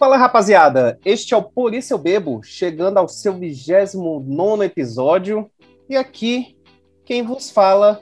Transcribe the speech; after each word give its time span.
Fala 0.00 0.16
rapaziada, 0.16 0.98
este 1.04 1.34
é 1.34 1.36
o 1.36 1.42
Por 1.42 1.74
Isso 1.74 1.92
Eu 1.92 1.98
Bebo, 1.98 2.40
chegando 2.42 2.96
ao 2.96 3.06
seu 3.06 3.34
29 3.34 4.64
episódio. 4.64 5.50
E 5.90 5.94
aqui, 5.94 6.56
quem 7.04 7.22
vos 7.22 7.50
fala, 7.50 8.00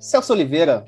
Celso 0.00 0.32
Oliveira. 0.32 0.84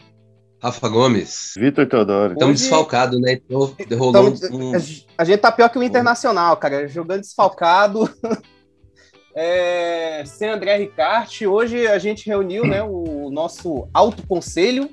Rafa 0.60 0.88
Gomes. 0.88 1.52
Vitor 1.56 1.86
Teodoro. 1.86 2.32
Estamos 2.32 2.54
Hoje... 2.54 2.62
desfalcados, 2.62 3.20
né? 3.20 3.34
Então, 3.34 3.72
rolou 3.96 4.34
um... 4.50 4.72
A 5.16 5.24
gente 5.24 5.38
tá 5.38 5.52
pior 5.52 5.68
que 5.68 5.78
o 5.78 5.84
Internacional, 5.84 6.56
cara, 6.56 6.88
jogando 6.88 7.20
desfalcado. 7.20 8.10
é... 9.32 10.24
Sem 10.26 10.48
André 10.48 10.78
Ricarte. 10.78 11.46
Hoje 11.46 11.86
a 11.86 12.00
gente 12.00 12.26
reuniu 12.26 12.66
né, 12.66 12.82
o 12.82 13.30
nosso 13.30 13.88
alto 13.94 14.26
conselho 14.26 14.90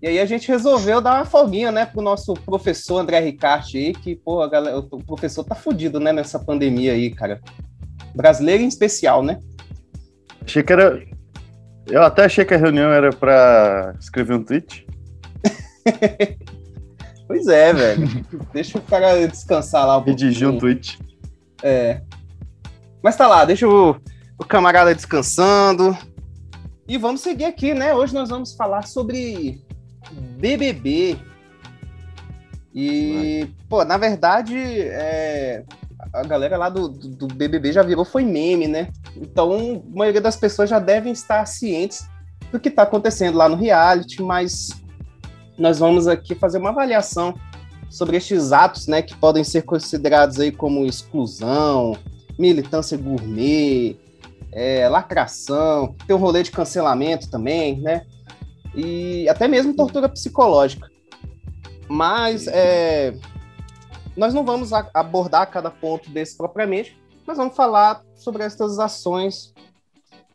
e 0.00 0.06
aí 0.06 0.20
a 0.20 0.26
gente 0.26 0.46
resolveu 0.46 1.00
dar 1.00 1.16
uma 1.16 1.24
folguinha, 1.24 1.72
né, 1.72 1.84
pro 1.84 2.00
nosso 2.00 2.34
professor 2.34 2.98
André 2.98 3.18
Ricarte 3.18 3.76
aí, 3.76 3.92
que, 3.92 4.14
pô, 4.14 4.48
galera, 4.48 4.78
o 4.78 5.02
professor 5.02 5.42
tá 5.42 5.56
fudido, 5.56 5.98
né, 5.98 6.12
nessa 6.12 6.38
pandemia 6.38 6.92
aí, 6.92 7.10
cara. 7.10 7.40
Brasileiro 8.14 8.62
em 8.62 8.68
especial, 8.68 9.24
né? 9.24 9.40
Achei 10.44 10.62
que 10.62 10.72
era. 10.72 11.04
Eu 11.86 12.02
até 12.02 12.24
achei 12.24 12.44
que 12.44 12.54
a 12.54 12.58
reunião 12.58 12.90
era 12.90 13.10
para 13.10 13.94
escrever 13.98 14.34
um 14.34 14.44
tweet. 14.44 14.86
pois 17.26 17.48
é, 17.48 17.72
velho. 17.72 18.08
deixa 18.52 18.78
o 18.78 18.82
cara 18.82 19.26
descansar 19.26 19.86
lá 19.86 19.98
um 19.98 20.02
Redigir 20.02 20.48
um 20.48 20.58
tweet. 20.58 20.98
É. 21.62 22.02
Mas 23.02 23.16
tá 23.16 23.26
lá, 23.26 23.44
deixa 23.44 23.66
o, 23.66 23.96
o 24.38 24.44
camarada 24.44 24.94
descansando. 24.94 25.96
E 26.86 26.96
vamos 26.96 27.20
seguir 27.20 27.44
aqui, 27.44 27.74
né? 27.74 27.94
Hoje 27.94 28.14
nós 28.14 28.28
vamos 28.28 28.54
falar 28.54 28.86
sobre 28.86 29.62
BBB. 30.12 31.18
E, 32.74 33.48
pô, 33.68 33.84
na 33.84 33.96
verdade, 33.96 34.56
é, 34.56 35.64
a 36.12 36.22
galera 36.22 36.56
lá 36.56 36.68
do, 36.68 36.88
do, 36.88 37.26
BBB 37.26 37.72
já 37.72 37.82
virou 37.82 38.04
foi 38.04 38.24
meme, 38.24 38.68
né? 38.68 38.88
Então, 39.16 39.82
a 39.92 39.98
maioria 39.98 40.20
das 40.20 40.36
pessoas 40.36 40.70
já 40.70 40.78
devem 40.78 41.12
estar 41.12 41.44
cientes 41.46 42.08
do 42.52 42.60
que 42.60 42.68
está 42.68 42.82
acontecendo 42.82 43.36
lá 43.36 43.48
no 43.48 43.56
reality, 43.56 44.22
mas 44.22 44.70
nós 45.56 45.78
vamos 45.78 46.06
aqui 46.06 46.34
fazer 46.34 46.58
uma 46.58 46.70
avaliação 46.70 47.34
sobre 47.90 48.16
estes 48.16 48.52
atos, 48.52 48.86
né, 48.86 49.02
que 49.02 49.16
podem 49.16 49.42
ser 49.42 49.62
considerados 49.62 50.38
aí 50.38 50.52
como 50.52 50.84
exclusão, 50.84 51.96
militância 52.38 52.96
gourmet, 52.96 53.96
é, 54.52 54.88
lacração, 54.88 55.94
tem 56.06 56.14
um 56.14 56.18
rolê 56.18 56.42
de 56.42 56.50
cancelamento 56.50 57.28
também, 57.30 57.80
né? 57.80 58.06
E 58.74 59.28
até 59.28 59.48
mesmo 59.48 59.74
tortura 59.74 60.08
psicológica. 60.08 60.88
Mas 61.88 62.46
é, 62.46 63.14
nós 64.16 64.34
não 64.34 64.44
vamos 64.44 64.72
abordar 64.72 65.50
cada 65.50 65.70
ponto 65.70 66.10
desse 66.10 66.36
propriamente, 66.36 66.98
mas 67.26 67.38
vamos 67.38 67.54
falar 67.54 68.02
sobre 68.14 68.42
essas 68.42 68.78
ações 68.78 69.54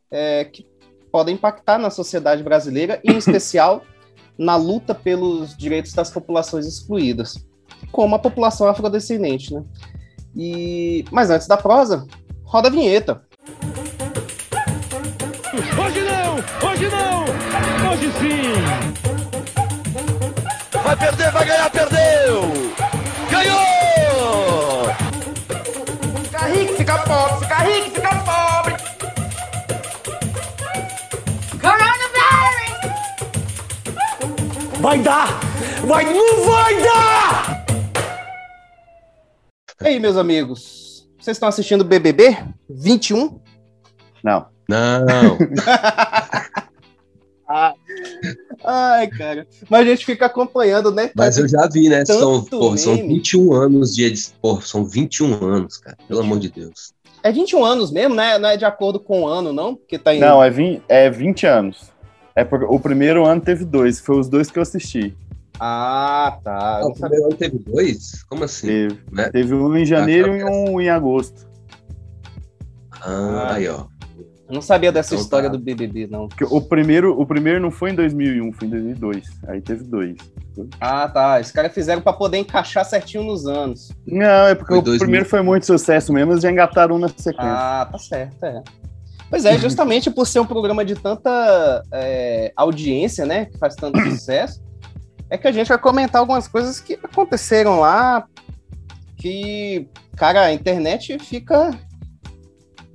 é, 0.10 0.46
que 0.46 0.66
podem 1.12 1.36
impactar 1.36 1.78
na 1.78 1.90
sociedade 1.90 2.42
brasileira, 2.42 3.00
e 3.04 3.12
em 3.12 3.18
especial 3.18 3.84
na 4.38 4.56
luta 4.56 4.96
pelos 4.96 5.56
direitos 5.56 5.94
das 5.94 6.10
populações 6.10 6.66
excluídas, 6.66 7.46
como 7.92 8.16
a 8.16 8.20
população 8.20 8.68
afrodescendente. 8.68 9.54
Né? 9.54 9.64
E, 10.36 11.06
mas 11.12 11.30
antes 11.30 11.48
da 11.48 11.58
prosa, 11.58 12.08
roda 12.44 12.68
a 12.68 12.72
vinheta. 12.72 13.22
Hoje 15.78 16.02
não! 16.02 16.70
Hoje 16.70 16.90
não! 16.90 17.53
Hoje 17.94 18.12
sim! 18.14 18.54
Vai 20.84 20.98
perder, 20.98 21.32
vai 21.32 21.46
ganhar, 21.46 21.70
perdeu! 21.70 22.42
Ganhou! 23.30 24.90
Fica 26.24 26.46
rico, 26.48 26.74
fica 26.74 26.98
pobre, 27.04 27.40
fica 27.46 27.58
rico, 27.58 27.92
fica 27.92 28.16
pobre! 28.24 28.74
Coronavirus! 31.62 32.72
Vai 34.80 34.98
dar! 34.98 35.28
Vai, 35.86 36.06
não 36.06 36.46
vai 36.46 36.82
dar! 36.82 37.66
E 39.84 39.88
aí, 39.88 40.00
meus 40.00 40.18
amigos? 40.18 41.08
Vocês 41.20 41.38
estão 41.38 41.48
assistindo 41.48 41.84
BBB 41.86 42.44
21? 42.68 43.40
Não. 44.24 44.48
Não. 44.68 45.38
Ai, 48.64 49.08
cara. 49.08 49.48
Mas 49.70 49.82
a 49.82 49.90
gente 49.90 50.06
fica 50.06 50.26
acompanhando, 50.26 50.92
né? 50.92 51.12
Mas 51.16 51.38
eu 51.38 51.48
já 51.48 51.68
vi, 51.68 51.90
né? 51.90 52.06
São, 52.06 52.44
pô, 52.44 52.76
são 52.78 52.96
21 52.96 53.54
anos 53.54 53.96
de 53.96 54.06
edição. 54.06 54.62
São 54.62 54.86
21 54.86 55.46
anos, 55.46 55.78
cara. 55.78 55.98
Pelo 56.08 56.22
amor 56.22 56.40
de 56.40 56.50
Deus. 56.50 56.94
É 57.22 57.32
21 57.32 57.64
anos 57.64 57.92
mesmo, 57.92 58.16
né? 58.16 58.38
Não 58.38 58.50
é 58.50 58.58
de 58.58 58.66
acordo 58.66 59.00
com 59.00 59.22
o 59.22 59.28
ano, 59.28 59.54
não? 59.54 59.76
Porque 59.76 59.98
tá 59.98 60.14
em... 60.14 60.20
Não, 60.20 60.44
é 60.44 60.50
20, 60.50 60.84
é 60.88 61.10
20 61.10 61.46
anos. 61.48 61.94
É 62.36 62.44
porque 62.44 62.66
o 62.66 62.80
primeiro 62.80 63.26
ano 63.26 63.42
teve 63.42 63.64
dois. 63.64 64.00
Foi 64.00 64.20
os 64.20 64.28
dois 64.28 64.50
que 64.50 64.58
eu 64.58 64.64
assisti. 64.64 65.16
Ah, 65.60 66.38
tá. 66.44 66.80
Ah, 66.82 66.88
o 66.88 66.94
primeiro 66.94 67.26
ano 67.26 67.36
teve 67.36 67.60
dois? 67.60 68.24
Como 68.24 68.44
assim? 68.44 68.68
Teve, 68.68 69.00
né? 69.12 69.30
teve 69.30 69.54
um 69.54 69.76
em 69.78 69.86
janeiro 69.86 70.34
ah, 70.34 70.38
e 70.38 70.44
um 70.44 70.82
em 70.82 70.90
agosto. 70.90 71.48
Ah, 73.02 73.54
aí, 73.54 73.68
ó. 73.68 73.86
Eu 74.54 74.58
não 74.58 74.62
sabia 74.62 74.92
dessa 74.92 75.16
então, 75.16 75.24
história 75.24 75.50
tá. 75.50 75.58
do 75.58 75.64
BBB, 75.64 76.06
não. 76.06 76.28
Porque 76.28 76.44
o 76.44 76.62
primeiro, 76.62 77.20
o 77.20 77.26
primeiro 77.26 77.60
não 77.60 77.72
foi 77.72 77.90
em 77.90 77.96
2001, 77.96 78.54
foi 78.54 78.68
em 78.68 78.70
2002. 78.70 79.26
Aí 79.48 79.60
teve 79.60 79.84
dois. 79.84 80.16
Ah, 80.80 81.10
tá. 81.10 81.42
Esses 81.42 81.52
caras 81.52 81.74
fizeram 81.74 82.04
para 82.04 82.14
poder 82.14 82.38
encaixar 82.38 82.86
certinho 82.86 83.24
nos 83.24 83.48
anos. 83.48 83.92
Não, 84.06 84.48
é 84.48 84.54
porque 84.54 84.74
foi 84.74 84.78
o 84.78 84.84
2000. 84.84 85.00
primeiro 85.00 85.26
foi 85.26 85.42
muito 85.42 85.66
sucesso 85.66 86.14
mesmo, 86.14 86.34
eles 86.34 86.44
já 86.44 86.52
engataram 86.52 86.98
um 86.98 87.00
na 87.00 87.08
sequência. 87.08 87.42
Ah, 87.42 87.90
tá 87.92 87.98
certo, 87.98 88.44
é. 88.44 88.62
Pois 89.28 89.44
é, 89.44 89.58
justamente 89.58 90.12
por 90.12 90.28
ser 90.28 90.40
um 90.40 90.46
programa 90.46 90.86
de 90.86 90.94
tanta 90.94 91.84
é, 91.92 92.54
audiência, 92.56 93.26
né, 93.26 93.46
que 93.46 93.58
faz 93.58 93.76
tanto 93.76 94.00
sucesso, 94.04 94.64
é 95.32 95.38
que 95.38 95.48
a 95.48 95.52
gente 95.52 95.70
vai 95.70 95.80
comentar 95.80 96.20
algumas 96.20 96.48
coisas 96.48 96.80
que 96.80 96.94
aconteceram 97.02 97.80
lá, 97.80 98.24
que, 99.18 99.90
cara, 100.16 100.42
a 100.42 100.54
internet 100.54 101.18
fica 101.18 101.72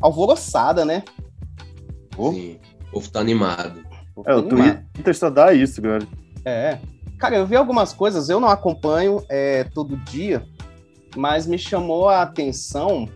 alvoroçada, 0.01 0.85
né? 0.85 1.03
Sim, 2.19 2.59
o 2.89 2.93
povo 2.93 3.11
tá 3.11 3.21
animado. 3.21 3.81
É, 4.27 4.35
o 4.35 4.43
Twitter 4.43 5.17
só 5.17 5.31
dá 5.31 5.53
isso, 5.53 5.81
cara. 5.81 6.07
É. 6.45 6.79
Cara, 7.19 7.37
eu 7.37 7.47
vi 7.47 7.57
algumas 7.57 7.93
coisas, 7.93 8.29
eu 8.29 8.39
não 8.39 8.49
acompanho 8.49 9.25
é, 9.29 9.65
todo 9.65 9.97
dia, 9.97 10.45
mas 11.17 11.47
me 11.47 11.59
chamou 11.59 12.09
a 12.09 12.23
atenção 12.23 13.09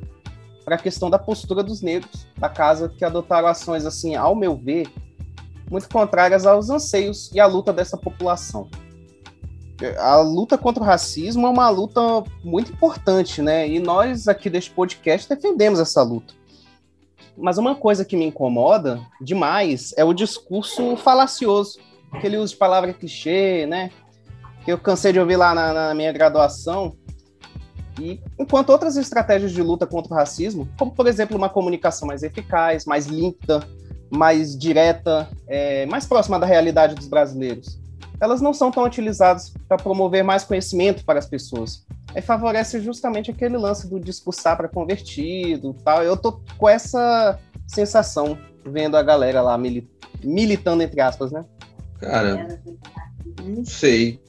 para 0.64 0.76
a 0.76 0.78
questão 0.78 1.08
da 1.10 1.18
postura 1.18 1.62
dos 1.62 1.82
negros 1.82 2.26
da 2.36 2.48
casa 2.48 2.88
que 2.88 3.04
adotaram 3.04 3.48
ações, 3.48 3.84
assim, 3.86 4.14
ao 4.14 4.34
meu 4.34 4.56
ver, 4.56 4.88
muito 5.70 5.88
contrárias 5.88 6.46
aos 6.46 6.68
anseios 6.70 7.30
e 7.32 7.40
à 7.40 7.46
luta 7.46 7.72
dessa 7.72 7.96
população. 7.96 8.68
A 9.98 10.16
luta 10.16 10.56
contra 10.56 10.82
o 10.82 10.86
racismo 10.86 11.46
é 11.46 11.50
uma 11.50 11.68
luta 11.68 12.00
muito 12.44 12.72
importante, 12.72 13.42
né? 13.42 13.68
E 13.68 13.80
nós 13.80 14.28
aqui 14.28 14.48
deste 14.48 14.70
podcast 14.70 15.28
defendemos 15.28 15.80
essa 15.80 16.02
luta. 16.02 16.34
Mas 17.36 17.58
uma 17.58 17.74
coisa 17.74 18.04
que 18.04 18.16
me 18.16 18.26
incomoda 18.26 19.00
demais 19.20 19.94
é 19.96 20.04
o 20.04 20.12
discurso 20.12 20.96
falacioso, 20.96 21.78
que 22.20 22.26
ele 22.26 22.36
usa 22.36 22.52
de 22.52 22.58
palavra 22.58 22.92
clichê, 22.92 23.66
né? 23.66 23.90
Que 24.64 24.72
eu 24.72 24.78
cansei 24.78 25.12
de 25.12 25.20
ouvir 25.20 25.36
lá 25.36 25.54
na, 25.54 25.72
na 25.72 25.94
minha 25.94 26.12
graduação. 26.12 26.96
E 28.00 28.20
enquanto 28.38 28.70
outras 28.70 28.96
estratégias 28.96 29.52
de 29.52 29.62
luta 29.62 29.86
contra 29.86 30.12
o 30.12 30.16
racismo, 30.16 30.68
como 30.78 30.92
por 30.92 31.06
exemplo 31.06 31.36
uma 31.36 31.48
comunicação 31.48 32.06
mais 32.06 32.22
eficaz, 32.22 32.84
mais 32.84 33.06
límpida, 33.06 33.66
mais 34.10 34.56
direta, 34.56 35.28
é, 35.48 35.86
mais 35.86 36.06
próxima 36.06 36.38
da 36.38 36.46
realidade 36.46 36.94
dos 36.94 37.08
brasileiros, 37.08 37.81
elas 38.22 38.40
não 38.40 38.54
são 38.54 38.70
tão 38.70 38.84
utilizadas 38.84 39.52
para 39.66 39.76
promover 39.76 40.22
mais 40.22 40.44
conhecimento 40.44 41.04
para 41.04 41.18
as 41.18 41.26
pessoas 41.26 41.84
aí 42.14 42.22
favorece 42.22 42.80
justamente 42.80 43.30
aquele 43.30 43.56
lance 43.56 43.88
do 43.88 43.98
discursar 43.98 44.56
para 44.56 44.68
convertido 44.68 45.74
tal. 45.84 46.02
Eu 46.02 46.16
tô 46.16 46.40
com 46.56 46.68
essa 46.68 47.38
sensação 47.66 48.38
vendo 48.64 48.96
a 48.96 49.02
galera 49.02 49.42
lá 49.42 49.58
militando, 50.22 50.82
entre 50.82 51.00
aspas, 51.00 51.32
né? 51.32 51.44
Cara, 51.98 52.60
não 53.42 53.64
sei. 53.64 54.20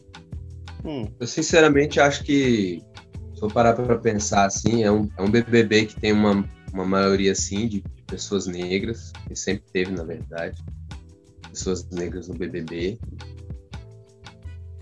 Hum. 0.83 1.07
Eu 1.19 1.27
sinceramente 1.27 1.99
acho 1.99 2.23
que, 2.23 2.81
se 3.35 3.41
eu 3.41 3.47
parar 3.49 3.73
para 3.73 3.97
pensar 3.97 4.45
assim, 4.45 4.83
é 4.83 4.91
um, 4.91 5.09
é 5.17 5.21
um 5.21 5.29
BBB 5.29 5.85
que 5.85 5.99
tem 5.99 6.11
uma, 6.11 6.47
uma 6.73 6.85
maioria 6.85 7.31
assim 7.31 7.67
de, 7.67 7.81
de 7.81 8.03
pessoas 8.07 8.47
negras, 8.47 9.11
que 9.27 9.35
sempre 9.35 9.65
teve, 9.71 9.91
na 9.91 10.03
verdade, 10.03 10.61
pessoas 11.49 11.87
negras 11.89 12.27
no 12.27 12.35
BBB. 12.35 12.99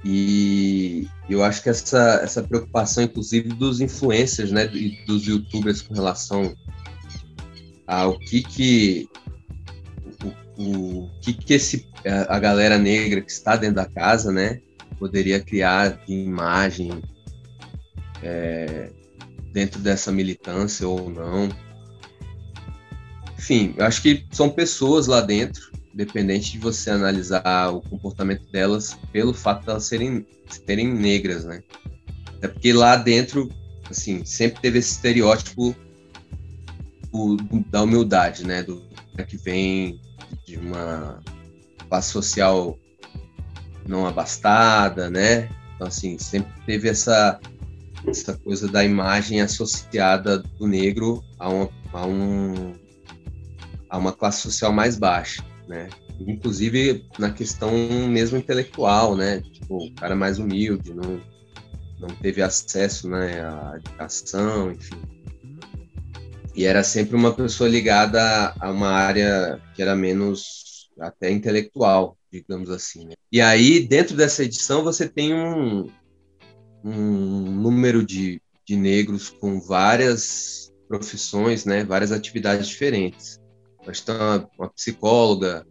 E 0.04 1.08
eu 1.30 1.44
acho 1.44 1.62
que 1.62 1.70
essa, 1.70 2.22
essa 2.24 2.42
preocupação, 2.42 3.04
inclusive, 3.04 3.50
dos 3.50 3.82
influencers, 3.82 4.52
né, 4.52 4.66
e 4.74 5.06
dos 5.06 5.26
youtubers 5.26 5.82
com 5.82 5.94
relação 5.94 6.56
ao 7.86 8.18
que 8.18 8.42
que 8.42 9.10
o, 10.58 11.04
o 11.04 11.10
que 11.22 11.34
que 11.34 11.54
esse 11.54 11.88
a 12.28 12.40
galera 12.40 12.78
negra 12.78 13.22
que 13.22 13.32
está 13.32 13.56
dentro 13.56 13.76
da 13.76 13.86
casa, 13.86 14.32
né, 14.32 14.60
poderia 14.98 15.40
criar 15.40 16.04
de 16.06 16.14
imagem 16.14 17.02
é, 18.24 18.92
dentro 19.52 19.80
dessa 19.80 20.12
militância 20.12 20.88
ou 20.88 21.10
não. 21.10 21.50
Enfim, 23.38 23.74
eu 23.78 23.86
acho 23.86 24.02
que 24.02 24.26
são 24.32 24.50
pessoas 24.50 25.08
lá 25.08 25.22
dentro, 25.22 25.71
independente 25.94 26.54
de 26.54 26.58
você 26.58 26.90
analisar 26.90 27.70
o 27.70 27.82
comportamento 27.82 28.50
delas 28.52 28.98
pelo 29.12 29.34
fato 29.34 29.64
de 29.64 29.70
elas 29.70 29.86
serem, 29.86 30.26
serem 30.48 30.88
negras, 30.94 31.46
né? 31.46 31.64
É 32.42 32.48
porque 32.48 32.74
lá 32.74 32.96
dentro, 32.96 33.50
assim, 33.90 34.26
sempre 34.26 34.62
teve 34.62 34.80
esse 34.80 34.94
estereótipo 34.94 35.76
o, 37.12 37.38
da 37.70 37.84
humildade, 37.84 38.46
né? 38.46 38.64
Do 38.64 38.82
que 39.28 39.38
vem 39.38 40.02
de 40.48 40.58
uma 40.58 41.22
classe 41.88 42.12
social 42.12 42.78
não 43.88 44.08
abastada, 44.08 45.10
né? 45.10 45.50
Então, 45.76 45.88
assim, 45.88 46.18
sempre 46.18 46.52
teve 46.66 46.88
essa, 46.88 47.40
essa 48.08 48.38
coisa 48.38 48.68
da 48.68 48.84
imagem 48.84 49.42
associada 49.42 50.40
do 50.40 50.68
negro 50.68 51.24
a, 51.38 51.50
uma, 51.50 51.70
a, 51.94 52.06
um, 52.06 52.74
a 53.90 53.98
uma 53.98 54.14
classe 54.14 54.42
social 54.42 54.72
mais 54.72 54.98
baixa, 54.98 55.44
né? 55.72 55.90
Inclusive 56.20 57.06
na 57.18 57.32
questão 57.32 57.72
mesmo 58.10 58.38
intelectual, 58.38 59.16
né? 59.16 59.40
Tipo, 59.40 59.78
o 59.78 59.96
cara 59.96 60.16
mais 60.16 60.38
humilde, 60.38 60.94
não, 60.94 61.22
não 61.98 62.10
teve 62.22 62.42
acesso 62.42 63.10
né, 63.10 63.42
à 63.42 63.78
educação, 63.78 64.72
enfim. 64.72 65.02
E 66.54 66.66
era 66.66 66.84
sempre 66.84 67.16
uma 67.16 67.34
pessoa 67.34 67.70
ligada 67.70 68.54
a 68.60 68.70
uma 68.70 68.90
área 68.90 69.62
que 69.74 69.82
era 69.82 69.96
menos 69.96 70.90
até 71.00 71.32
intelectual, 71.32 72.18
digamos 72.30 72.70
assim. 72.70 73.06
Né? 73.06 73.14
E 73.32 73.40
aí, 73.40 73.80
dentro 73.80 74.18
dessa 74.18 74.44
edição, 74.44 74.84
você 74.84 75.08
tem 75.08 75.34
um, 75.34 75.90
um 76.84 77.50
número 77.50 78.06
de, 78.06 78.42
de 78.68 78.76
negros 78.76 79.30
com 79.30 79.62
várias 79.62 80.70
profissões, 80.90 81.64
né, 81.64 81.86
várias 81.86 82.12
atividades 82.12 82.68
diferentes. 82.68 83.41
Nós 83.86 84.02
temos 84.02 84.22
uma, 84.22 84.50
uma 84.58 84.70
psicóloga, 84.70 85.66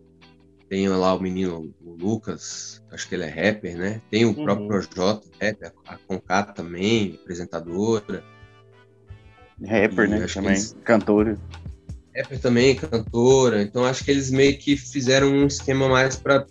tem 0.71 0.89
lá 0.89 1.15
o 1.15 1.21
menino 1.21 1.75
o 1.81 1.97
Lucas, 1.97 2.81
acho 2.93 3.09
que 3.09 3.17
ele 3.17 3.25
é 3.25 3.29
rapper, 3.29 3.77
né? 3.77 4.01
Tem 4.09 4.25
o 4.25 4.29
uhum. 4.29 4.45
próprio 4.45 4.69
Projota, 4.69 5.29
rapper, 5.41 5.73
a 5.85 5.97
Conká 5.97 6.45
também, 6.45 7.19
apresentadora. 7.21 8.23
Rapper, 9.61 10.07
e 10.07 10.09
né? 10.09 10.27
Também, 10.27 10.51
eles... 10.51 10.77
cantora. 10.85 11.37
Rapper 12.17 12.41
também, 12.41 12.77
cantora. 12.77 13.63
Então 13.63 13.85
acho 13.85 14.05
que 14.05 14.13
eles 14.13 14.31
meio 14.31 14.57
que 14.59 14.77
fizeram 14.77 15.29
um 15.29 15.47
esquema 15.47 15.89
mais 15.89 16.17
para 16.17 16.47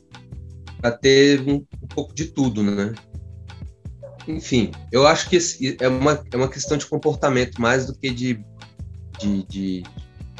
ter 1.02 1.42
um, 1.42 1.66
um, 1.82 1.88
pouco 1.88 2.14
de 2.14 2.26
tudo, 2.26 2.62
né? 2.62 2.94
Enfim, 4.28 4.72
eu 4.92 5.08
acho 5.08 5.30
que 5.30 5.38
é 5.80 5.88
uma, 5.88 6.24
é 6.32 6.36
uma 6.36 6.50
questão 6.50 6.78
de 6.78 6.86
comportamento 6.86 7.60
mais 7.60 7.86
do 7.86 7.98
que 7.98 8.10
de, 8.12 8.44
de, 9.18 9.44
de 9.48 9.84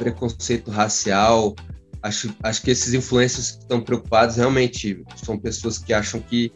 preconceito 0.00 0.70
racial 0.70 1.54
acho, 2.02 2.34
acho 2.42 2.62
que 2.62 2.70
esses 2.70 2.94
influencers 2.94 3.52
que 3.52 3.58
estão 3.58 3.80
preocupados 3.80 4.36
realmente 4.36 5.04
são 5.16 5.38
pessoas 5.38 5.78
que 5.78 5.92
acham 5.92 6.20
que 6.20 6.50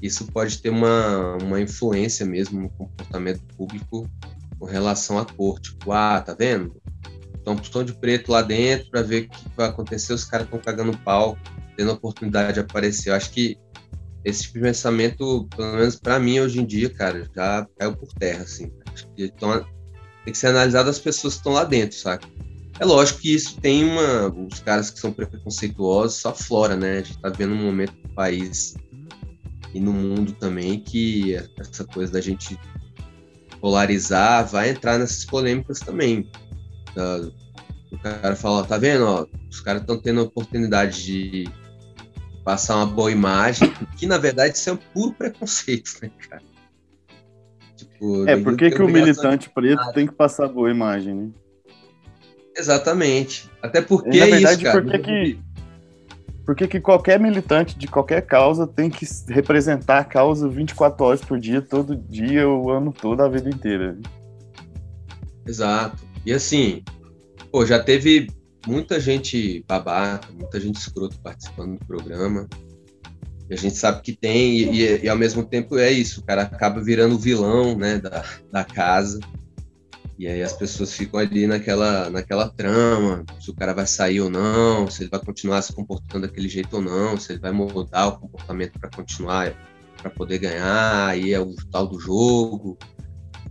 isso 0.00 0.26
pode 0.26 0.58
ter 0.58 0.70
uma, 0.70 1.36
uma 1.42 1.60
influência 1.60 2.24
mesmo 2.24 2.60
no 2.60 2.70
comportamento 2.70 3.42
público 3.56 4.08
com 4.58 4.66
relação 4.66 5.18
à 5.18 5.24
cor. 5.24 5.58
Tipo, 5.60 5.92
ah, 5.92 6.20
tá 6.20 6.34
vendo? 6.34 6.80
Estão 7.62 7.84
de 7.84 7.92
preto 7.94 8.30
lá 8.30 8.42
dentro 8.42 8.90
para 8.90 9.02
ver 9.02 9.24
o 9.24 9.28
que 9.28 9.56
vai 9.56 9.68
acontecer, 9.68 10.12
os 10.12 10.24
caras 10.24 10.46
estão 10.46 10.60
cagando 10.60 10.96
pau, 10.98 11.36
tendo 11.76 11.90
a 11.90 11.94
oportunidade 11.94 12.54
de 12.54 12.60
aparecer. 12.60 13.10
Eu 13.10 13.14
acho 13.14 13.30
que 13.30 13.58
esse 14.24 14.44
tipo 14.44 14.54
de 14.54 14.64
pensamento, 14.64 15.46
pelo 15.54 15.76
menos 15.76 15.96
para 15.96 16.18
mim 16.18 16.40
hoje 16.40 16.60
em 16.60 16.64
dia, 16.64 16.88
cara, 16.88 17.28
já 17.34 17.66
caiu 17.78 17.96
por 17.96 18.08
terra, 18.14 18.44
assim. 18.44 18.70
Acho 18.86 19.06
que 19.08 19.24
então, 19.24 19.66
tem 20.24 20.32
que 20.32 20.38
ser 20.38 20.48
analisado 20.48 20.88
as 20.88 20.98
pessoas 20.98 21.34
que 21.34 21.40
estão 21.40 21.52
lá 21.52 21.64
dentro, 21.64 21.96
sabe? 21.98 22.24
É 22.78 22.84
lógico 22.84 23.20
que 23.20 23.34
isso 23.34 23.60
tem 23.60 23.84
uma. 23.84 24.28
Os 24.28 24.60
caras 24.60 24.90
que 24.90 24.98
são 24.98 25.12
preconceituosos 25.12 26.16
só 26.18 26.34
flora, 26.34 26.76
né? 26.76 26.98
A 26.98 27.02
gente 27.02 27.18
tá 27.18 27.28
vendo 27.28 27.52
um 27.52 27.62
momento 27.62 27.94
no 28.02 28.14
país 28.14 28.74
e 29.72 29.80
no 29.80 29.92
mundo 29.92 30.32
também 30.32 30.80
que 30.80 31.34
essa 31.58 31.84
coisa 31.84 32.12
da 32.12 32.20
gente 32.20 32.58
polarizar 33.60 34.46
vai 34.46 34.70
entrar 34.70 34.98
nessas 34.98 35.24
polêmicas 35.24 35.80
também. 35.80 36.30
O 37.90 37.98
cara 37.98 38.34
fala, 38.34 38.64
tá 38.64 38.76
vendo? 38.76 39.04
Ó, 39.04 39.26
os 39.48 39.60
caras 39.60 39.82
estão 39.82 39.98
tendo 39.98 40.20
a 40.20 40.24
oportunidade 40.24 41.04
de 41.04 41.44
passar 42.44 42.76
uma 42.76 42.86
boa 42.86 43.10
imagem, 43.10 43.72
que 43.96 44.06
na 44.06 44.18
verdade 44.18 44.56
isso 44.56 44.68
é 44.68 44.72
um 44.72 44.76
puro 44.76 45.14
preconceito, 45.14 45.92
né, 46.02 46.10
cara? 46.28 46.42
Tipo, 47.76 48.28
é, 48.28 48.36
por 48.36 48.56
que, 48.56 48.70
que 48.70 48.82
o 48.82 48.88
militante 48.88 49.48
preto 49.48 49.92
tem 49.92 50.06
que 50.06 50.12
passar 50.12 50.48
boa 50.48 50.70
imagem, 50.70 51.14
né? 51.14 51.30
Exatamente. 52.56 53.50
Até 53.62 53.80
porque 53.80 54.18
Na 54.18 54.26
verdade, 54.26 54.46
é 54.46 54.52
isso, 54.52 54.62
cara. 54.62 54.82
Por 54.82 54.90
que, 54.90 54.98
que, 54.98 55.38
por 56.44 56.54
que, 56.54 56.68
que 56.68 56.80
qualquer 56.80 57.18
militante 57.18 57.78
de 57.78 57.86
qualquer 57.86 58.22
causa 58.22 58.66
tem 58.66 58.90
que 58.90 59.06
representar 59.28 59.98
a 59.98 60.04
causa 60.04 60.48
24 60.48 61.04
horas 61.04 61.20
por 61.20 61.38
dia, 61.38 61.60
todo 61.60 61.96
dia, 61.96 62.48
o 62.48 62.70
ano 62.70 62.92
todo, 62.92 63.22
a 63.22 63.28
vida 63.28 63.48
inteira? 63.48 63.98
Exato. 65.46 66.02
E 66.24 66.32
assim, 66.32 66.82
pô, 67.50 67.66
já 67.66 67.82
teve 67.82 68.28
muita 68.66 68.98
gente 68.98 69.64
babaca, 69.68 70.28
muita 70.32 70.60
gente 70.60 70.76
escroto 70.76 71.18
participando 71.20 71.78
do 71.78 71.86
programa. 71.86 72.48
E 73.48 73.54
a 73.54 73.56
gente 73.56 73.76
sabe 73.76 74.00
que 74.00 74.12
tem, 74.12 74.56
e, 74.56 74.80
e, 74.80 75.04
e, 75.04 75.08
ao 75.08 75.18
mesmo 75.18 75.44
tempo 75.44 75.76
é 75.76 75.90
isso, 75.90 76.20
o 76.20 76.24
cara 76.24 76.42
acaba 76.42 76.82
virando 76.82 77.14
o 77.14 77.18
vilão 77.18 77.76
né, 77.76 77.98
da, 77.98 78.24
da 78.50 78.64
casa. 78.64 79.20
E 80.18 80.28
aí 80.28 80.42
as 80.42 80.52
pessoas 80.52 80.92
ficam 80.92 81.18
ali 81.18 81.46
naquela, 81.46 82.08
naquela 82.08 82.48
trama, 82.48 83.24
se 83.40 83.50
o 83.50 83.54
cara 83.54 83.74
vai 83.74 83.86
sair 83.86 84.20
ou 84.20 84.30
não, 84.30 84.88
se 84.88 85.02
ele 85.02 85.10
vai 85.10 85.20
continuar 85.20 85.60
se 85.62 85.72
comportando 85.72 86.26
daquele 86.26 86.48
jeito 86.48 86.76
ou 86.76 86.82
não, 86.82 87.18
se 87.18 87.32
ele 87.32 87.40
vai 87.40 87.50
mudar 87.50 88.08
o 88.08 88.18
comportamento 88.18 88.78
para 88.78 88.90
continuar, 88.90 89.52
para 90.00 90.10
poder 90.10 90.38
ganhar, 90.38 91.08
aí 91.08 91.32
é 91.32 91.40
o 91.40 91.54
tal 91.70 91.86
do 91.88 91.98
jogo, 91.98 92.78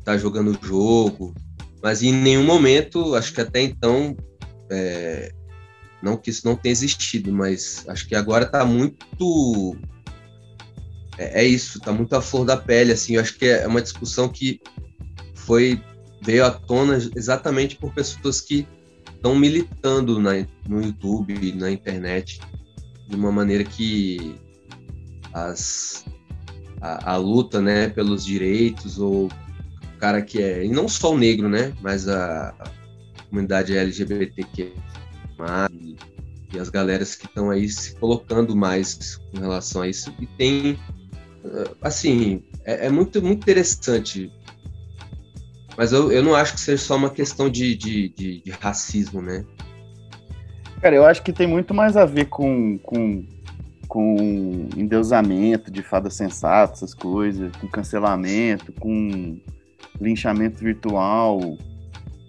tá 0.06 0.18
jogando 0.18 0.52
o 0.52 0.66
jogo. 0.66 1.34
Mas 1.82 2.02
em 2.02 2.14
nenhum 2.14 2.46
momento, 2.46 3.14
acho 3.14 3.34
que 3.34 3.42
até 3.42 3.62
então, 3.62 4.16
é, 4.72 5.34
não 6.02 6.16
que 6.16 6.30
isso 6.30 6.48
não 6.48 6.56
tenha 6.56 6.72
existido, 6.72 7.32
mas 7.34 7.84
acho 7.90 8.08
que 8.08 8.16
agora 8.16 8.46
tá 8.46 8.64
muito 8.64 9.76
é, 11.18 11.44
é, 11.44 11.46
isso, 11.46 11.80
tá 11.80 11.92
muito 11.92 12.16
à 12.16 12.22
flor 12.22 12.46
da 12.46 12.58
pele, 12.58 12.92
assim, 12.92 13.16
eu 13.16 13.22
acho 13.22 13.38
que 13.38 13.46
é 13.46 13.68
uma 13.68 13.82
discussão 13.82 14.30
que 14.30 14.62
foi 15.36 15.82
veio 16.24 16.46
à 16.46 16.52
tona 16.52 16.98
exatamente 17.16 17.76
por 17.76 17.94
pessoas 17.94 18.40
que 18.40 18.68
estão 19.16 19.36
militando 19.36 20.20
na, 20.20 20.32
no 20.68 20.82
YouTube, 20.82 21.54
na 21.54 21.72
internet, 21.72 22.40
de 23.08 23.16
uma 23.16 23.32
maneira 23.32 23.64
que 23.64 24.36
as, 25.34 26.06
a, 26.82 27.14
a, 27.14 27.18
luta 27.18 27.62
né, 27.62 27.90
pelos 27.90 28.26
direitos, 28.26 29.00
ou 29.00 29.28
o 29.28 29.98
cara 30.00 30.22
que 30.22 30.42
é, 30.42 30.66
e 30.66 30.70
não 30.70 30.88
só 30.88 31.14
o 31.14 31.18
negro, 31.18 31.50
né, 31.50 31.74
mas 31.82 32.08
a, 32.08 32.50
a 32.50 33.24
comunidade 33.30 33.78
LGBTQ, 33.78 34.74
e, 35.72 35.96
e 36.54 36.60
as 36.60 36.70
galeras 36.70 37.16
que 37.16 37.26
estão 37.26 37.50
aí 37.50 37.68
se 37.68 37.96
colocando 37.96 38.56
mais 38.56 39.18
com 39.32 39.40
relação 39.40 39.82
a 39.82 39.88
isso, 39.88 40.14
e 40.20 40.28
tem, 40.28 40.80
assim, 41.82 42.44
é, 42.66 42.88
é 42.88 42.90
muito, 42.90 43.22
muito 43.22 43.42
interessante 43.42 44.32
mas 45.78 45.92
eu, 45.92 46.12
eu 46.12 46.24
não 46.24 46.36
acho 46.36 46.54
que 46.54 46.60
seja 46.60 46.84
só 46.84 46.96
uma 46.96 47.10
questão 47.10 47.50
de, 47.50 47.76
de, 47.76 48.10
de, 48.10 48.42
de 48.42 48.52
racismo, 48.52 49.22
né? 49.22 49.46
Cara, 50.82 50.96
eu 50.96 51.06
acho 51.06 51.24
que 51.24 51.32
tem 51.32 51.48
muito 51.48 51.74
mais 51.74 51.96
a 51.96 52.06
ver 52.06 52.26
com, 52.26 52.78
com, 52.80 53.26
com 53.88 54.68
endeusamento 54.76 55.72
de 55.72 55.82
fada 55.82 56.10
sensata, 56.10 56.74
essas 56.74 56.94
coisas, 56.94 57.56
com 57.56 57.68
cancelamento, 57.68 58.74
com 58.74 59.40
linchamento 60.02 60.58
virtual, 60.60 61.40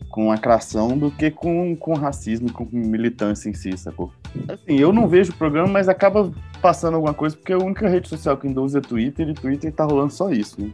com 0.08 0.28
lacração, 0.28 0.96
do 0.96 1.10
que 1.10 1.28
com, 1.30 1.74
com 1.74 1.94
racismo, 1.94 2.52
com 2.52 2.64
militância 2.70 3.50
em 3.50 3.54
si, 3.54 3.76
sacou? 3.76 4.12
Assim, 4.48 4.78
eu 4.78 4.92
não 4.92 5.08
vejo 5.08 5.32
o 5.32 5.36
programa, 5.36 5.66
mas 5.66 5.88
acaba 5.88 6.32
passando 6.62 6.94
alguma 6.94 7.12
coisa, 7.12 7.36
porque 7.36 7.52
a 7.52 7.58
única 7.58 7.88
rede 7.88 8.08
social 8.08 8.36
que 8.36 8.46
ainda 8.46 8.60
usa 8.60 8.78
é 8.78 8.80
Twitter, 8.80 9.28
e 9.28 9.34
Twitter 9.34 9.72
tá 9.72 9.84
rolando 9.84 10.12
só 10.12 10.30
isso, 10.30 10.60
né? 10.60 10.70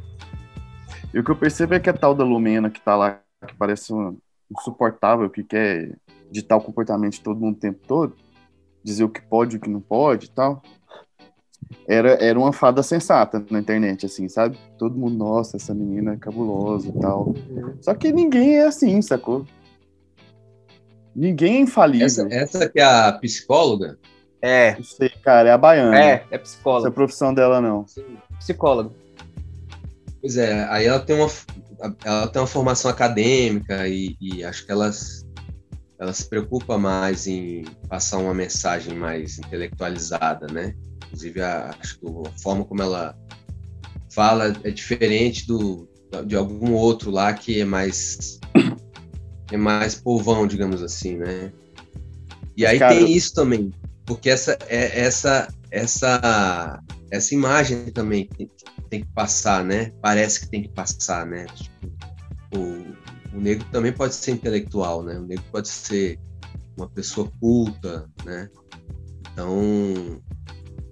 E 1.13 1.19
o 1.19 1.25
que 1.25 1.31
eu 1.31 1.37
percebo 1.37 1.75
é 1.75 1.81
que 1.81 1.91
a 1.91 1.93
tal 1.93 2.15
da 2.15 2.25
Lumena 2.25 2.71
que 2.71 2.81
tá 2.81 2.97
lá, 2.97 3.21
que 3.47 3.55
parece 3.57 3.93
um 3.93 4.17
insuportável, 4.51 5.29
que 5.31 5.43
quer 5.43 5.97
ditar 6.31 6.57
o 6.57 6.61
comportamento 6.61 7.15
de 7.15 7.21
todo 7.21 7.41
mundo 7.41 7.57
o 7.57 7.61
tempo 7.61 7.81
todo, 7.87 8.15
dizer 8.83 9.05
o 9.05 9.09
que 9.09 9.21
pode 9.21 9.57
e 9.57 9.59
o 9.59 9.61
que 9.61 9.69
não 9.69 9.81
pode 9.81 10.27
e 10.27 10.31
tal, 10.31 10.63
era, 11.87 12.13
era 12.25 12.39
uma 12.39 12.53
fada 12.53 12.83
sensata 12.83 13.45
na 13.51 13.59
internet, 13.59 14.07
assim, 14.07 14.29
sabe? 14.29 14.59
Todo 14.79 14.97
mundo, 14.97 15.17
nossa, 15.17 15.57
essa 15.57 15.75
menina 15.75 16.15
é 16.15 16.17
cabulosa 16.17 16.89
e 16.89 16.93
tal. 17.01 17.35
Só 17.81 17.95
que 17.95 18.13
ninguém 18.13 18.57
é 18.57 18.67
assim, 18.67 19.01
sacou? 19.03 19.45
Ninguém 21.15 21.57
é 21.57 21.61
infalível. 21.61 22.07
Essa, 22.07 22.29
essa 22.31 22.69
que 22.69 22.81
é 22.81 22.85
a 22.85 23.13
psicóloga? 23.13 23.99
É. 24.41 24.75
Não 24.77 24.85
sei, 24.85 25.11
cara, 25.23 25.49
é 25.49 25.53
a 25.53 25.59
baiana. 25.59 25.99
É, 25.99 26.25
é 26.31 26.39
psicóloga. 26.39 26.81
Essa 26.81 26.89
é 26.89 26.91
a 26.91 26.95
profissão 26.95 27.35
dela, 27.35 27.61
não. 27.61 27.87
Sim, 27.87 28.05
psicóloga. 28.39 28.91
Pois 30.21 30.37
é, 30.37 30.65
aí 30.69 30.87
ela 30.87 31.01
tem 31.01 31.17
uma, 31.17 31.31
ela 32.05 32.29
tem 32.29 32.41
uma 32.41 32.47
formação 32.47 32.91
acadêmica 32.91 33.89
e, 33.89 34.17
e 34.21 34.45
acho 34.45 34.67
que 34.67 34.73
elas 34.73 35.27
ela 35.99 36.15
se 36.15 36.27
preocupa 36.29 36.79
mais 36.79 37.27
em 37.27 37.65
passar 37.87 38.17
uma 38.19 38.33
mensagem 38.33 38.97
mais 38.97 39.39
intelectualizada, 39.39 40.47
né? 40.47 40.75
Inclusive, 41.05 41.43
a, 41.43 41.75
acho 41.79 41.99
que 42.01 42.07
a 42.07 42.39
forma 42.39 42.65
como 42.65 42.83
ela 42.83 43.15
fala 44.11 44.53
é 44.65 44.71
diferente 44.71 45.47
do, 45.47 45.87
de 46.27 46.35
algum 46.35 46.73
outro 46.73 47.11
lá 47.11 47.33
que 47.35 47.61
é 47.61 47.65
mais 47.65 48.41
é 49.53 49.57
mais 49.57 49.95
povão, 49.95 50.47
digamos 50.47 50.83
assim, 50.83 51.17
né? 51.17 51.53
E 52.57 52.65
aí 52.65 52.79
Cara, 52.79 52.95
tem 52.95 53.13
isso 53.13 53.35
também, 53.35 53.71
porque 54.07 54.31
essa 54.31 54.59
é 54.69 55.01
essa 55.01 55.49
essa 55.71 56.81
essa 57.11 57.35
imagem 57.35 57.87
também 57.87 58.29
tem, 58.91 59.01
que 59.03 59.13
passar, 59.13 59.65
né? 59.65 59.93
Parece 60.03 60.41
que 60.41 60.51
tem 60.51 60.63
que 60.63 60.69
passar, 60.71 61.25
né? 61.25 61.47
Tipo, 61.47 61.89
o, 62.57 63.37
o 63.37 63.41
negro 63.41 63.67
também 63.71 63.93
pode 63.93 64.15
ser 64.15 64.33
intelectual, 64.33 65.03
né? 65.03 65.19
O 65.19 65.27
negro 65.27 65.45
pode 65.51 65.69
ser 65.69 66.19
uma 66.77 66.89
pessoa 66.89 67.31
culta, 67.41 68.09
né? 68.25 68.49
Então, 69.33 70.21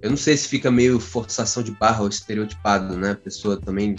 eu 0.00 0.11
não 0.11 0.17
sei 0.17 0.37
se 0.37 0.49
fica 0.49 0.71
meio 0.71 1.00
forçação 1.00 1.62
de 1.62 1.73
barra 1.73 2.02
ou 2.02 2.09
estereotipado, 2.09 2.97
né? 2.97 3.12
A 3.12 3.17
pessoa 3.17 3.61
também 3.61 3.97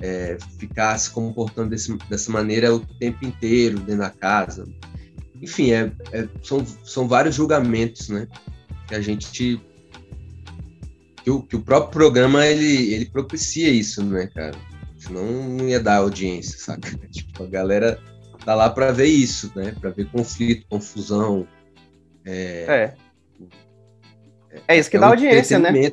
é, 0.00 0.38
ficar 0.58 0.96
se 0.98 1.10
comportando 1.10 1.70
desse, 1.70 1.96
dessa 2.08 2.30
maneira 2.30 2.74
o 2.74 2.80
tempo 2.80 3.24
inteiro 3.24 3.78
dentro 3.80 4.02
da 4.02 4.10
casa. 4.10 4.66
Enfim, 5.40 5.72
é, 5.72 5.92
é, 6.12 6.28
são, 6.42 6.64
são 6.84 7.08
vários 7.08 7.34
julgamentos, 7.34 8.08
né? 8.08 8.28
Que 8.86 8.94
a 8.94 9.00
gente 9.00 9.60
que 11.28 11.30
o, 11.30 11.42
que 11.42 11.56
o 11.56 11.60
próprio 11.60 11.92
programa 11.92 12.46
ele, 12.46 12.94
ele 12.94 13.04
propicia 13.04 13.68
isso, 13.68 14.02
né, 14.02 14.28
cara? 14.34 14.56
Senão 14.96 15.26
não 15.26 15.68
ia 15.68 15.78
dar 15.78 15.96
audiência, 15.96 16.58
saca? 16.58 16.88
Tipo, 17.12 17.44
a 17.44 17.46
galera 17.46 18.00
tá 18.46 18.54
lá 18.54 18.70
para 18.70 18.90
ver 18.92 19.08
isso, 19.08 19.52
né? 19.54 19.74
Para 19.78 19.90
ver 19.90 20.10
conflito, 20.10 20.66
confusão. 20.70 21.46
É, 22.24 22.94
é. 24.50 24.58
É 24.66 24.78
isso 24.78 24.88
que 24.90 24.96
é 24.96 25.00
dá 25.00 25.08
um 25.08 25.10
audiência, 25.10 25.58
né? 25.58 25.70
né? 25.70 25.92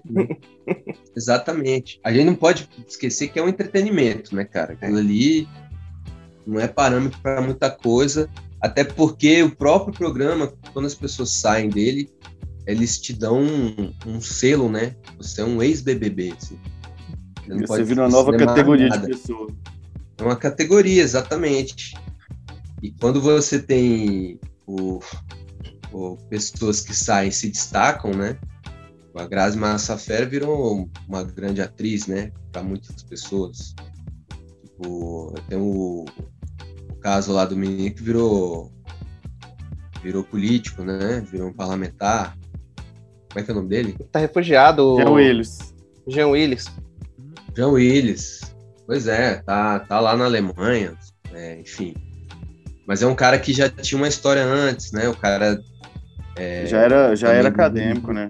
Exatamente. 1.16 2.00
A 2.04 2.14
gente 2.14 2.26
não 2.26 2.36
pode 2.36 2.70
esquecer 2.88 3.28
que 3.28 3.38
é 3.38 3.44
um 3.44 3.50
entretenimento, 3.50 4.34
né, 4.34 4.46
cara? 4.46 4.72
Aquilo 4.72 4.98
ali 4.98 5.50
não 6.48 6.62
é 6.62 6.68
parâmetro 6.68 7.20
para 7.22 7.42
muita 7.42 7.70
coisa, 7.70 8.30
até 8.62 8.86
porque 8.86 9.44
o 9.44 9.54
próprio 9.54 9.94
programa, 9.94 10.54
quando 10.72 10.86
as 10.86 10.96
pessoas 10.96 11.34
saem 11.34 11.70
dele, 11.70 12.10
eles 12.66 13.00
te 13.00 13.14
dão 13.14 13.42
um, 13.42 13.94
um 14.06 14.22
selo, 14.22 14.70
né? 14.70 14.96
Você 15.18 15.42
é 15.42 15.46
um 15.46 15.62
ex-BBB. 15.62 16.34
Assim. 16.38 16.60
Você, 17.48 17.68
você 17.68 17.84
vira 17.84 18.04
uma 18.04 18.10
nova 18.10 18.36
categoria 18.38 18.90
nada. 18.90 19.08
de 19.08 19.14
pessoa. 19.14 19.48
É 20.18 20.24
uma 20.24 20.36
categoria, 20.36 21.02
exatamente. 21.02 21.96
E 22.82 22.92
quando 22.92 23.22
você 23.22 23.60
tem 23.60 24.40
o, 24.66 25.00
o 25.92 26.18
pessoas 26.30 26.82
que 26.82 26.96
saem 26.96 27.32
se 27.32 27.50
destacam, 27.50 28.12
né? 28.12 28.38
A 29.16 29.26
Grazi 29.26 29.58
Massafera 29.58 30.26
virou 30.26 30.90
uma 31.08 31.24
grande 31.24 31.62
atriz, 31.62 32.06
né? 32.06 32.32
Para 32.52 32.64
muitas 32.64 33.02
pessoas. 33.04 33.74
Tipo, 34.62 35.34
tem 35.48 35.58
o, 35.58 36.04
o, 36.04 36.96
caso 37.00 37.32
lá 37.32 37.46
do 37.46 37.56
menino 37.56 37.96
que 37.96 38.04
virou 38.04 38.74
virou 40.04 40.24
político, 40.24 40.84
né? 40.84 41.26
Virou 41.32 41.50
um 41.50 41.54
parlamentar. 41.54 42.38
Como 43.36 43.44
é 43.44 43.44
que 43.44 43.52
é 43.52 43.54
o 43.54 43.58
nome 43.58 43.68
dele? 43.68 43.98
Tá 44.14 44.20
refugiado. 44.20 44.96
Jean 44.96 45.10
Willis. 45.10 45.76
Jean 46.08 46.28
Willis. 46.28 46.66
Jean 47.54 47.68
Willis. 47.68 48.56
Pois 48.88 49.08
é, 49.08 49.42
tá, 49.46 49.80
tá 49.80 50.00
lá 50.00 50.16
na 50.16 50.24
Alemanha, 50.24 50.94
é, 51.34 51.60
enfim. 51.60 51.94
Mas 52.88 53.02
é 53.02 53.08
um 53.08 53.14
cara 53.14 53.38
que 53.38 53.52
já 53.52 53.68
tinha 53.68 54.00
uma 54.00 54.08
história 54.08 54.42
antes, 54.42 54.94
né? 54.94 55.10
O 55.10 55.18
cara. 55.18 55.60
É, 56.38 56.66
já 56.66 56.78
era, 56.80 57.14
já 57.14 57.34
era 57.34 57.50
acadêmico, 57.50 58.14
né? 58.14 58.30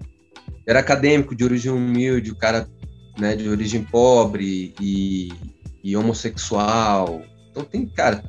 era 0.66 0.80
acadêmico, 0.80 1.36
de 1.36 1.44
origem 1.44 1.72
humilde, 1.72 2.32
o 2.32 2.36
cara 2.36 2.68
né, 3.20 3.36
de 3.36 3.48
origem 3.48 3.84
pobre 3.84 4.74
e, 4.82 5.30
e 5.84 5.96
homossexual. 5.96 7.22
Então 7.52 7.64
tem, 7.64 7.86
cara, 7.86 8.24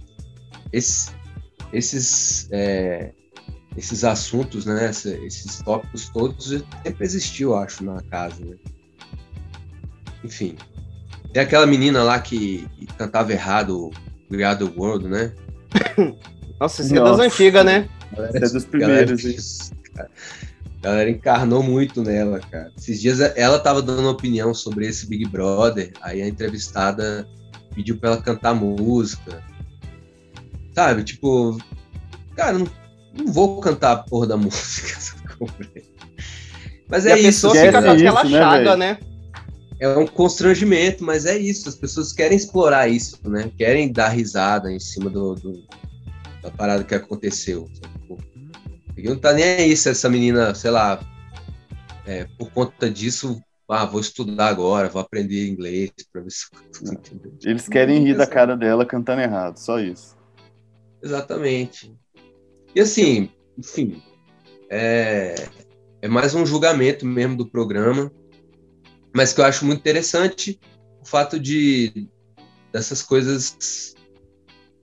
esses, 0.71 1.11
esses, 1.73 2.50
é, 2.52 3.12
esses 3.76 4.04
assuntos, 4.04 4.64
né, 4.64 4.90
esses 4.90 5.62
tópicos 5.62 6.09
todos 6.09 6.47
sempre 6.47 7.04
existiu, 7.04 7.50
eu 7.50 7.59
acho, 7.59 7.85
na 7.85 8.00
casa. 8.02 8.42
Né? 8.45 8.56
Enfim. 10.25 10.56
Tem 11.33 11.42
aquela 11.42 11.66
menina 11.66 12.02
lá 12.02 12.18
que, 12.18 12.66
cantava 12.97 13.33
errado 13.33 13.90
We 14.30 14.42
Are 14.42 14.59
the 14.59 14.73
World, 14.76 15.06
né? 15.06 15.33
Nossa, 16.59 16.83
isso 16.83 16.97
é 16.97 17.00
das 17.00 17.18
antigas, 17.18 17.64
né? 17.64 17.88
Essa 18.16 18.47
é 18.47 18.49
dos 18.49 18.64
primeiros. 18.64 19.71
Galera, 19.95 20.11
a 20.80 20.83
galera 20.83 21.11
encarnou 21.11 21.62
muito 21.62 22.02
nela, 22.02 22.40
cara. 22.40 22.73
Esses 22.78 23.00
dias 23.00 23.21
ela 23.21 23.59
tava 23.59 23.83
dando 23.83 24.09
opinião 24.09 24.54
sobre 24.54 24.87
esse 24.87 25.06
Big 25.06 25.26
Brother, 25.26 25.92
aí 26.00 26.23
a 26.23 26.28
entrevistada 26.28 27.28
pediu 27.75 27.99
pra 27.99 28.12
ela 28.12 28.23
cantar 28.23 28.54
música. 28.54 29.42
Sabe, 30.75 31.04
tipo, 31.04 31.59
cara, 32.35 32.59
não, 32.59 32.66
não 33.16 33.32
vou 33.32 33.61
cantar 33.61 33.92
a 33.92 33.96
porra 33.96 34.26
da 34.26 34.37
música. 34.38 34.99
Mas 36.88 37.06
é 37.06 37.18
e 37.18 37.28
isso. 37.28 37.49
A 37.49 37.50
pessoa 37.50 37.66
fica 37.66 37.82
com 37.82 37.90
aquela 37.90 38.23
isso, 38.23 38.32
né, 38.32 38.38
chaga, 38.38 38.76
né? 38.76 38.99
É 39.78 39.88
um 39.88 40.06
constrangimento, 40.06 41.04
mas 41.04 41.26
é 41.26 41.37
isso. 41.37 41.68
As 41.68 41.75
pessoas 41.75 42.12
querem 42.12 42.37
explorar 42.37 42.88
isso, 42.88 43.18
né? 43.28 43.50
Querem 43.58 43.92
dar 43.92 44.08
risada 44.08 44.73
em 44.73 44.80
cima 44.80 45.11
do, 45.11 45.35
do 45.35 45.64
da 46.42 46.50
parada 46.50 46.85
que 46.85 46.94
aconteceu. 46.94 47.68
Tipo, 47.73 48.16
porque 48.87 49.08
não 49.08 49.18
tá 49.18 49.32
nem 49.32 49.44
aí 49.44 49.76
se 49.76 49.90
essa 49.90 50.08
menina, 50.08 50.54
sei 50.54 50.70
lá, 50.70 51.00
é, 52.06 52.26
por 52.38 52.50
conta 52.50 52.88
disso, 52.88 53.40
ah, 53.68 53.85
vou 53.85 54.00
estudar 54.00 54.49
agora, 54.49 54.88
vou 54.88 55.02
aprender 55.02 55.49
inglês 55.49 55.90
para 56.12 56.23
ver 56.23 56.30
se. 56.30 56.46
Eles 57.44 57.68
querem 57.68 58.02
rir 58.02 58.16
da 58.16 58.26
cara 58.26 58.56
dela 58.56 58.87
cantando 58.87 59.20
errado, 59.20 59.58
só 59.58 59.80
isso. 59.80 60.16
Exatamente. 61.02 61.94
E 62.76 62.80
assim, 62.80 63.30
enfim, 63.56 64.02
é, 64.68 65.35
é 66.02 66.09
mais 66.09 66.35
um 66.35 66.45
julgamento 66.45 67.06
mesmo 67.06 67.35
do 67.35 67.47
programa, 67.47 68.12
mas 69.14 69.33
que 69.33 69.40
eu 69.40 69.47
acho 69.47 69.64
muito 69.64 69.78
interessante 69.80 70.61
o 71.00 71.09
fato 71.09 71.40
de 71.40 72.06
dessas 72.71 73.00
coisas, 73.00 73.95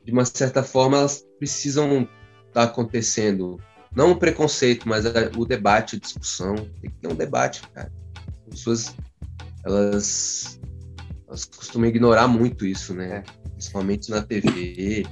de 0.04 0.12
uma 0.12 0.26
certa 0.26 0.64
forma, 0.64 0.98
elas 0.98 1.24
precisam 1.38 2.02
estar 2.48 2.52
tá 2.54 2.64
acontecendo 2.64 3.60
não 3.96 4.14
o 4.14 4.18
preconceito, 4.18 4.90
mas 4.90 5.06
a, 5.06 5.12
o 5.38 5.46
debate, 5.46 5.96
a 5.96 6.00
discussão. 6.00 6.56
Tem 6.56 6.90
que 6.90 6.98
ter 7.00 7.08
um 7.10 7.16
debate, 7.16 7.62
cara. 7.76 7.92
As 8.48 8.56
pessoas, 8.56 8.96
elas, 9.64 10.60
elas 11.28 11.46
costumam 11.46 11.90
ignorar 11.90 12.28
muito 12.28 12.66
isso, 12.66 12.96
né? 12.96 13.18
É. 13.18 13.50
Principalmente 13.52 14.10
na 14.10 14.24
TV. 14.24 15.06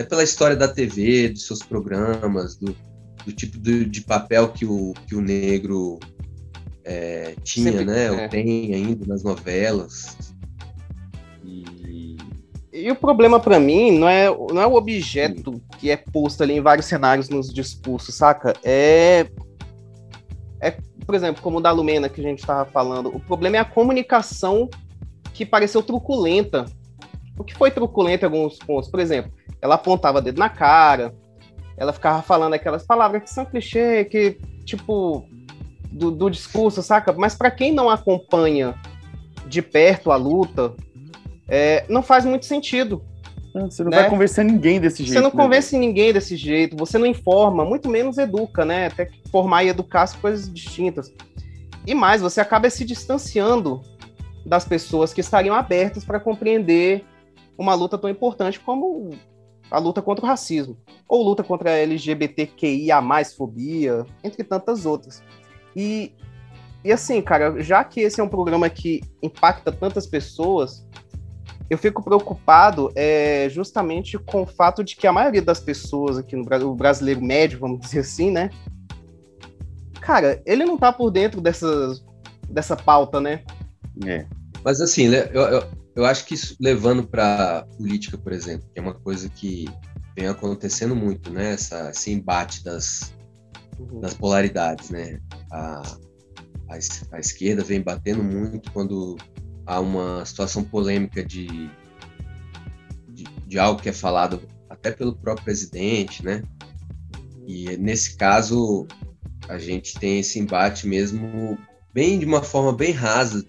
É 0.00 0.02
pela 0.02 0.24
história 0.24 0.56
da 0.56 0.66
TV, 0.66 1.28
dos 1.28 1.46
seus 1.46 1.62
programas, 1.62 2.56
do, 2.56 2.74
do 3.26 3.32
tipo 3.34 3.58
de, 3.58 3.84
de, 3.84 4.00
papel 4.00 4.48
que 4.48 4.64
o, 4.64 4.94
que 5.06 5.14
o 5.14 5.20
negro 5.20 5.98
é, 6.82 7.34
tinha, 7.44 7.70
Sempre, 7.70 7.84
né? 7.84 8.06
É. 8.06 8.10
Ou 8.10 8.28
tem 8.30 8.74
ainda 8.74 9.06
nas 9.06 9.22
novelas. 9.22 10.16
E 12.72 12.90
o 12.90 12.96
problema 12.96 13.38
para 13.38 13.60
mim 13.60 13.98
não 13.98 14.08
é, 14.08 14.24
não 14.30 14.62
é 14.62 14.66
o 14.66 14.72
objeto 14.72 15.60
que 15.78 15.90
é 15.90 15.98
posto 15.98 16.42
ali 16.42 16.54
em 16.54 16.62
vários 16.62 16.86
cenários 16.86 17.28
nos 17.28 17.52
discursos, 17.52 18.14
saca? 18.14 18.54
É. 18.64 19.26
É, 20.62 20.70
por 21.04 21.14
exemplo, 21.14 21.42
como 21.42 21.58
o 21.58 21.60
da 21.60 21.72
Lumena 21.72 22.08
que 22.08 22.22
a 22.22 22.24
gente 22.24 22.38
estava 22.38 22.64
falando, 22.64 23.14
o 23.14 23.20
problema 23.20 23.58
é 23.58 23.60
a 23.60 23.66
comunicação 23.66 24.66
que 25.34 25.44
pareceu 25.44 25.82
truculenta. 25.82 26.64
O 27.38 27.44
que 27.44 27.54
foi 27.54 27.70
truculento 27.70 28.24
em 28.24 28.28
alguns 28.28 28.58
pontos? 28.58 28.90
Por 28.90 28.98
exemplo, 28.98 29.30
ela 29.60 29.74
apontava 29.76 30.22
dedo 30.22 30.38
na 30.38 30.48
cara, 30.48 31.14
ela 31.76 31.92
ficava 31.92 32.22
falando 32.22 32.54
aquelas 32.54 32.84
palavras 32.84 33.22
que 33.22 33.30
são 33.30 33.44
clichê, 33.44 34.04
que, 34.04 34.38
tipo, 34.64 35.26
do, 35.90 36.10
do 36.10 36.30
discurso, 36.30 36.82
saca? 36.82 37.12
Mas 37.12 37.34
para 37.34 37.50
quem 37.50 37.72
não 37.72 37.88
acompanha 37.88 38.74
de 39.46 39.62
perto 39.62 40.10
a 40.10 40.16
luta, 40.16 40.74
é, 41.48 41.84
não 41.88 42.02
faz 42.02 42.24
muito 42.24 42.46
sentido. 42.46 43.02
Você 43.52 43.82
não 43.82 43.90
né? 43.90 44.02
vai 44.02 44.10
convencer 44.10 44.44
ninguém 44.44 44.80
desse 44.80 44.98
jeito. 44.98 45.12
Você 45.12 45.20
não 45.20 45.30
né? 45.30 45.42
convence 45.42 45.76
ninguém 45.76 46.12
desse 46.12 46.36
jeito, 46.36 46.76
você 46.76 46.98
não 46.98 47.06
informa, 47.06 47.64
muito 47.64 47.88
menos 47.88 48.16
educa, 48.16 48.64
né? 48.64 48.86
Até 48.86 49.06
que 49.06 49.28
formar 49.28 49.64
e 49.64 49.68
educar 49.68 50.06
são 50.06 50.20
coisas 50.20 50.52
distintas. 50.52 51.12
E 51.86 51.94
mais, 51.94 52.20
você 52.22 52.40
acaba 52.40 52.70
se 52.70 52.84
distanciando 52.84 53.82
das 54.46 54.64
pessoas 54.64 55.12
que 55.12 55.20
estariam 55.20 55.54
abertas 55.54 56.04
para 56.04 56.20
compreender 56.20 57.04
uma 57.58 57.74
luta 57.74 57.98
tão 57.98 58.08
importante 58.08 58.60
como 58.60 59.10
a 59.70 59.78
luta 59.78 60.02
contra 60.02 60.24
o 60.24 60.28
racismo, 60.28 60.76
ou 61.08 61.22
luta 61.22 61.44
contra 61.44 61.70
a 61.70 61.78
LGBTQIA+, 61.78 63.00
fobia, 63.36 64.04
entre 64.24 64.42
tantas 64.42 64.84
outras. 64.84 65.22
E, 65.76 66.12
e 66.84 66.92
assim, 66.92 67.22
cara, 67.22 67.62
já 67.62 67.84
que 67.84 68.00
esse 68.00 68.20
é 68.20 68.24
um 68.24 68.28
programa 68.28 68.68
que 68.68 69.00
impacta 69.22 69.70
tantas 69.70 70.06
pessoas, 70.06 70.86
eu 71.68 71.78
fico 71.78 72.02
preocupado 72.02 72.90
é, 72.96 73.48
justamente 73.48 74.18
com 74.18 74.42
o 74.42 74.46
fato 74.46 74.82
de 74.82 74.96
que 74.96 75.06
a 75.06 75.12
maioria 75.12 75.40
das 75.40 75.60
pessoas 75.60 76.18
aqui 76.18 76.34
no 76.34 76.44
Brasil, 76.44 76.68
o 76.68 76.74
brasileiro 76.74 77.22
médio, 77.22 77.60
vamos 77.60 77.78
dizer 77.86 78.00
assim, 78.00 78.30
né? 78.30 78.50
Cara, 80.00 80.42
ele 80.44 80.64
não 80.64 80.76
tá 80.76 80.92
por 80.92 81.10
dentro 81.10 81.40
dessa, 81.40 81.94
dessa 82.48 82.74
pauta, 82.74 83.20
né? 83.20 83.44
É. 84.04 84.26
Mas 84.64 84.80
assim, 84.80 85.08
né, 85.08 85.30
eu, 85.32 85.42
eu, 85.42 85.62
eu 86.00 86.06
acho 86.06 86.24
que 86.24 86.32
isso, 86.32 86.56
levando 86.58 87.06
para 87.06 87.66
política, 87.76 88.16
por 88.16 88.32
exemplo, 88.32 88.66
que 88.72 88.78
é 88.78 88.82
uma 88.82 88.94
coisa 88.94 89.28
que 89.28 89.66
vem 90.16 90.28
acontecendo 90.28 90.96
muito, 90.96 91.30
né? 91.30 91.52
Essa, 91.52 91.90
esse 91.90 92.10
embate 92.10 92.64
das, 92.64 93.14
uhum. 93.78 94.00
das 94.00 94.14
polaridades, 94.14 94.88
né? 94.88 95.20
A, 95.52 95.82
a, 96.70 96.78
a, 97.12 97.18
esquerda 97.20 97.62
vem 97.62 97.82
batendo 97.82 98.24
muito 98.24 98.72
quando 98.72 99.16
há 99.66 99.78
uma 99.78 100.24
situação 100.24 100.64
polêmica 100.64 101.22
de, 101.22 101.46
de, 103.10 103.24
de 103.46 103.58
algo 103.58 103.82
que 103.82 103.90
é 103.90 103.92
falado 103.92 104.40
até 104.70 104.90
pelo 104.90 105.14
próprio 105.14 105.44
presidente, 105.44 106.24
né? 106.24 106.42
E 107.46 107.76
nesse 107.76 108.16
caso 108.16 108.86
a 109.50 109.58
gente 109.58 109.98
tem 109.98 110.20
esse 110.20 110.38
embate 110.38 110.86
mesmo 110.86 111.58
bem 111.92 112.18
de 112.18 112.24
uma 112.24 112.42
forma 112.42 112.72
bem 112.72 112.92
rasa, 112.92 113.44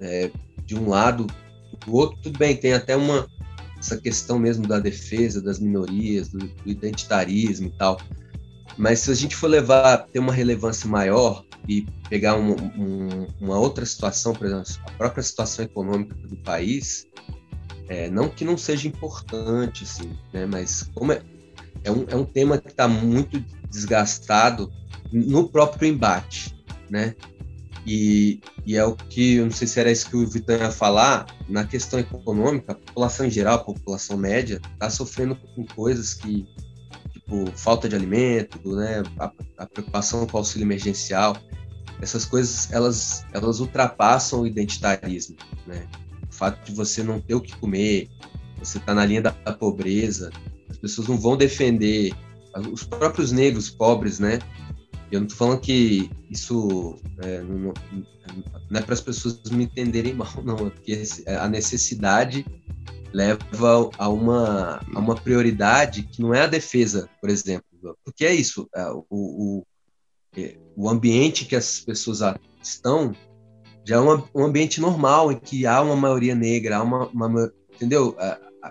é, 0.00 0.30
de 0.64 0.74
um 0.74 0.88
lado, 0.88 1.26
do 1.88 1.94
outro 1.94 2.18
tudo 2.22 2.38
bem 2.38 2.56
tem 2.56 2.74
até 2.74 2.94
uma 2.94 3.26
essa 3.78 3.96
questão 3.96 4.38
mesmo 4.38 4.66
da 4.66 4.80
defesa 4.80 5.40
das 5.40 5.60
minorias, 5.60 6.28
do, 6.28 6.38
do 6.38 6.70
identitarismo 6.70 7.68
e 7.68 7.78
tal. 7.78 8.00
Mas 8.76 9.00
se 9.00 9.10
a 9.10 9.14
gente 9.14 9.36
for 9.36 9.46
levar, 9.46 9.98
ter 9.98 10.18
uma 10.18 10.32
relevância 10.32 10.88
maior 10.88 11.44
e 11.68 11.86
pegar 12.08 12.36
um, 12.36 12.52
um, 12.52 13.26
uma 13.40 13.58
outra 13.58 13.86
situação, 13.86 14.32
por 14.32 14.46
exemplo, 14.46 14.64
a 14.84 14.90
própria 14.92 15.22
situação 15.22 15.64
econômica 15.64 16.14
do 16.26 16.36
país, 16.38 17.06
é, 17.88 18.10
não 18.10 18.28
que 18.28 18.44
não 18.44 18.58
seja 18.58 18.88
importante, 18.88 19.84
assim, 19.84 20.10
né, 20.32 20.44
mas 20.44 20.82
como 20.94 21.12
é, 21.12 21.22
é, 21.84 21.90
um, 21.90 22.04
é 22.08 22.16
um 22.16 22.24
tema 22.24 22.58
que 22.58 22.68
está 22.68 22.88
muito 22.88 23.40
desgastado 23.70 24.70
no 25.12 25.48
próprio 25.48 25.88
embate, 25.88 26.54
né? 26.90 27.14
E, 27.86 28.40
e, 28.66 28.76
é 28.76 28.84
o 28.84 28.94
que, 28.94 29.34
eu 29.34 29.44
não 29.44 29.52
sei 29.52 29.66
se 29.66 29.80
era 29.80 29.90
isso 29.90 30.10
que 30.10 30.16
o 30.16 30.26
Vitor 30.26 30.58
ia 30.60 30.70
falar, 30.70 31.26
na 31.48 31.64
questão 31.64 31.98
econômica, 31.98 32.72
a 32.72 32.74
população 32.74 33.26
em 33.26 33.30
geral, 33.30 33.56
a 33.56 33.64
população 33.64 34.16
média, 34.16 34.60
está 34.72 34.90
sofrendo 34.90 35.36
com 35.54 35.64
coisas 35.64 36.14
que, 36.14 36.46
tipo, 37.12 37.50
falta 37.56 37.88
de 37.88 37.96
alimento, 37.96 38.74
né, 38.76 39.02
a, 39.18 39.32
a, 39.58 39.66
preocupação 39.66 40.26
com 40.26 40.36
o 40.36 40.38
auxílio 40.38 40.66
emergencial, 40.66 41.36
essas 42.00 42.24
coisas, 42.24 42.70
elas, 42.72 43.24
elas 43.32 43.60
ultrapassam 43.60 44.42
o 44.42 44.46
identitarismo, 44.46 45.36
né? 45.66 45.86
O 46.30 46.34
fato 46.34 46.64
de 46.64 46.72
você 46.72 47.02
não 47.02 47.20
ter 47.20 47.34
o 47.34 47.40
que 47.40 47.56
comer, 47.56 48.08
você 48.58 48.78
está 48.78 48.94
na 48.94 49.04
linha 49.04 49.22
da, 49.22 49.30
da 49.30 49.52
pobreza, 49.52 50.30
as 50.68 50.76
pessoas 50.76 51.08
não 51.08 51.18
vão 51.18 51.36
defender, 51.36 52.14
os 52.72 52.84
próprios 52.84 53.32
negros 53.32 53.70
pobres, 53.70 54.18
né, 54.18 54.38
eu 55.10 55.20
não 55.20 55.26
estou 55.26 55.46
falando 55.46 55.60
que 55.60 56.10
isso 56.30 56.98
é, 57.22 57.40
não, 57.42 57.72
não, 58.70 58.80
é 58.80 58.82
para 58.82 58.94
as 58.94 59.00
pessoas 59.00 59.40
me 59.50 59.64
entenderem 59.64 60.14
mal, 60.14 60.28
não, 60.44 60.66
é 60.66 60.70
porque 60.70 61.02
a 61.26 61.48
necessidade 61.48 62.44
leva 63.12 63.90
a 63.96 64.08
uma, 64.08 64.80
a 64.94 64.98
uma 64.98 65.14
prioridade 65.14 66.02
que 66.02 66.20
não 66.20 66.34
é 66.34 66.42
a 66.42 66.46
defesa, 66.46 67.08
por 67.20 67.30
exemplo. 67.30 67.64
Porque 68.04 68.24
é 68.24 68.34
isso, 68.34 68.68
é, 68.74 68.84
o, 68.90 69.06
o, 69.10 69.66
é, 70.36 70.58
o 70.76 70.88
ambiente 70.88 71.46
que 71.46 71.56
as 71.56 71.80
pessoas 71.80 72.20
estão 72.62 73.14
já 73.84 73.96
é 73.96 74.00
um, 74.00 74.22
um 74.34 74.44
ambiente 74.44 74.82
normal, 74.82 75.32
em 75.32 75.38
que 75.38 75.66
há 75.66 75.80
uma 75.80 75.96
maioria 75.96 76.34
negra, 76.34 76.76
há 76.76 76.82
uma, 76.82 77.06
uma 77.06 77.52
entendeu? 77.74 78.14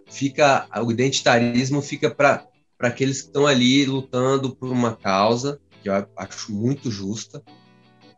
Fica, 0.05 0.67
o 0.85 0.91
identitarismo 0.91 1.81
fica 1.81 2.11
para 2.11 2.47
aqueles 2.79 3.21
que 3.21 3.27
estão 3.29 3.47
ali 3.47 3.83
lutando 3.85 4.55
por 4.55 4.69
uma 4.69 4.95
causa 4.95 5.59
que 5.81 5.89
eu 5.89 6.07
acho 6.17 6.51
muito 6.51 6.91
justa. 6.91 7.41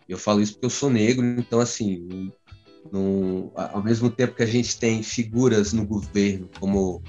Eu 0.08 0.18
falo 0.18 0.42
isso 0.42 0.54
porque 0.54 0.66
eu 0.66 0.72
sou 0.72 0.90
negro, 0.90 1.26
então, 1.26 1.60
assim, 1.60 2.32
no, 2.92 3.52
ao 3.56 3.84
mesmo 3.84 4.10
tempo 4.10 4.36
que 4.36 4.44
a 4.44 4.48
gente 4.48 4.78
tem 4.78 5.04
figuras 5.04 5.74
no 5.74 5.86
governo, 5.86 6.50
como 6.60 7.02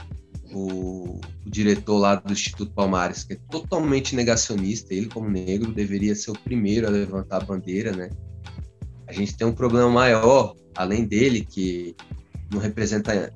o, 0.52 1.14
o, 1.16 1.20
diretor 1.46 1.98
lá 1.98 2.16
do 2.16 2.32
Instituto 2.32 2.72
Palmares, 2.72 3.24
que 3.24 3.34
é 3.34 3.38
totalmente 3.50 4.14
negacionista, 4.14 4.92
ele, 4.92 5.06
como 5.06 5.30
negro, 5.30 5.72
deveria 5.72 6.14
ser 6.14 6.30
o 6.30 6.38
primeiro 6.38 6.86
a 6.86 6.90
levantar 6.90 7.38
a 7.38 7.44
bandeira, 7.44 7.92
né? 7.92 8.10
A 9.06 9.12
gente 9.12 9.36
tem 9.36 9.46
um 9.46 9.52
problema 9.52 9.88
maior, 9.88 10.54
além 10.76 11.04
dele, 11.04 11.44
que 11.44 11.96
não 12.52 12.60
representa 12.60 13.32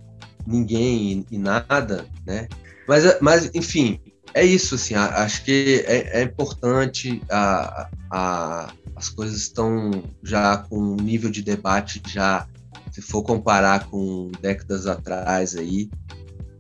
ninguém 0.47 1.25
e, 1.31 1.37
e 1.37 1.39
nada, 1.39 2.07
né? 2.27 2.49
Mas, 2.87 3.21
mas, 3.21 3.51
enfim, 3.55 3.99
é 4.35 4.45
isso, 4.45 4.75
assim, 4.75 4.95
acho 4.95 5.45
que 5.45 5.85
é, 5.87 6.21
é 6.21 6.23
importante, 6.25 7.23
a, 7.31 7.89
a, 8.11 8.75
as 8.97 9.09
coisas 9.09 9.37
estão 9.37 10.03
já 10.25 10.59
com 10.59 10.77
um 10.77 10.97
nível 10.97 11.31
de 11.31 11.41
debate 11.41 12.03
já, 12.09 12.49
se 12.91 13.01
for 13.01 13.23
comparar 13.23 13.87
com 13.87 14.33
décadas 14.41 14.89
atrás 14.89 15.55
aí, 15.55 15.89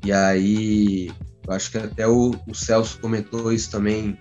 e 0.04 0.12
aí, 0.12 1.10
eu 1.46 1.52
acho 1.52 1.70
que 1.72 1.78
até 1.78 2.06
o, 2.06 2.36
o 2.46 2.54
Celso 2.54 3.00
comentou 3.00 3.52
isso 3.52 3.70
também 3.72 4.16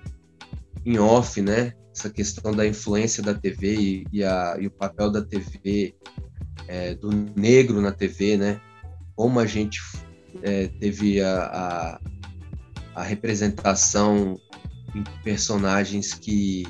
em 0.84 0.98
off, 0.98 1.39
né, 1.39 1.74
essa 1.96 2.10
questão 2.10 2.52
da 2.52 2.66
influência 2.66 3.22
da 3.22 3.36
TV 3.36 3.76
e, 3.76 4.08
e, 4.12 4.24
a, 4.24 4.58
e 4.60 4.66
o 4.66 4.72
papel 4.72 5.12
da 5.12 5.22
TV, 5.22 5.94
é, 6.68 6.96
do 6.96 7.12
negro 7.36 7.80
na 7.82 7.92
TV, 7.92 8.36
né, 8.36 8.60
como 9.16 9.39
a 9.39 9.46
gente 9.46 9.80
é, 10.42 10.68
teve 10.80 11.22
a, 11.22 11.44
a 11.44 12.12
a 12.95 13.03
representação 13.03 14.39
em 14.95 15.03
personagens 15.23 16.13
que 16.13 16.65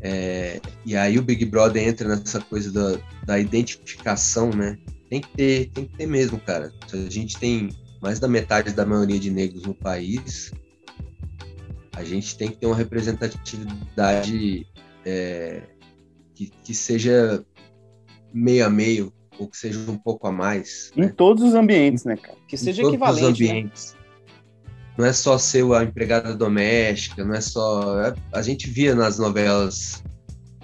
é, 0.00 0.60
e 0.84 0.96
aí 0.96 1.18
o 1.18 1.22
Big 1.22 1.44
Brother 1.46 1.86
entra 1.86 2.08
nessa 2.08 2.40
coisa 2.40 2.70
da, 2.70 3.00
da 3.24 3.38
identificação, 3.38 4.50
né? 4.50 4.78
Tem 5.08 5.20
que 5.20 5.28
ter, 5.28 5.70
tem 5.70 5.84
que 5.86 5.96
ter 5.96 6.06
mesmo, 6.06 6.38
cara. 6.38 6.72
A 6.92 7.10
gente 7.10 7.38
tem 7.38 7.70
mais 8.00 8.20
da 8.20 8.28
metade 8.28 8.72
da 8.72 8.84
maioria 8.84 9.18
de 9.18 9.30
negros 9.30 9.64
no 9.64 9.74
país. 9.74 10.52
A 11.94 12.04
gente 12.04 12.36
tem 12.36 12.50
que 12.50 12.58
ter 12.58 12.66
uma 12.66 12.76
representatividade 12.76 14.66
é, 15.04 15.62
que, 16.34 16.52
que 16.62 16.74
seja 16.74 17.44
meio 18.32 18.66
a 18.66 18.70
meio, 18.70 19.12
ou 19.38 19.48
que 19.48 19.56
seja 19.56 19.90
um 19.90 19.96
pouco 19.96 20.26
a 20.26 20.32
mais. 20.32 20.92
Em 20.96 21.02
né? 21.02 21.14
todos 21.16 21.42
os 21.42 21.54
ambientes, 21.54 22.04
né, 22.04 22.16
cara? 22.16 22.36
Que 22.46 22.56
seja 22.56 22.82
em 22.82 22.88
equivalente. 22.88 23.20
Todos 23.22 23.32
os 23.32 23.40
né? 23.40 23.46
ambientes. 23.48 23.94
Né? 23.94 24.05
Não 24.96 25.04
é 25.04 25.12
só 25.12 25.36
ser 25.36 25.64
a 25.72 25.82
empregada 25.82 26.34
doméstica, 26.34 27.24
não 27.24 27.34
é 27.34 27.40
só. 27.40 28.00
É, 28.02 28.14
a 28.32 28.42
gente 28.42 28.68
via 28.68 28.94
nas 28.94 29.18
novelas 29.18 30.02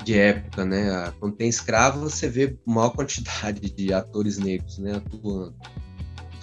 de 0.04 0.18
época, 0.18 0.64
né? 0.64 1.12
Quando 1.20 1.36
tem 1.36 1.48
escravo, 1.48 2.00
você 2.00 2.28
vê 2.28 2.56
maior 2.66 2.90
quantidade 2.90 3.60
de 3.70 3.92
atores 3.92 4.38
negros, 4.38 4.78
né, 4.78 4.96
atuando. 4.96 5.54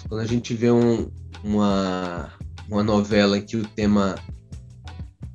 Quando 0.08 0.20
a 0.20 0.26
gente 0.26 0.54
vê 0.54 0.70
um, 0.70 1.10
uma, 1.44 2.32
uma 2.68 2.82
novela 2.82 3.38
em 3.38 3.42
que 3.42 3.56
o 3.56 3.66
tema 3.66 4.16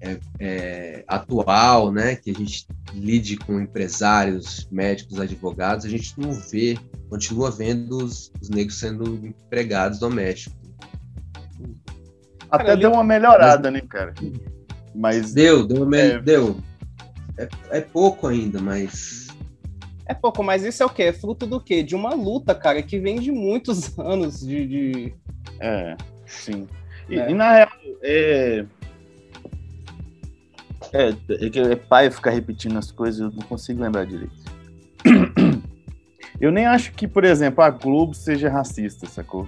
é, 0.01 0.19
é, 0.39 1.05
atual, 1.07 1.91
né, 1.91 2.15
que 2.15 2.31
a 2.31 2.33
gente 2.33 2.67
lide 2.93 3.37
com 3.37 3.59
empresários, 3.59 4.67
médicos, 4.71 5.19
advogados, 5.19 5.85
a 5.85 5.89
gente 5.89 6.13
não 6.17 6.33
vê, 6.33 6.77
continua 7.09 7.51
vendo 7.51 8.03
os, 8.03 8.31
os 8.41 8.49
negros 8.49 8.79
sendo 8.79 9.15
empregados 9.25 9.99
domésticos. 9.99 10.64
Até 12.49 12.75
deu 12.75 12.91
uma 12.91 13.03
melhorada, 13.03 13.71
mas... 13.71 13.81
né, 13.81 13.88
cara? 13.88 14.13
Mas. 14.93 15.34
Deu, 15.34 15.65
deu. 15.65 15.86
Me... 15.86 15.97
É... 15.97 16.19
deu. 16.19 16.58
É, 17.38 17.47
é 17.71 17.81
pouco 17.81 18.27
ainda, 18.27 18.60
mas. 18.60 19.27
É 20.08 20.13
pouco, 20.13 20.43
mas 20.43 20.63
isso 20.63 20.84
é 20.84 20.86
o 20.86 20.89
quê? 20.89 21.03
É 21.03 21.13
fruto 21.13 21.47
do 21.47 21.60
quê? 21.60 21.81
De 21.81 21.95
uma 21.95 22.13
luta, 22.13 22.53
cara, 22.53 22.81
que 22.81 22.99
vem 22.99 23.19
de 23.19 23.31
muitos 23.31 23.97
anos 23.99 24.39
de. 24.39 24.67
de... 24.67 25.13
É, 25.60 25.95
sim. 26.25 26.67
E, 27.10 27.19
é. 27.19 27.29
e 27.29 27.34
na 27.34 27.53
real, 27.53 27.69
é... 28.01 28.65
É, 30.93 31.10
é, 31.10 31.71
é 31.71 31.75
pai 31.75 32.10
ficar 32.10 32.31
repetindo 32.31 32.77
as 32.77 32.91
coisas, 32.91 33.19
eu 33.19 33.31
não 33.31 33.47
consigo 33.47 33.81
lembrar 33.81 34.05
direito. 34.05 34.34
Eu 36.39 36.51
nem 36.51 36.65
acho 36.65 36.91
que, 36.91 37.08
por 37.08 37.23
exemplo, 37.23 37.63
a 37.63 37.69
Globo 37.69 38.13
seja 38.13 38.49
racista, 38.49 39.08
sacou? 39.08 39.47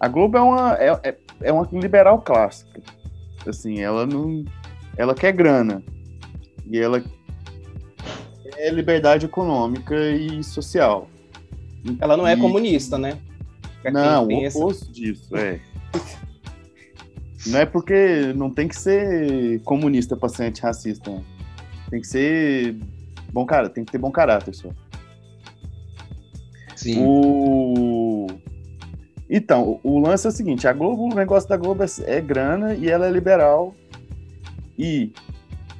A 0.00 0.08
Globo 0.08 0.36
é 0.36 0.40
uma, 0.40 0.74
é, 0.74 1.00
é, 1.02 1.16
é 1.42 1.52
uma 1.52 1.66
liberal 1.72 2.20
clássica. 2.20 2.82
Assim, 3.46 3.80
ela 3.80 4.06
não. 4.06 4.44
Ela 4.96 5.14
quer 5.14 5.32
grana. 5.32 5.82
E 6.66 6.78
ela 6.78 7.02
é 8.56 8.70
liberdade 8.70 9.26
econômica 9.26 9.94
e 9.94 10.42
social. 10.42 11.08
Ela 12.00 12.16
não 12.16 12.26
é 12.26 12.36
comunista, 12.36 12.98
né? 12.98 13.18
Pra 13.82 13.90
não, 13.92 14.26
o 14.26 14.46
oposto 14.46 14.90
disso, 14.90 15.36
é. 15.36 15.60
não 17.46 17.60
é 17.60 17.66
porque 17.66 18.32
não 18.34 18.50
tem 18.50 18.66
que 18.66 18.76
ser 18.76 19.60
comunista 19.62 20.16
para 20.16 20.28
ser 20.28 20.44
antirracista. 20.44 21.10
Né? 21.10 21.22
Tem 21.90 22.00
que 22.00 22.06
ser 22.06 22.76
bom 23.32 23.46
cara, 23.46 23.68
tem 23.68 23.84
que 23.84 23.92
ter 23.92 23.98
bom 23.98 24.10
caráter 24.10 24.54
só. 24.54 24.70
Sim. 26.74 27.04
O 27.04 28.05
Então, 29.28 29.80
o, 29.82 29.98
lance 29.98 30.26
é 30.26 30.30
o 30.30 30.32
seguinte: 30.32 30.68
a 30.68 30.72
Globo, 30.72 31.12
o 31.12 31.14
negócio 31.14 31.48
da 31.48 31.56
Globo 31.56 31.82
é, 31.82 31.86
é 32.06 32.20
grana 32.20 32.74
e 32.74 32.88
ela 32.88 33.06
é 33.06 33.10
liberal. 33.10 33.74
E 34.78 35.12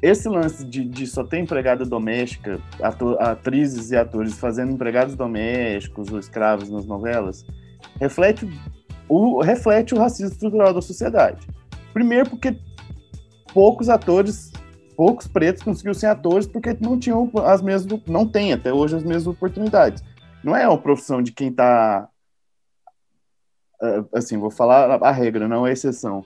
esse 0.03 0.29
lance 0.29 0.65
de, 0.65 0.85
de 0.85 1.07
só 1.07 1.25
ter 1.25 1.39
empregada 1.39 1.85
doméstica, 1.85 2.61
ator, 2.83 3.21
atrizes 3.21 3.91
e 3.91 3.97
atores 3.97 4.35
fazendo 4.35 4.73
empregados 4.73 5.15
domésticos 5.15 6.13
ou 6.13 6.19
escravos 6.19 6.69
nas 6.71 6.87
novelas, 6.87 7.45
reflete 8.01 8.49
o, 9.09 9.41
reflete 9.41 9.95
o 9.95 9.99
racismo 9.99 10.33
estrutural 10.33 10.75
da 10.75 10.83
sociedade. 10.83 11.47
Primeiro, 11.93 12.29
porque 12.29 12.59
poucos 13.55 13.89
atores, 13.89 14.53
poucos 14.97 15.27
pretos 15.27 15.63
conseguiram 15.63 15.95
ser 15.95 16.07
atores 16.07 16.47
porque 16.47 16.77
não 16.81 16.99
tinham 16.99 17.31
as 17.45 17.63
mesmas, 17.63 18.01
não 18.07 18.27
tem 18.27 18.53
até 18.53 18.73
hoje 18.73 18.97
as 18.97 19.03
mesmas 19.03 19.27
oportunidades. 19.27 20.03
Não 20.45 20.55
é 20.55 20.69
uma 20.69 20.79
profissão 20.79 21.23
de 21.23 21.33
quem 21.33 21.49
está, 21.49 22.09
assim, 24.12 24.39
vou 24.39 24.51
falar 24.51 25.03
a 25.03 25.11
regra, 25.11 25.49
não 25.49 25.67
é 25.67 25.71
a 25.71 25.73
exceção. 25.73 26.25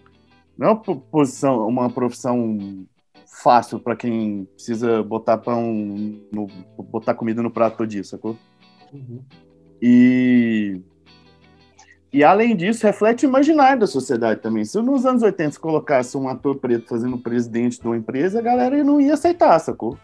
Não 0.57 0.69
é 0.69 0.71
uma, 0.73 0.81
posição, 0.81 1.67
uma 1.67 1.91
profissão 1.91 2.87
fácil 3.27 3.79
para 3.79 3.97
quem 3.97 4.47
precisa 4.55 5.03
botar 5.03 5.39
pão, 5.39 5.73
no, 6.33 6.47
botar 6.77 7.15
comida 7.15 7.43
no 7.43 7.51
prato 7.51 7.79
todo 7.79 7.89
dia, 7.89 8.05
sacou? 8.05 8.37
Uhum. 8.93 9.23
E 9.81 10.81
e 12.13 12.25
além 12.25 12.57
disso, 12.57 12.85
reflete 12.85 13.25
o 13.25 13.29
imaginário 13.29 13.81
da 13.81 13.87
sociedade 13.87 14.41
também. 14.41 14.65
Se 14.65 14.81
nos 14.83 15.07
anos 15.07 15.23
80 15.23 15.53
se 15.53 15.61
colocasse 15.61 16.17
um 16.17 16.29
ator 16.29 16.57
preto 16.57 16.89
fazendo 16.89 17.17
presidente 17.17 17.81
de 17.81 17.87
uma 17.87 17.97
empresa, 17.97 18.41
a 18.41 18.43
galera 18.43 18.83
não 18.83 19.01
ia 19.01 19.15
aceitar, 19.15 19.57
sacou? 19.61 19.97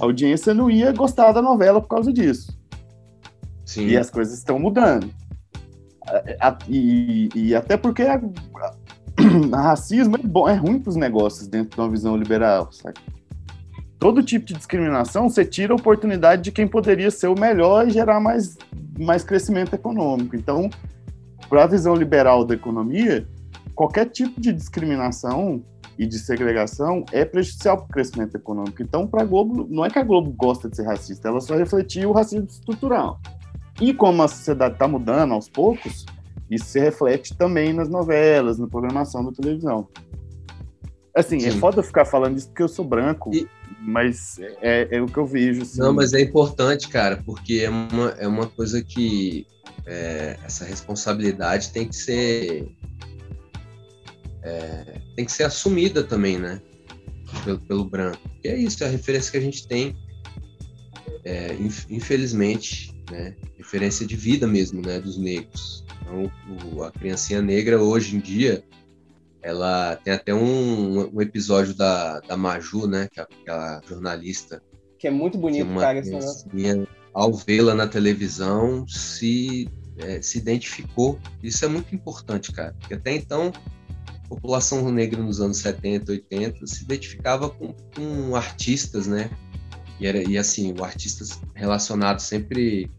A 0.00 0.04
audiência 0.04 0.52
não 0.52 0.68
ia 0.68 0.92
gostar 0.92 1.30
da 1.30 1.40
novela 1.40 1.80
por 1.80 1.88
causa 1.88 2.12
disso. 2.12 2.58
Sim. 3.64 3.86
E 3.86 3.96
as 3.96 4.10
coisas 4.10 4.36
estão 4.36 4.58
mudando. 4.58 5.08
E, 6.68 7.28
e 7.34 7.54
até 7.54 7.76
porque 7.76 8.02
a, 8.02 8.20
a, 9.52 9.60
racismo 9.68 10.16
é, 10.16 10.20
bom, 10.22 10.48
é 10.48 10.54
ruim 10.54 10.78
para 10.78 10.90
os 10.90 10.96
negócios 10.96 11.46
dentro 11.46 11.76
de 11.76 11.80
uma 11.80 11.90
visão 11.90 12.16
liberal, 12.16 12.70
sabe? 12.72 12.98
Todo 13.98 14.22
tipo 14.22 14.46
de 14.46 14.54
discriminação, 14.54 15.28
você 15.28 15.44
tira 15.44 15.72
a 15.72 15.76
oportunidade 15.76 16.42
de 16.42 16.52
quem 16.52 16.68
poderia 16.68 17.10
ser 17.10 17.26
o 17.26 17.38
melhor 17.38 17.88
e 17.88 17.90
gerar 17.90 18.20
mais, 18.20 18.56
mais 18.96 19.24
crescimento 19.24 19.74
econômico. 19.74 20.36
Então, 20.36 20.70
para 21.48 21.64
a 21.64 21.66
visão 21.66 21.96
liberal 21.96 22.44
da 22.44 22.54
economia, 22.54 23.26
qualquer 23.74 24.06
tipo 24.06 24.40
de 24.40 24.52
discriminação 24.52 25.64
e 25.98 26.06
de 26.06 26.18
segregação 26.18 27.04
é 27.10 27.24
prejudicial 27.24 27.78
para 27.78 27.86
o 27.86 27.88
crescimento 27.88 28.36
econômico. 28.36 28.80
Então, 28.80 29.04
para 29.04 29.22
a 29.22 29.24
Globo, 29.24 29.66
não 29.68 29.84
é 29.84 29.90
que 29.90 29.98
a 29.98 30.04
Globo 30.04 30.30
gosta 30.30 30.68
de 30.68 30.76
ser 30.76 30.84
racista, 30.84 31.28
ela 31.28 31.40
só 31.40 31.56
refletia 31.56 32.08
o 32.08 32.12
racismo 32.12 32.46
estrutural. 32.46 33.20
E 33.80 33.94
como 33.94 34.22
a 34.22 34.28
sociedade 34.28 34.74
está 34.74 34.88
mudando 34.88 35.34
aos 35.34 35.48
poucos, 35.48 36.04
isso 36.50 36.66
se 36.66 36.80
reflete 36.80 37.36
também 37.36 37.72
nas 37.72 37.88
novelas, 37.88 38.58
na 38.58 38.66
programação 38.66 39.24
da 39.24 39.32
televisão. 39.32 39.88
Assim, 41.14 41.36
é 41.38 41.40
Sim. 41.40 41.48
é 41.48 41.52
foda 41.52 41.82
ficar 41.82 42.04
falando 42.04 42.36
isso 42.38 42.48
porque 42.48 42.62
eu 42.62 42.68
sou 42.68 42.84
branco, 42.84 43.34
e... 43.34 43.46
mas 43.80 44.38
é, 44.62 44.96
é, 44.96 45.02
o 45.02 45.06
que 45.06 45.18
eu 45.18 45.26
vejo. 45.26 45.62
Assim. 45.62 45.80
Não, 45.80 45.92
mas 45.92 46.12
é 46.12 46.20
importante, 46.20 46.88
cara, 46.88 47.20
porque 47.24 47.60
é 47.64 47.70
uma, 47.70 48.10
é 48.18 48.28
uma 48.28 48.46
coisa 48.46 48.82
que 48.82 49.46
é, 49.86 50.38
essa 50.44 50.64
responsabilidade 50.64 51.72
tem 51.72 51.88
que 51.88 51.96
ser 51.96 52.68
é, 54.42 55.00
tem 55.16 55.24
que 55.24 55.32
ser 55.32 55.44
assumida 55.44 56.04
também, 56.04 56.38
né? 56.38 56.60
Pelo, 57.44 57.58
pelo 57.60 57.84
branco. 57.84 58.20
E 58.44 58.48
é 58.48 58.56
isso, 58.56 58.82
é 58.82 58.86
a 58.86 58.90
referência 58.90 59.32
que 59.32 59.38
a 59.38 59.40
gente 59.40 59.66
tem, 59.66 59.96
é, 61.24 61.54
infelizmente, 61.90 62.94
né? 63.10 63.34
Referência 63.56 64.06
de 64.06 64.16
vida 64.16 64.46
mesmo, 64.46 64.82
né? 64.82 65.00
Dos 65.00 65.16
negros. 65.18 65.84
Então, 66.02 66.30
o, 66.72 66.82
a 66.82 66.90
criancinha 66.90 67.42
negra 67.42 67.82
hoje 67.82 68.16
em 68.16 68.20
dia, 68.20 68.62
ela 69.42 69.96
tem 69.96 70.12
até 70.12 70.34
um, 70.34 71.14
um 71.14 71.20
episódio 71.20 71.74
da, 71.74 72.20
da 72.20 72.36
Maju, 72.36 72.86
né? 72.86 73.08
Que 73.12 73.20
é 73.20 73.22
aquela 73.22 73.80
jornalista. 73.88 74.62
Que 74.98 75.06
é 75.06 75.10
muito 75.10 75.38
bonito, 75.38 75.68
uma 75.68 75.80
cara. 75.80 76.02
Criancinha, 76.02 76.86
ao 77.14 77.32
vê-la 77.32 77.74
na 77.74 77.86
televisão, 77.86 78.86
se 78.86 79.68
é, 79.98 80.22
se 80.22 80.38
identificou. 80.38 81.18
Isso 81.42 81.64
é 81.64 81.68
muito 81.68 81.94
importante, 81.94 82.52
cara. 82.52 82.74
Porque 82.78 82.94
até 82.94 83.14
então, 83.14 83.52
a 84.06 84.28
população 84.28 84.90
negra 84.90 85.22
nos 85.22 85.40
anos 85.40 85.58
70, 85.58 86.12
80 86.12 86.66
se 86.66 86.84
identificava 86.84 87.50
com, 87.50 87.74
com 87.94 88.36
artistas, 88.36 89.06
né? 89.06 89.30
E, 90.00 90.06
era, 90.06 90.22
e 90.22 90.38
assim, 90.38 90.74
o 90.78 90.84
artistas 90.84 91.40
relacionados 91.54 92.24
sempre 92.24 92.90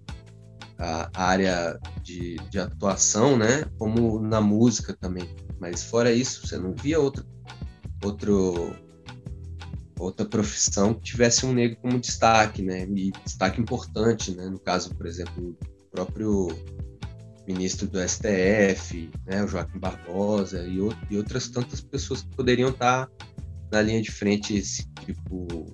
à 0.78 1.10
área 1.14 1.80
de, 2.04 2.38
de 2.50 2.60
atuação, 2.60 3.38
né? 3.38 3.66
Como 3.78 4.20
na 4.20 4.42
música 4.42 4.96
também. 5.00 5.28
Mas 5.60 5.84
fora 5.84 6.12
isso, 6.12 6.46
você 6.46 6.58
não 6.58 6.74
via 6.74 7.00
outro, 7.00 7.26
outro 8.04 8.76
outra 10.00 10.26
profissão 10.26 10.94
que 10.94 11.02
tivesse 11.02 11.46
um 11.46 11.54
negro 11.54 11.78
como 11.82 12.00
destaque, 12.00 12.62
né? 12.62 12.88
E 12.96 13.12
destaque 13.26 13.60
importante, 13.60 14.32
né? 14.32 14.46
No 14.46 14.60
caso, 14.60 14.96
por 14.96 15.06
exemplo, 15.06 15.58
o 15.60 15.92
próprio 15.92 16.48
ministro 17.50 17.88
do 17.88 18.00
STF, 18.00 19.10
né, 19.26 19.44
o 19.44 19.48
Joaquim 19.48 19.80
Barbosa 19.80 20.64
e, 20.68 20.78
e, 21.10 21.18
outras 21.18 21.48
tantas 21.50 21.82
pessoas 21.82 22.22
que 22.22 22.30
poderiam 22.36 22.70
estar 22.70 23.10
na 23.72 23.82
linha 23.82 24.02
de 24.02 24.12
frente, 24.12 24.56
esse 24.56 24.88
tipo. 25.06 25.66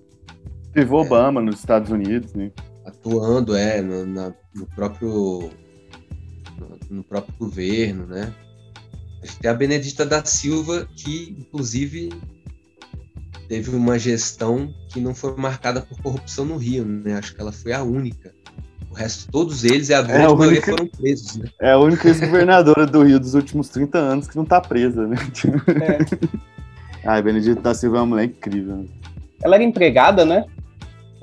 Teve 0.76 0.94
é, 0.94 0.98
Obama 0.98 1.42
nos 1.42 1.56
Estados 1.56 1.90
Unidos, 1.90 2.34
né? 2.34 2.52
Atuando, 2.86 3.56
é, 3.56 3.82
no, 3.82 4.06
na, 4.06 4.34
no 4.54 4.68
próprio 4.68 5.50
no, 6.60 6.98
no, 6.98 7.04
próprio 7.04 7.34
governo, 7.40 8.06
né? 8.06 8.34
A 9.24 9.26
gente 9.26 9.40
tem 9.40 9.50
a 9.50 9.54
Benedita 9.54 10.06
da 10.06 10.24
Silva, 10.24 10.86
que 10.96 11.36
inclusive 11.40 12.10
teve 13.48 13.74
uma 13.74 13.98
gestão 13.98 14.70
que 14.92 15.00
não 15.00 15.16
foi 15.16 15.36
marcada 15.38 15.82
por 15.82 15.98
corrupção 16.02 16.44
no 16.44 16.58
Rio, 16.58 16.84
né? 16.84 17.18
Acho 17.18 17.34
que 17.34 17.42
ela 17.42 17.54
foi 17.54 17.72
a 17.72 17.82
única 17.82 18.36
o 18.92 18.94
resto, 18.94 19.32
todos 19.32 19.64
eles, 19.64 19.90
e 19.90 19.94
a 19.94 20.02
grande 20.02 20.24
é 20.24 20.26
a 20.26 20.32
única, 20.32 20.72
foram 20.72 20.88
presos, 20.88 21.38
né? 21.38 21.50
É 21.62 21.72
a 21.72 21.78
única 21.78 22.08
ex-governadora 22.08 22.86
do 22.86 23.04
Rio 23.04 23.20
dos 23.20 23.34
últimos 23.34 23.70
30 23.70 23.98
anos 23.98 24.28
que 24.28 24.36
não 24.36 24.46
tá 24.46 24.62
presa, 24.62 25.08
né? 25.08 25.18
É. 25.82 27.08
Ai, 27.08 27.22
Benedito 27.22 27.62
da 27.62 27.74
Silva 27.74 27.98
é 27.98 28.00
uma 28.02 28.06
mulher 28.06 28.26
incrível. 28.26 28.78
Né? 28.78 28.86
Ela 29.44 29.56
era 29.56 29.64
empregada, 29.64 30.26
né? 30.26 30.46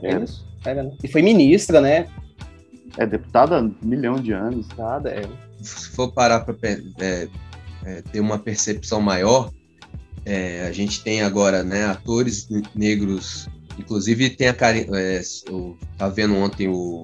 É 0.03 0.23
isso? 0.23 0.47
Era, 0.65 0.83
né? 0.83 0.93
E 1.03 1.09
foi 1.09 1.23
ministra, 1.23 1.81
né? 1.81 2.09
É 2.99 3.07
deputada 3.07 3.59
há 3.59 3.62
um 3.62 3.75
milhão 3.83 4.17
de 4.17 4.33
anos. 4.33 4.67
Nada, 4.77 5.11
é. 5.11 5.23
Se 5.61 5.88
for 5.91 6.12
parar 6.12 6.41
para 6.41 6.55
é, 7.01 7.29
é, 7.85 8.03
ter 8.03 8.21
uma 8.21 8.38
percepção 8.38 9.01
maior, 9.01 9.51
é, 10.25 10.67
a 10.67 10.73
gente 10.73 11.03
tem 11.03 11.23
agora 11.23 11.62
né, 11.62 11.87
atores 11.87 12.49
negros, 12.75 13.49
inclusive 13.79 14.31
tem 14.31 14.49
a 14.49 14.55
Karen, 14.55 14.87
é, 14.93 15.21
eu 15.49 15.77
tava 15.97 16.15
vendo 16.15 16.37
ontem 16.37 16.69
o 16.69 17.03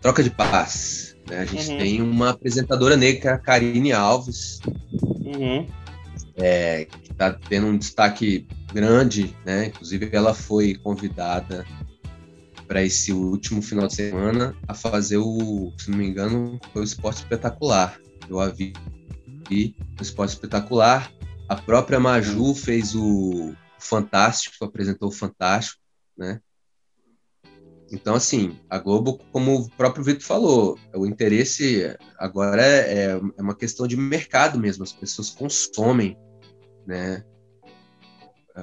Troca 0.00 0.22
de 0.22 0.30
Paz. 0.30 1.16
Né? 1.28 1.38
A 1.38 1.44
gente 1.44 1.70
uhum. 1.70 1.78
tem 1.78 2.02
uma 2.02 2.30
apresentadora 2.30 2.96
negra, 2.96 3.34
a 3.34 3.38
Karine 3.38 3.92
Alves, 3.92 4.60
uhum. 5.02 5.66
é, 6.36 6.86
que 6.86 7.12
está 7.12 7.32
tendo 7.32 7.68
um 7.68 7.76
destaque 7.76 8.46
grande, 8.72 9.36
né? 9.44 9.66
Inclusive, 9.66 10.08
ela 10.12 10.34
foi 10.34 10.74
convidada 10.74 11.64
para 12.66 12.82
esse 12.82 13.12
último 13.12 13.60
final 13.60 13.86
de 13.86 13.94
semana 13.94 14.56
a 14.66 14.74
fazer 14.74 15.18
o, 15.18 15.72
se 15.78 15.90
não 15.90 15.98
me 15.98 16.06
engano, 16.06 16.58
foi 16.72 16.82
o 16.82 16.84
esporte 16.84 17.18
espetacular. 17.18 17.98
Eu 18.28 18.40
a 18.40 18.48
vi 18.48 18.72
o 19.98 20.02
esporte 20.02 20.30
espetacular. 20.30 21.12
A 21.48 21.56
própria 21.56 22.00
Maju 22.00 22.54
fez 22.54 22.94
o 22.94 23.54
Fantástico, 23.78 24.64
apresentou 24.64 25.08
o 25.08 25.12
Fantástico, 25.12 25.80
né? 26.16 26.40
Então, 27.90 28.14
assim, 28.14 28.58
a 28.70 28.78
Globo, 28.78 29.18
como 29.30 29.54
o 29.54 29.70
próprio 29.72 30.02
Vitor 30.02 30.22
falou, 30.22 30.78
o 30.94 31.06
interesse 31.06 31.94
agora 32.16 32.62
é, 32.64 32.78
é, 32.88 33.20
é 33.36 33.42
uma 33.42 33.54
questão 33.54 33.86
de 33.86 33.98
mercado 33.98 34.58
mesmo, 34.58 34.82
as 34.82 34.92
pessoas 34.92 35.28
consomem, 35.28 36.16
né? 36.86 37.22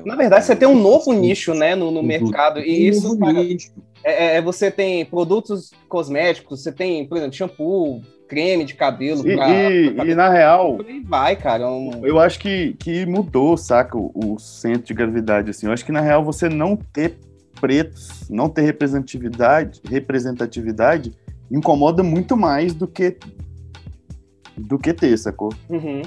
Na 0.06 0.16
verdade, 0.16 0.46
você 0.46 0.56
tem 0.56 0.68
um 0.68 0.80
novo 0.80 1.12
nicho, 1.14 1.54
né, 1.54 1.76
no, 1.76 1.92
no 1.92 2.04
mercado, 2.04 2.60
e 2.60 2.88
isso 2.88 3.18
é, 4.04 4.36
é, 4.36 4.38
é, 4.38 4.42
você 4.42 4.70
tem 4.70 5.04
produtos 5.04 5.72
cosméticos, 5.88 6.62
você 6.62 6.72
tem, 6.72 7.06
por 7.08 7.18
exemplo, 7.18 7.36
shampoo, 7.36 8.02
creme 8.28 8.64
de 8.64 8.76
cabelo. 8.76 9.28
E, 9.28 9.36
pra, 9.36 9.50
e, 9.50 9.92
pra 9.92 10.06
e 10.06 10.16
na 10.16 10.30
real, 10.30 10.78
vai, 11.06 11.36
cara. 11.36 11.64
É 11.64 11.68
um... 11.68 12.06
Eu 12.06 12.20
acho 12.20 12.40
que, 12.40 12.76
que 12.80 13.06
mudou, 13.06 13.58
saca, 13.58 13.98
o, 13.98 14.12
o 14.14 14.40
centro 14.40 14.84
de 14.84 14.94
gravidade, 14.94 15.50
assim. 15.50 15.66
Eu 15.66 15.74
acho 15.74 15.84
que 15.84 15.92
na 15.92 16.02
real 16.02 16.24
você 16.24 16.48
não 16.48 16.76
ter 16.76 17.18
pretos, 17.60 18.30
não 18.30 18.48
ter 18.48 18.62
representatividade, 18.62 19.82
representatividade 19.90 21.12
incomoda 21.52 22.04
muito 22.04 22.38
mais 22.38 22.74
do 22.74 22.88
que 22.88 23.18
do 24.56 24.78
que 24.78 24.94
ter, 24.94 25.18
sacou? 25.18 25.54
Uhum. 25.70 26.02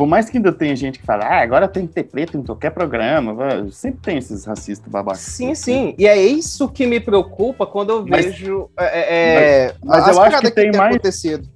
Por 0.00 0.06
mais 0.06 0.30
que 0.30 0.38
ainda 0.38 0.50
tenha 0.50 0.74
gente 0.74 0.98
que 0.98 1.04
fala, 1.04 1.26
ah, 1.26 1.42
agora 1.42 1.68
tem 1.68 1.86
que 1.86 1.92
ter 1.92 2.04
preto 2.04 2.38
em 2.38 2.42
qualquer 2.42 2.70
programa, 2.70 3.70
sempre 3.70 4.00
tem 4.00 4.16
esses 4.16 4.46
racistas 4.46 4.90
babacas. 4.90 5.20
Sim, 5.20 5.54
sim. 5.54 5.94
E 5.98 6.06
é 6.06 6.16
isso 6.16 6.70
que 6.70 6.86
me 6.86 6.98
preocupa 6.98 7.66
quando 7.66 7.90
eu 7.90 8.06
mas, 8.08 8.24
vejo. 8.24 8.70
É, 8.78 9.66
é, 9.66 9.74
mas, 9.84 10.06
mas 10.06 10.16
eu 10.16 10.22
acho 10.22 10.36
que 10.40 10.50
tem, 10.52 10.64
que 10.64 10.70
tem 10.72 10.80
mais. 10.80 10.96
Acontecido. 10.96 11.46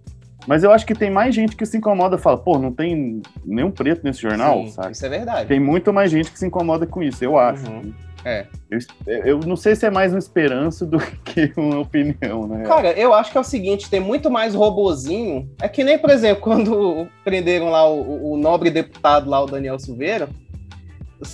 Mas 0.46 0.62
eu 0.62 0.70
acho 0.72 0.84
que 0.84 0.94
tem 0.94 1.10
mais 1.10 1.34
gente 1.34 1.56
que 1.56 1.64
se 1.64 1.78
incomoda 1.78 2.16
e 2.16 2.18
fala, 2.18 2.36
pô, 2.36 2.58
não 2.58 2.70
tem 2.70 3.22
nenhum 3.42 3.70
preto 3.70 4.04
nesse 4.04 4.20
jornal, 4.20 4.58
Sim, 4.64 4.72
sabe? 4.72 4.92
Isso 4.92 5.06
é 5.06 5.08
verdade. 5.08 5.48
Tem 5.48 5.58
muito 5.58 5.90
mais 5.90 6.10
gente 6.10 6.30
que 6.30 6.38
se 6.38 6.46
incomoda 6.46 6.86
com 6.86 7.02
isso, 7.02 7.24
eu 7.24 7.38
acho. 7.38 7.66
Uhum. 7.66 7.94
É. 8.24 8.46
Eu, 8.70 8.78
eu, 9.06 9.40
não 9.40 9.54
sei 9.54 9.76
se 9.76 9.84
é 9.84 9.90
mais 9.90 10.12
uma 10.12 10.18
esperança 10.18 10.86
do 10.86 10.98
que 11.24 11.52
uma 11.56 11.80
opinião, 11.80 12.46
né? 12.46 12.64
Cara, 12.64 12.92
eu 12.92 13.12
acho 13.12 13.30
que 13.30 13.36
é 13.36 13.40
o 13.40 13.44
seguinte: 13.44 13.90
tem 13.90 14.00
muito 14.00 14.30
mais 14.30 14.54
robozinho. 14.54 15.48
É 15.60 15.68
que 15.68 15.84
nem, 15.84 15.98
por 15.98 16.10
exemplo, 16.10 16.40
quando 16.42 17.06
prenderam 17.22 17.70
lá 17.70 17.88
o, 17.88 18.32
o 18.32 18.36
nobre 18.36 18.70
deputado 18.70 19.28
lá, 19.28 19.42
o 19.42 19.46
Daniel 19.46 19.78
Silveira. 19.78 20.28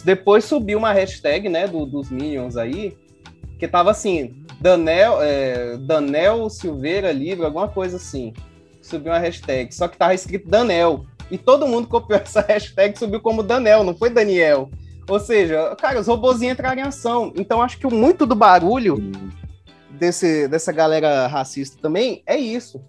Depois 0.05 0.45
subiu 0.45 0.79
uma 0.79 0.93
hashtag, 0.93 1.49
né, 1.49 1.67
do, 1.67 1.85
dos 1.85 2.11
Minions 2.11 2.57
aí, 2.57 2.97
que 3.59 3.67
tava 3.67 3.91
assim, 3.91 4.45
Danel, 4.61 5.21
é, 5.21 5.77
Danel 5.79 6.49
Silveira 6.49 7.11
livre, 7.11 7.45
alguma 7.45 7.67
coisa 7.67 7.97
assim. 7.97 8.33
Subiu 8.83 9.13
uma 9.13 9.19
hashtag, 9.19 9.75
só 9.75 9.89
que 9.89 9.97
tava 9.97 10.15
escrito 10.15 10.49
Danel. 10.49 11.07
E 11.31 11.39
todo 11.39 11.67
mundo 11.67 11.89
copiou 11.89 12.19
essa 12.23 12.41
hashtag 12.43 12.99
subiu 12.99 13.21
como 13.21 13.43
Danel, 13.43 13.83
não 13.83 13.97
foi 13.97 14.11
Daniel. 14.11 14.71
Ou 15.09 15.19
seja, 15.19 15.75
cara, 15.77 16.01
os 16.01 16.07
robôzinhos 16.07 16.55
entraram 16.55 16.81
em 16.81 16.85
ação. 16.87 17.33
Então 17.37 17.61
acho 17.61 17.79
que 17.79 17.87
muito 17.87 18.27
do 18.27 18.35
barulho 18.35 18.99
desse, 19.91 20.49
dessa 20.49 20.73
galera 20.73 21.27
racista 21.27 21.81
também 21.81 22.23
é 22.27 22.37
isso. 22.37 22.81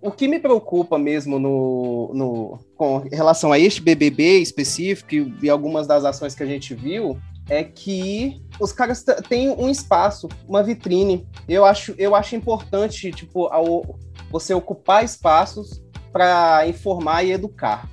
O 0.00 0.10
que 0.10 0.26
me 0.26 0.40
preocupa 0.40 0.98
mesmo 0.98 1.38
no, 1.38 2.10
no, 2.12 2.58
com 2.76 2.98
relação 3.12 3.52
a 3.52 3.58
este 3.58 3.80
BBB 3.80 4.38
específico 4.38 5.14
e, 5.14 5.34
e 5.42 5.48
algumas 5.48 5.86
das 5.86 6.04
ações 6.04 6.34
que 6.34 6.42
a 6.42 6.46
gente 6.46 6.74
viu 6.74 7.16
é 7.48 7.62
que 7.62 8.40
os 8.60 8.72
caras 8.72 9.04
têm 9.28 9.50
um 9.50 9.68
espaço, 9.68 10.28
uma 10.48 10.62
vitrine. 10.62 11.26
Eu 11.48 11.64
acho, 11.64 11.94
eu 11.98 12.14
acho 12.14 12.34
importante, 12.34 13.10
tipo, 13.12 13.46
ao, 13.46 13.98
você 14.30 14.54
ocupar 14.54 15.04
espaços 15.04 15.82
para 16.12 16.66
informar 16.66 17.22
e 17.24 17.32
educar, 17.32 17.88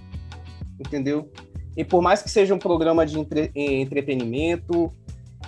entendeu? 0.80 1.32
E 1.80 1.84
por 1.86 2.02
mais 2.02 2.22
que 2.22 2.30
seja 2.30 2.54
um 2.54 2.60
programa 2.60 3.06
de 3.06 3.18
entre, 3.18 3.52
entretenimento, 3.56 4.92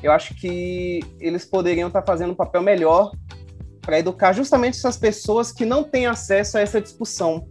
eu 0.01 0.13
acho 0.13 0.33
que 0.33 1.01
eles 1.19 1.43
poderiam 1.43 1.89
estar 1.89 2.01
fazendo 2.03 2.31
um 2.31 2.35
papel 2.35 2.61
melhor 2.61 3.11
para 3.81 3.99
educar 3.99 4.31
justamente 4.31 4.77
essas 4.77 4.95
pessoas 4.95 5.51
que 5.51 5.65
não 5.65 5.83
têm 5.83 6.05
acesso 6.05 6.57
a 6.57 6.61
essa 6.61 6.79
discussão. 6.79 7.45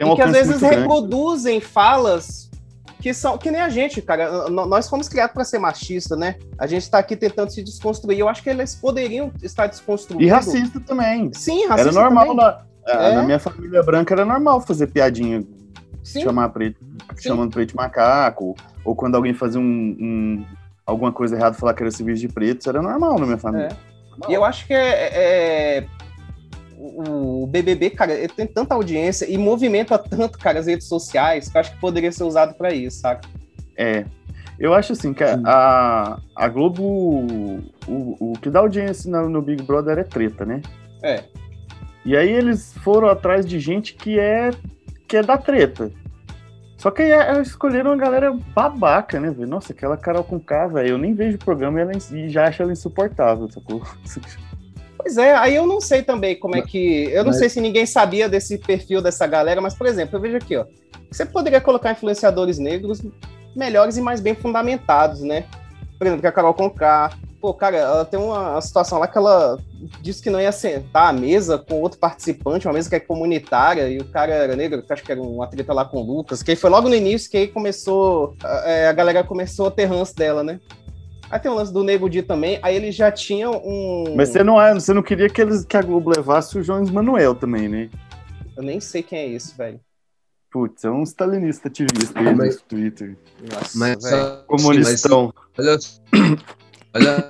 Um 0.00 0.12
e 0.12 0.16
que 0.16 0.22
às 0.22 0.32
vezes 0.32 0.60
reproduzem 0.60 1.60
falas 1.60 2.50
que 3.00 3.14
são 3.14 3.38
que 3.38 3.48
nem 3.48 3.60
a 3.60 3.68
gente, 3.68 4.02
cara. 4.02 4.50
Nós 4.50 4.88
fomos 4.88 5.08
criados 5.08 5.32
para 5.32 5.44
ser 5.44 5.60
machista, 5.60 6.16
né? 6.16 6.34
A 6.58 6.66
gente 6.66 6.82
está 6.82 6.98
aqui 6.98 7.14
tentando 7.14 7.50
se 7.52 7.62
desconstruir. 7.62 8.18
Eu 8.18 8.28
acho 8.28 8.42
que 8.42 8.50
eles 8.50 8.74
poderiam 8.74 9.30
estar 9.40 9.68
desconstruindo. 9.68 10.24
E 10.24 10.28
racista 10.28 10.80
também. 10.80 11.30
Sim, 11.32 11.68
racista. 11.68 11.90
Era 11.90 11.92
normal 11.92 12.34
na, 12.34 12.60
é. 12.88 13.14
na 13.14 13.22
minha 13.22 13.38
família 13.38 13.84
branca 13.84 14.12
era 14.14 14.24
normal 14.24 14.60
fazer 14.60 14.88
piadinha 14.88 15.44
Sim. 16.04 16.22
chamar 16.22 16.50
preto, 16.50 16.78
Sim. 17.16 17.28
chamando 17.28 17.52
preto 17.52 17.70
de 17.70 17.76
macaco, 17.76 18.54
ou 18.84 18.94
quando 18.94 19.14
alguém 19.16 19.32
fazia 19.32 19.60
um, 19.60 19.64
um, 19.64 20.44
alguma 20.86 21.10
coisa 21.10 21.34
errada, 21.34 21.56
falar 21.56 21.74
que 21.74 21.82
era 21.82 21.90
civil 21.90 22.14
de 22.14 22.28
preto, 22.28 22.68
era 22.68 22.82
normal 22.82 23.18
na 23.18 23.26
minha 23.26 23.38
família. 23.38 23.70
É. 24.28 24.30
E 24.30 24.34
eu 24.34 24.44
acho 24.44 24.66
que 24.66 24.74
é, 24.74 25.10
é, 25.12 25.86
o 26.78 27.46
BBB, 27.46 27.90
cara, 27.90 28.12
ele 28.12 28.28
tem 28.28 28.46
tanta 28.46 28.74
audiência 28.74 29.28
e 29.28 29.36
movimenta 29.38 29.98
tanto, 29.98 30.38
cara, 30.38 30.60
as 30.60 30.66
redes 30.66 30.86
sociais, 30.86 31.48
que 31.48 31.56
eu 31.56 31.60
acho 31.60 31.72
que 31.72 31.80
poderia 31.80 32.12
ser 32.12 32.24
usado 32.24 32.54
para 32.54 32.72
isso, 32.72 33.00
saca? 33.00 33.26
É. 33.76 34.04
Eu 34.58 34.72
acho 34.72 34.92
assim 34.92 35.12
que 35.12 35.24
a, 35.24 36.20
a 36.36 36.48
Globo, 36.48 36.82
o, 37.88 38.16
o 38.20 38.32
que 38.40 38.50
dá 38.50 38.60
audiência 38.60 39.10
no, 39.10 39.28
no 39.28 39.42
Big 39.42 39.62
Brother 39.64 39.98
é 39.98 40.04
treta, 40.04 40.44
né? 40.44 40.62
É. 41.02 41.24
E 42.04 42.16
aí 42.16 42.30
eles 42.30 42.72
foram 42.84 43.08
atrás 43.08 43.44
de 43.44 43.58
gente 43.58 43.94
que 43.94 44.18
é 44.18 44.50
que 45.14 45.18
é 45.18 45.22
da 45.22 45.38
treta. 45.38 45.92
Só 46.76 46.90
que 46.90 47.02
aí 47.02 47.12
é, 47.12 47.40
escolheram 47.40 47.92
uma 47.92 47.96
galera 47.96 48.36
babaca, 48.52 49.20
né, 49.20 49.30
velho? 49.30 49.48
Nossa, 49.48 49.72
aquela 49.72 49.96
Carol 49.96 50.24
com 50.24 50.40
K, 50.40 50.66
velho. 50.66 50.88
Eu 50.88 50.98
nem 50.98 51.14
vejo 51.14 51.36
o 51.36 51.44
programa 51.44 51.78
e, 51.78 51.82
ela, 51.82 51.92
e 51.92 52.28
já 52.28 52.48
acho 52.48 52.62
ela 52.62 52.72
insuportável, 52.72 53.48
sacou? 53.50 53.82
Pois 54.96 55.18
é, 55.18 55.34
aí 55.34 55.54
eu 55.54 55.66
não 55.66 55.82
sei 55.82 56.02
também 56.02 56.34
como 56.34 56.56
é 56.56 56.62
que. 56.62 57.10
Eu 57.12 57.24
não 57.24 57.32
mas... 57.32 57.38
sei 57.38 57.50
se 57.50 57.60
ninguém 57.60 57.84
sabia 57.84 58.26
desse 58.26 58.56
perfil 58.56 59.02
dessa 59.02 59.26
galera, 59.26 59.60
mas, 59.60 59.74
por 59.74 59.86
exemplo, 59.86 60.16
eu 60.16 60.20
vejo 60.20 60.38
aqui, 60.38 60.56
ó. 60.56 60.64
Você 61.10 61.26
poderia 61.26 61.60
colocar 61.60 61.92
influenciadores 61.92 62.58
negros 62.58 63.02
melhores 63.54 63.98
e 63.98 64.00
mais 64.00 64.22
bem 64.22 64.34
fundamentados, 64.34 65.20
né? 65.20 65.44
Por 65.98 66.06
exemplo, 66.06 66.22
que 66.22 66.26
a 66.26 66.32
Carol 66.32 66.54
Conká, 66.54 67.10
Pô, 67.44 67.52
cara, 67.52 67.76
ela 67.76 68.04
tem 68.06 68.18
uma 68.18 68.58
situação 68.62 68.98
lá 68.98 69.06
que 69.06 69.18
ela 69.18 69.58
disse 70.00 70.22
que 70.22 70.30
não 70.30 70.40
ia 70.40 70.50
sentar 70.50 71.10
à 71.10 71.12
mesa 71.12 71.58
com 71.58 71.78
outro 71.82 71.98
participante, 71.98 72.66
uma 72.66 72.72
mesa 72.72 72.88
que 72.88 72.94
é 72.96 73.00
comunitária, 73.00 73.86
e 73.86 73.98
o 73.98 74.04
cara 74.06 74.32
era 74.32 74.56
negro, 74.56 74.82
que 74.82 74.90
acho 74.90 75.02
que 75.04 75.12
era 75.12 75.20
uma 75.20 75.46
treta 75.46 75.74
lá 75.74 75.84
com 75.84 75.98
o 75.98 76.02
Lucas, 76.02 76.42
que 76.42 76.52
aí 76.52 76.56
foi 76.56 76.70
logo 76.70 76.88
no 76.88 76.94
início 76.94 77.30
que 77.30 77.36
aí 77.36 77.46
começou, 77.46 78.34
é, 78.64 78.88
a 78.88 78.92
galera 78.94 79.22
começou 79.22 79.66
a 79.66 79.70
ter 79.70 79.84
ranço 79.84 80.16
dela, 80.16 80.42
né? 80.42 80.58
Aí 81.30 81.38
tem 81.38 81.50
o 81.50 81.54
lance 81.54 81.70
do 81.70 81.84
Nego 81.84 82.08
Di 82.08 82.22
também, 82.22 82.58
aí 82.62 82.76
eles 82.76 82.94
já 82.94 83.12
tinham 83.12 83.60
um... 83.62 84.14
Mas 84.16 84.30
você 84.30 84.42
não, 84.42 84.58
é, 84.58 84.72
você 84.72 84.94
não 84.94 85.02
queria 85.02 85.28
que, 85.28 85.42
eles, 85.42 85.66
que 85.66 85.76
a 85.76 85.82
Globo 85.82 86.12
levasse 86.16 86.58
o 86.58 86.62
João 86.62 86.82
Manuel 86.86 87.34
também, 87.34 87.68
né? 87.68 87.90
Eu 88.56 88.62
nem 88.62 88.80
sei 88.80 89.02
quem 89.02 89.18
é 89.18 89.28
esse, 89.28 89.54
velho. 89.54 89.78
Putz, 90.50 90.82
é 90.82 90.90
um 90.90 91.02
stalinista 91.02 91.68
ativista 91.68 92.18
aí 92.18 92.34
mas, 92.34 92.54
no 92.54 92.62
Twitter. 92.62 93.18
Nossa, 93.52 93.78
mas, 93.78 93.98
comunistão. 94.46 95.26
Sim, 95.26 95.32
mas, 95.58 96.00
Olha, 96.14 96.54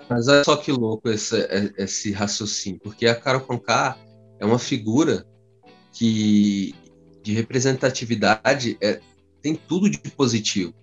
mas 0.09 0.29
olha 0.29 0.44
só 0.44 0.57
que 0.57 0.70
louco 0.70 1.09
esse, 1.09 1.37
esse 1.79 2.12
raciocínio, 2.12 2.81
porque 2.81 3.07
a 3.07 3.14
Carol 3.14 3.40
Conká 3.40 3.96
é 4.38 4.44
uma 4.44 4.59
figura 4.59 5.27
que 5.92 6.74
de 7.22 7.33
representatividade 7.33 8.77
é, 8.81 9.00
tem 9.40 9.55
tudo 9.55 9.88
de 9.88 9.98
positivo. 9.98 10.74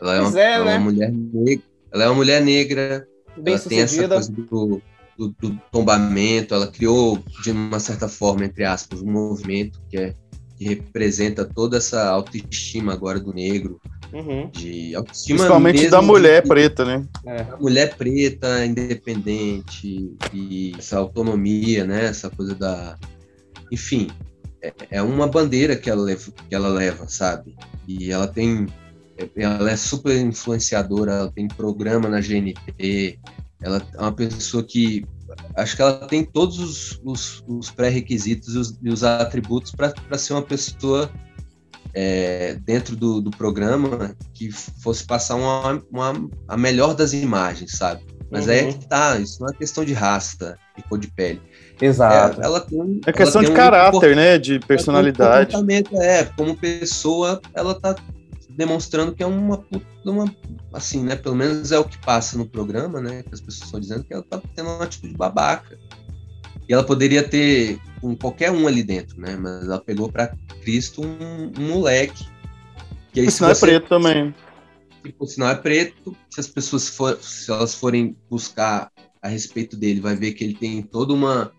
Ela 0.00 0.16
é, 0.16 0.20
uma, 0.20 0.40
é, 0.40 0.42
é 0.42 0.64
né? 0.64 0.76
uma, 0.76 0.78
mulher 0.80 1.12
negra, 1.12 1.64
ela 1.92 2.04
é 2.04 2.06
uma 2.08 2.14
mulher 2.14 2.42
negra, 2.42 3.08
Bem 3.36 3.54
ela 3.54 3.62
tem 3.62 3.80
essa 3.80 4.08
coisa 4.08 4.32
do, 4.32 4.82
do, 5.16 5.34
do, 5.38 5.60
tombamento, 5.70 6.54
ela 6.54 6.66
criou 6.66 7.22
de 7.42 7.52
uma 7.52 7.78
certa 7.78 8.08
forma, 8.08 8.44
entre 8.44 8.64
aspas, 8.64 9.00
um 9.02 9.10
movimento 9.10 9.80
que 9.88 9.96
é 9.96 10.14
que 10.60 10.68
representa 10.68 11.42
toda 11.42 11.78
essa 11.78 12.06
autoestima 12.10 12.92
agora 12.92 13.18
do 13.18 13.32
negro, 13.32 13.80
uhum. 14.12 14.50
de 14.50 14.94
autoestima 14.94 15.38
Principalmente 15.38 15.88
da 15.88 16.02
mulher 16.02 16.42
de, 16.42 16.48
preta, 16.48 16.84
né? 16.84 17.06
É. 17.26 17.46
Mulher 17.60 17.96
preta, 17.96 18.64
independente, 18.64 20.16
e 20.32 20.72
essa 20.78 20.98
autonomia, 20.98 21.84
né? 21.84 22.06
Essa 22.06 22.30
coisa 22.30 22.54
da... 22.54 22.98
Enfim, 23.70 24.08
é, 24.62 24.72
é 24.90 25.02
uma 25.02 25.26
bandeira 25.26 25.76
que 25.76 25.90
ela, 25.90 26.02
leva, 26.02 26.32
que 26.48 26.54
ela 26.54 26.68
leva, 26.68 27.08
sabe? 27.08 27.54
E 27.86 28.10
ela 28.10 28.26
tem... 28.26 28.66
Ela 29.36 29.70
é 29.70 29.76
super 29.76 30.16
influenciadora, 30.16 31.12
ela 31.12 31.30
tem 31.30 31.46
programa 31.46 32.08
na 32.08 32.20
GNT, 32.20 33.18
ela 33.62 33.86
é 33.94 34.00
uma 34.00 34.12
pessoa 34.12 34.64
que 34.64 35.04
acho 35.54 35.76
que 35.76 35.82
ela 35.82 36.06
tem 36.06 36.24
todos 36.24 36.58
os, 36.58 37.00
os, 37.04 37.44
os 37.46 37.70
pré-requisitos 37.70 38.54
e 38.54 38.58
os, 38.58 38.78
e 38.82 38.88
os 38.88 39.04
atributos 39.04 39.72
para 39.72 40.18
ser 40.18 40.32
uma 40.32 40.42
pessoa 40.42 41.10
é, 41.94 42.54
dentro 42.64 42.96
do, 42.96 43.20
do, 43.20 43.30
programa 43.30 44.14
que 44.32 44.50
fosse 44.50 45.04
passar 45.04 45.34
uma, 45.34 45.82
uma, 45.90 46.28
a 46.46 46.56
melhor 46.56 46.94
das 46.94 47.12
imagens, 47.12 47.72
sabe? 47.72 48.02
Mas 48.30 48.46
uhum. 48.46 48.52
aí 48.52 48.58
é 48.58 48.62
uhum. 48.64 48.72
que 48.72 48.88
tá, 48.88 49.18
isso 49.18 49.40
não 49.40 49.48
é 49.48 49.52
questão 49.52 49.84
de 49.84 49.92
raça 49.92 50.56
e 50.78 50.82
cor 50.82 50.98
de 50.98 51.08
pele. 51.08 51.42
Exato. 51.80 52.40
É, 52.40 52.44
ela 52.44 52.60
tem, 52.60 53.00
é 53.06 53.12
questão 53.12 53.42
de 53.42 53.50
um 53.50 53.54
caráter, 53.54 54.14
né? 54.14 54.38
De 54.38 54.60
personalidade. 54.60 55.56
É, 56.00 56.24
como 56.24 56.56
pessoa, 56.56 57.40
ela 57.54 57.74
tá 57.74 57.96
demonstrando 58.50 59.14
que 59.14 59.22
é 59.22 59.26
uma, 59.26 59.64
uma 60.04 60.24
assim, 60.72 61.02
né? 61.02 61.16
Pelo 61.16 61.34
menos 61.34 61.72
é 61.72 61.78
o 61.78 61.84
que 61.84 61.98
passa 61.98 62.38
no 62.38 62.46
programa, 62.46 63.00
né? 63.00 63.22
Que 63.24 63.34
as 63.34 63.40
pessoas 63.40 63.64
estão 63.64 63.80
dizendo 63.80 64.04
que 64.04 64.14
ela 64.14 64.22
tá 64.22 64.40
tendo 64.54 64.68
uma 64.68 64.84
atitude 64.84 65.14
babaca. 65.16 65.76
E 66.68 66.72
ela 66.72 66.84
poderia 66.84 67.22
ter 67.22 67.80
com 68.00 68.16
qualquer 68.16 68.50
um 68.50 68.66
ali 68.66 68.82
dentro, 68.82 69.20
né? 69.20 69.36
Mas 69.36 69.64
ela 69.64 69.80
pegou 69.80 70.10
para 70.10 70.34
Cristo 70.62 71.02
um, 71.02 71.52
um, 71.58 71.68
moleque. 71.68 72.26
Que 73.12 73.20
aí, 73.20 73.30
se 73.30 73.40
não 73.40 73.50
é 73.50 73.54
preto 73.54 73.88
também. 73.88 74.34
Tipo, 75.02 75.26
se 75.26 75.38
não 75.38 75.48
é 75.48 75.54
preto, 75.54 76.16
se 76.28 76.40
as 76.40 76.46
pessoas 76.46 76.88
for, 76.88 77.18
se 77.22 77.50
elas 77.50 77.74
forem 77.74 78.16
buscar 78.28 78.90
a 79.22 79.28
respeito 79.28 79.76
dele, 79.76 80.00
vai 80.00 80.14
ver 80.14 80.32
que 80.32 80.44
ele 80.44 80.54
tem 80.54 80.82
toda 80.82 81.12
uma 81.12 81.52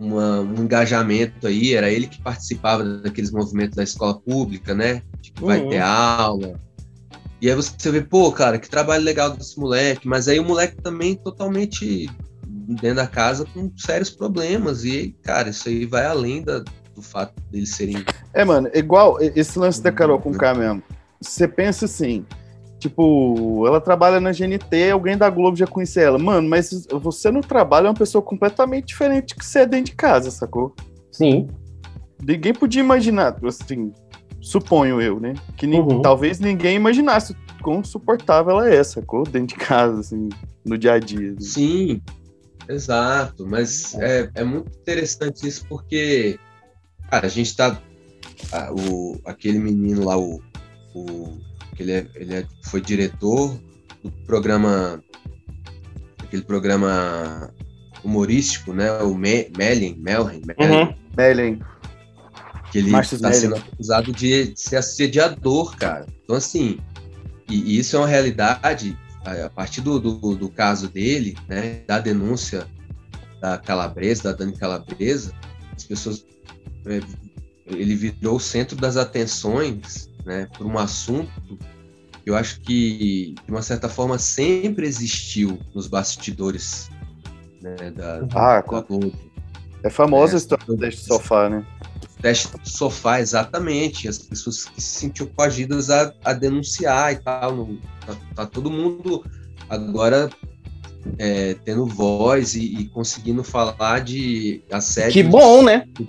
uma, 0.00 0.40
um 0.40 0.62
engajamento 0.62 1.46
aí, 1.46 1.74
era 1.74 1.90
ele 1.90 2.06
que 2.06 2.22
participava 2.22 2.82
daqueles 2.82 3.30
movimentos 3.30 3.76
da 3.76 3.82
escola 3.82 4.18
pública, 4.18 4.74
né? 4.74 5.02
De 5.20 5.30
que 5.30 5.44
vai 5.44 5.60
uhum. 5.60 5.68
ter 5.68 5.82
aula. 5.82 6.58
E 7.40 7.48
aí 7.48 7.54
você 7.54 7.90
vê, 7.90 8.00
pô, 8.00 8.32
cara, 8.32 8.58
que 8.58 8.68
trabalho 8.68 9.04
legal 9.04 9.30
desse 9.30 9.58
moleque, 9.58 10.08
mas 10.08 10.26
aí 10.26 10.40
o 10.40 10.44
moleque 10.44 10.76
também 10.82 11.14
totalmente 11.16 12.08
dentro 12.74 12.96
da 12.96 13.06
casa 13.06 13.44
com 13.44 13.70
sérios 13.76 14.10
problemas. 14.10 14.84
E, 14.84 15.16
cara, 15.22 15.50
isso 15.50 15.68
aí 15.68 15.86
vai 15.86 16.06
além 16.06 16.42
da, 16.42 16.60
do 16.94 17.02
fato 17.02 17.34
deles 17.50 17.74
serem. 17.74 18.04
É, 18.32 18.44
mano, 18.44 18.70
igual 18.74 19.18
esse 19.20 19.58
lance 19.58 19.82
da 19.82 19.92
Carol 19.92 20.20
com 20.20 20.32
K 20.32 20.54
mesmo. 20.54 20.82
Você 21.20 21.46
pensa 21.46 21.84
assim, 21.84 22.24
Tipo, 22.80 23.66
ela 23.66 23.78
trabalha 23.78 24.18
na 24.18 24.32
GNT, 24.32 24.90
alguém 24.90 25.14
da 25.14 25.28
Globo 25.28 25.54
já 25.54 25.66
conhece 25.66 26.00
ela. 26.00 26.18
Mano, 26.18 26.48
mas 26.48 26.86
você 26.90 27.30
no 27.30 27.42
trabalho 27.42 27.86
é 27.86 27.90
uma 27.90 27.94
pessoa 27.94 28.22
completamente 28.22 28.86
diferente 28.86 29.36
que 29.36 29.44
você 29.44 29.60
é 29.60 29.66
dentro 29.66 29.92
de 29.92 29.96
casa, 29.96 30.30
sacou? 30.30 30.74
Sim. 31.12 31.46
ninguém 32.26 32.54
podia 32.54 32.80
imaginar, 32.80 33.36
assim, 33.44 33.92
suponho 34.40 34.98
eu, 34.98 35.20
né? 35.20 35.34
Que 35.58 35.66
uhum. 35.66 36.00
talvez 36.00 36.40
ninguém 36.40 36.76
imaginasse 36.76 37.36
quão 37.62 37.84
suportável 37.84 38.52
ela 38.52 38.70
é, 38.70 38.82
sacou? 38.82 39.24
Dentro 39.24 39.48
de 39.48 39.56
casa, 39.56 40.00
assim, 40.00 40.30
no 40.64 40.78
dia 40.78 40.94
a 40.94 40.98
dia. 40.98 41.32
Assim. 41.32 41.44
Sim, 41.44 42.02
exato. 42.70 43.46
Mas 43.46 43.94
é, 43.94 44.30
é 44.34 44.44
muito 44.44 44.76
interessante 44.78 45.46
isso 45.46 45.66
porque, 45.68 46.38
cara, 47.10 47.26
a 47.26 47.30
gente 47.30 47.56
tá. 47.56 47.80
o, 48.70 49.18
aquele 49.24 49.58
menino 49.58 50.04
lá, 50.04 50.18
o. 50.18 50.42
o 50.94 51.40
ele, 51.78 51.92
é, 51.92 52.06
ele 52.14 52.34
é, 52.34 52.46
foi 52.64 52.80
diretor 52.80 53.58
do 54.02 54.10
programa. 54.26 55.02
Aquele 56.18 56.42
programa 56.42 57.52
humorístico, 58.04 58.72
né? 58.72 58.92
O 59.02 59.14
Me, 59.14 59.50
Melin, 59.56 59.96
Melin. 59.98 60.42
Uhum. 60.58 60.94
Que 62.70 62.78
ele 62.78 62.96
está 62.96 63.32
sendo 63.32 63.56
acusado 63.56 64.12
de 64.12 64.52
ser 64.54 64.76
assediador, 64.76 65.76
cara. 65.76 66.06
Então, 66.22 66.36
assim, 66.36 66.78
e, 67.48 67.74
e 67.74 67.78
isso 67.80 67.96
é 67.96 67.98
uma 67.98 68.06
realidade 68.06 68.96
a 69.24 69.50
partir 69.50 69.80
do, 69.80 69.98
do, 69.98 70.36
do, 70.36 70.48
caso 70.48 70.88
dele, 70.88 71.36
né, 71.48 71.82
da 71.86 71.98
denúncia 71.98 72.66
da 73.40 73.58
Calabresa, 73.58 74.24
da 74.24 74.32
Dani 74.32 74.56
Calabresa, 74.56 75.32
as 75.76 75.84
pessoas 75.84 76.24
é, 76.86 77.00
ele 77.66 77.94
virou 77.94 78.36
o 78.36 78.40
centro 78.40 78.76
das 78.76 78.96
atenções, 78.96 80.10
né, 80.24 80.48
por 80.56 80.66
um 80.66 80.78
assunto 80.78 81.58
que 82.22 82.30
eu 82.30 82.36
acho 82.36 82.60
que 82.60 83.34
de 83.44 83.50
uma 83.50 83.62
certa 83.62 83.88
forma 83.88 84.18
sempre 84.18 84.86
existiu 84.86 85.58
nos 85.74 85.86
bastidores 85.86 86.90
né, 87.60 87.90
da, 87.90 88.26
ah, 88.34 88.60
da 88.60 88.80
Globo. 88.80 89.12
É 89.82 89.88
famosa 89.88 90.32
é, 90.32 90.36
a 90.36 90.38
história 90.38 90.64
do 90.66 90.74
então, 90.74 90.90
sofá, 90.90 91.48
né? 91.48 91.66
teste 92.20 92.48
sofá, 92.64 93.20
exatamente. 93.20 94.08
As 94.08 94.18
pessoas 94.18 94.64
que 94.64 94.80
se 94.80 95.00
sentiam 95.00 95.26
coagidas 95.28 95.90
a, 95.90 96.12
a 96.24 96.32
denunciar 96.32 97.12
e 97.12 97.16
tal. 97.16 97.56
No, 97.56 97.80
tá, 98.14 98.34
tá, 98.34 98.46
todo 98.46 98.70
mundo 98.70 99.24
agora 99.68 100.30
é, 101.18 101.54
tendo 101.64 101.86
voz 101.86 102.54
e, 102.54 102.64
e, 102.64 102.88
conseguindo 102.88 103.42
falar 103.42 104.00
de 104.00 104.62
assédio. 104.70 105.12
Que 105.12 105.22
bom, 105.22 105.62
né? 105.62 105.84
Do, 105.94 106.06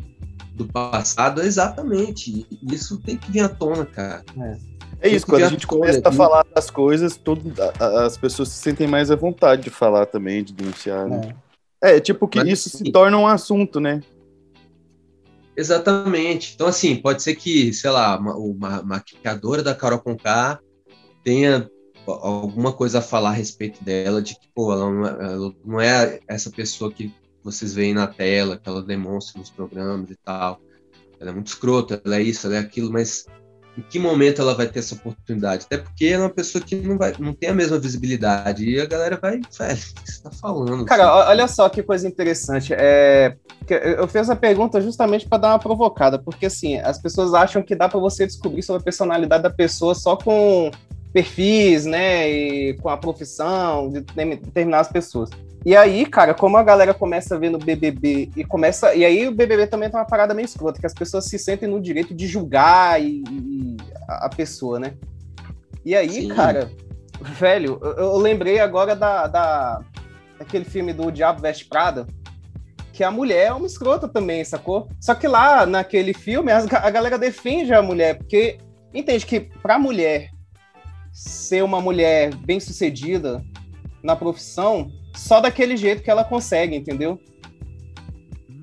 do 0.56 0.66
passado, 0.66 1.42
exatamente. 1.42 2.46
Isso 2.72 2.98
tem 3.00 3.18
que 3.18 3.32
vir 3.32 3.42
à 3.42 3.50
tona, 3.50 3.86
cara. 3.86 4.24
É. 4.40 4.72
É 5.04 5.10
isso, 5.10 5.26
quando 5.26 5.44
a 5.44 5.50
gente 5.50 5.66
começa 5.66 6.00
a 6.04 6.12
falar 6.12 6.46
das 6.54 6.70
coisas, 6.70 7.18
todo, 7.18 7.52
as 7.80 8.18
pessoas 8.18 8.50
se 8.50 8.62
sentem 8.62 8.88
mais 8.88 9.10
à 9.10 9.16
vontade 9.16 9.64
de 9.64 9.72
falar 9.72 10.06
também, 10.06 10.44
de 10.44 10.54
denunciar. 10.54 11.08
Né? 11.10 11.36
É. 11.82 11.96
é, 11.96 12.00
tipo 12.00 12.28
que 12.28 12.38
Mas, 12.38 12.50
isso 12.50 12.78
se 12.78 12.84
torna 12.92 13.18
um 13.18 13.26
assunto, 13.26 13.80
né? 13.80 14.02
Exatamente. 15.58 16.54
Então, 16.54 16.68
assim, 16.68 16.96
pode 16.96 17.24
ser 17.24 17.36
que, 17.36 17.74
sei 17.74 17.90
lá, 17.90 18.16
uma, 18.18 18.36
uma 18.36 18.84
maquiadora 18.84 19.64
da 19.64 19.74
Carol 19.74 20.00
Conká 20.00 20.60
tenha 21.24 21.68
alguma 22.08 22.74
coisa 22.74 23.00
a 23.00 23.02
falar 23.02 23.30
a 23.30 23.34
respeito 23.34 23.84
dela, 23.84 24.22
de 24.22 24.36
que, 24.36 24.48
pô, 24.54 24.72
ela 24.72 24.90
não, 24.90 25.06
é, 25.06 25.34
ela 25.34 25.54
não 25.64 25.82
é 25.82 26.20
essa 26.28 26.50
pessoa 26.50 26.92
que 26.92 27.14
vocês 27.44 27.74
veem 27.74 27.94
na 27.94 28.08
tela, 28.08 28.58
que 28.58 28.68
ela 28.68 28.82
demonstra 28.82 29.40
nos 29.40 29.50
programas 29.50 30.10
e 30.10 30.16
tal. 30.16 30.60
Ela 31.20 31.32
é 31.32 31.34
muito 31.34 31.48
escrota, 31.48 32.02
ela 32.04 32.18
é 32.18 32.22
isso, 32.22 32.48
ela 32.48 32.56
é 32.56 32.60
aquilo, 32.60 32.92
mas 32.92 33.26
em 33.78 33.82
que 33.82 33.98
momento 33.98 34.42
ela 34.42 34.54
vai 34.54 34.68
ter 34.68 34.80
essa 34.80 34.96
oportunidade? 34.96 35.66
Até 35.66 35.78
porque 35.78 36.06
ela 36.06 36.24
é 36.24 36.28
uma 36.28 36.34
pessoa 36.34 36.64
que 36.64 36.76
não, 36.76 36.98
vai, 36.98 37.14
não 37.18 37.34
tem 37.34 37.50
a 37.50 37.54
mesma 37.54 37.80
visibilidade. 37.80 38.70
E 38.70 38.80
a 38.80 38.86
galera 38.86 39.18
vai, 39.18 39.34
velho, 39.34 39.42
o 39.42 40.04
que 40.04 40.12
você 40.12 40.22
tá 40.22 40.32
falando? 40.32 40.86
Cara, 40.86 41.04
assim? 41.04 41.30
olha 41.30 41.48
só 41.48 41.70
que 41.70 41.82
coisa 41.82 42.08
interessante. 42.08 42.74
É, 42.74 43.36
eu 43.70 44.08
fiz 44.08 44.30
a 44.30 44.36
pergunta 44.36 44.82
justamente 44.82 45.28
para 45.28 45.38
dar 45.38 45.50
uma 45.50 45.60
provocada, 45.60 46.20
porque 46.20 46.48
assim, 46.48 46.78
as 46.80 47.02
pessoas 47.02 47.34
acham 47.34 47.62
que 47.62 47.76
dá 47.76 47.88
para 47.88 48.00
você 48.00 48.26
descobrir 48.26 48.62
sobre 48.62 48.82
a 48.82 48.84
personalidade 48.84 49.44
da 49.44 49.50
pessoa 49.50 49.96
só 49.96 50.18
com 50.18 50.70
perfis, 51.12 51.86
né, 51.86 52.30
e 52.30 52.74
com 52.76 52.90
a 52.90 52.98
profissão 52.98 53.90
de 53.90 54.02
determinadas 54.02 54.90
pessoas. 54.90 55.30
E 55.64 55.76
aí, 55.76 56.06
cara, 56.08 56.34
como 56.34 56.58
a 56.58 56.64
galera 56.64 56.94
começa 56.94 57.36
a 57.36 57.38
ver 57.38 57.52
no 57.52 57.60
BBB 57.60 58.32
e 58.36 58.44
começa. 58.44 58.96
E 58.96 59.06
aí 59.06 59.28
o 59.28 59.32
BBB 59.32 59.68
também 59.68 59.90
tem 59.90 60.00
uma 60.00 60.06
parada 60.06 60.34
meio 60.34 60.46
escrota, 60.46 60.80
que 60.80 60.88
as 60.88 60.94
pessoas 60.94 61.26
se 61.26 61.38
sentem 61.38 61.70
no 61.70 61.80
direito 61.80 62.16
de 62.16 62.26
julgar 62.26 63.00
e, 63.00 63.24
e 63.30 63.78
a 64.08 64.28
pessoa, 64.28 64.80
né? 64.80 64.94
E 65.86 65.96
aí, 65.96 66.10
Sim. 66.10 66.28
cara, 66.30 66.72
velho, 67.22 67.80
eu, 67.82 67.92
eu, 67.94 68.18
lembrei 68.18 68.60
agora 68.60 68.96
da, 68.96 69.28
da 69.28 69.82
daquele 70.40 70.66
filme 70.66 70.92
do 70.92 71.12
Diabo 71.12 71.42
Veste 71.42 71.66
Prada, 71.66 72.08
que 72.92 73.04
a 73.04 73.12
mulher 73.12 73.48
é 73.48 73.54
uma 73.54 73.68
escrota 73.68 74.08
também, 74.08 74.44
sacou? 74.44 74.90
Só 75.00 75.14
que 75.14 75.28
lá 75.28 75.68
naquele 75.68 76.14
filme 76.14 76.52
a, 76.52 76.58
a 76.58 76.90
galera 76.90 77.20
defende 77.20 77.72
a 77.72 77.82
mulher, 77.84 78.18
porque 78.18 78.58
entende 78.92 79.28
que 79.28 79.40
pra 79.40 79.78
mulher 79.78 80.32
ser 81.12 81.64
uma 81.64 81.82
mulher 81.82 82.34
bem 82.36 82.60
sucedida 82.60 83.44
na 84.04 84.16
profissão, 84.16 84.92
só 85.16 85.40
daquele 85.40 85.78
jeito 85.78 86.02
que 86.02 86.10
ela 86.10 86.24
consegue, 86.24 86.76
entendeu? 86.76 87.20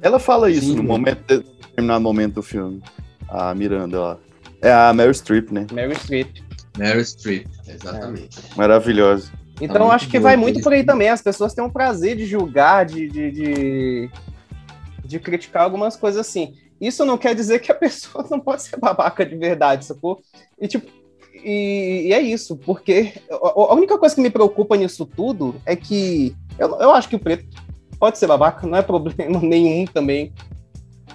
Ela 0.00 0.18
fala 0.18 0.50
isso 0.50 0.66
Sim, 0.66 0.76
no 0.76 0.82
momento, 0.82 1.26
determinado 1.26 2.00
momento 2.00 2.34
do 2.34 2.42
filme. 2.42 2.82
A 3.28 3.54
Miranda 3.54 4.00
lá. 4.00 4.18
É 4.62 4.72
a 4.72 4.92
Meryl 4.92 5.14
Streep, 5.14 5.50
né? 5.50 5.66
Meryl 5.72 5.94
Streep. 5.96 6.42
Meryl 6.76 7.04
Streep, 7.04 7.46
exatamente. 7.66 8.38
É. 8.38 8.56
Maravilhosa. 8.56 9.30
Então 9.60 9.88
tá 9.88 9.94
acho 9.94 10.08
que 10.08 10.18
vai 10.18 10.36
muito 10.36 10.60
por 10.60 10.72
aí 10.72 10.84
também. 10.84 11.08
As 11.08 11.22
pessoas 11.22 11.52
têm 11.52 11.64
um 11.64 11.70
prazer 11.70 12.16
de 12.16 12.24
julgar, 12.24 12.86
de, 12.86 13.08
de, 13.08 13.30
de, 13.30 14.10
de, 15.04 15.20
criticar 15.20 15.64
algumas 15.64 15.96
coisas 15.96 16.26
assim. 16.26 16.54
Isso 16.80 17.04
não 17.04 17.18
quer 17.18 17.34
dizer 17.34 17.58
que 17.58 17.72
a 17.72 17.74
pessoa 17.76 18.26
não 18.30 18.38
pode 18.38 18.62
ser 18.62 18.76
babaca 18.78 19.26
de 19.26 19.36
verdade, 19.36 19.84
sacou? 19.84 20.22
E 20.60 20.68
tipo, 20.68 20.90
e, 21.44 22.08
e, 22.08 22.12
é 22.12 22.20
isso, 22.20 22.56
porque 22.56 23.12
a 23.30 23.74
única 23.74 23.98
coisa 23.98 24.14
que 24.14 24.20
me 24.20 24.30
preocupa 24.30 24.76
nisso 24.76 25.06
tudo 25.06 25.56
é 25.64 25.74
que 25.76 26.34
eu, 26.58 26.68
eu 26.80 26.90
acho 26.92 27.08
que 27.08 27.16
o 27.16 27.18
preto 27.18 27.46
pode 27.98 28.18
ser 28.18 28.26
babaca, 28.26 28.66
não 28.66 28.78
é 28.78 28.82
problema 28.82 29.40
nenhum 29.42 29.84
também. 29.86 30.32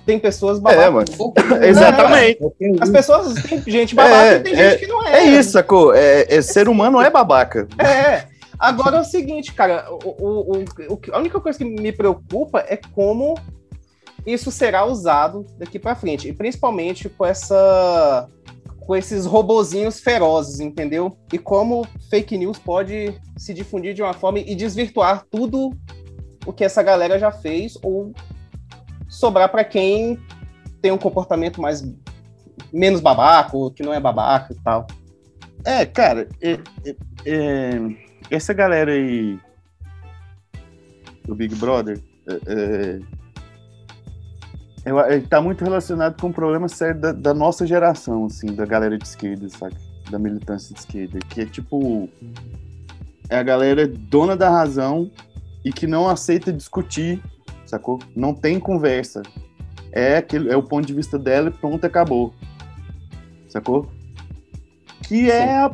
Tem 0.05 0.19
pessoas 0.19 0.59
babacas. 0.59 1.15
É, 1.61 1.69
Exatamente. 1.69 2.39
As 2.81 2.89
pessoas, 2.89 3.33
tem 3.43 3.61
gente 3.67 3.95
babaca 3.95 4.25
é, 4.25 4.37
e 4.37 4.39
tem 4.41 4.53
é, 4.53 4.69
gente 4.71 4.79
que 4.79 4.87
não 4.87 5.07
é. 5.07 5.19
É 5.19 5.25
isso, 5.25 5.51
sacou? 5.51 5.93
É, 5.93 6.25
é, 6.27 6.41
ser 6.41 6.67
humano 6.67 6.99
é 7.01 7.09
babaca. 7.09 7.67
É. 7.77 8.25
Agora 8.59 8.97
é 8.97 8.99
o 8.99 9.05
seguinte, 9.05 9.53
cara, 9.53 9.87
o, 9.89 10.09
o, 10.19 10.63
o, 10.89 10.99
a 11.11 11.19
única 11.19 11.39
coisa 11.39 11.57
que 11.57 11.65
me 11.65 11.91
preocupa 11.91 12.59
é 12.67 12.77
como 12.93 13.35
isso 14.25 14.51
será 14.51 14.85
usado 14.85 15.45
daqui 15.57 15.79
para 15.79 15.95
frente. 15.95 16.27
E 16.27 16.33
principalmente 16.33 17.09
com 17.09 17.25
essa 17.25 18.27
com 18.85 18.95
esses 18.95 19.25
robozinhos 19.25 19.99
ferozes, 19.99 20.59
entendeu? 20.59 21.17
E 21.31 21.37
como 21.37 21.87
fake 22.09 22.37
news 22.37 22.59
pode 22.59 23.19
se 23.37 23.53
difundir 23.53 23.93
de 23.93 24.01
uma 24.01 24.13
forma 24.13 24.39
e 24.39 24.55
desvirtuar 24.55 25.25
tudo 25.29 25.71
o 26.45 26.51
que 26.51 26.63
essa 26.63 26.83
galera 26.83 27.17
já 27.17 27.31
fez 27.31 27.77
ou 27.81 28.11
sobrar 29.07 29.49
para 29.49 29.63
quem 29.63 30.19
tem 30.81 30.91
um 30.91 30.97
comportamento 30.97 31.61
mais 31.61 31.81
menos 32.73 32.99
babaca, 32.99 33.55
ou 33.55 33.71
que 33.71 33.83
não 33.83 33.93
é 33.93 33.99
babaca 33.99 34.53
e 34.53 34.61
tal. 34.61 34.87
É, 35.63 35.85
cara, 35.85 36.27
é, 36.41 36.59
é, 36.85 36.95
é, 37.25 37.71
essa 38.29 38.53
galera 38.53 38.91
aí 38.91 39.39
do 41.25 41.33
Big 41.33 41.55
Brother 41.55 42.01
é, 44.85 45.13
é 45.13 45.17
está 45.17 45.41
muito 45.41 45.63
relacionado 45.63 46.19
com 46.19 46.27
um 46.27 46.31
problema 46.31 46.67
sério 46.67 46.99
da, 46.99 47.11
da, 47.11 47.33
nossa 47.33 47.65
geração, 47.65 48.25
assim, 48.25 48.47
da 48.47 48.65
galera 48.65 48.97
de 48.97 49.05
esquerda, 49.05 49.47
sabe? 49.49 49.75
Da 50.09 50.19
militância 50.19 50.73
de 50.73 50.79
esquerda, 50.79 51.19
que 51.29 51.41
é 51.41 51.45
tipo. 51.45 52.09
É 53.29 53.37
a 53.37 53.43
galera 53.43 53.87
dona 53.87 54.35
da 54.35 54.49
razão 54.49 55.09
e 55.63 55.71
que 55.71 55.87
não 55.87 56.09
aceita 56.09 56.51
discutir, 56.51 57.21
sacou? 57.65 57.99
Não 58.15 58.33
tem 58.33 58.59
conversa. 58.59 59.23
É, 59.91 60.17
aquele, 60.17 60.51
é 60.51 60.57
o 60.57 60.63
ponto 60.63 60.85
de 60.85 60.93
vista 60.93 61.17
dela 61.17 61.49
e 61.49 61.51
pronto, 61.51 61.85
acabou. 61.85 62.33
Sacou? 63.47 63.89
Que 65.07 65.31
é 65.31 65.57
a, 65.57 65.71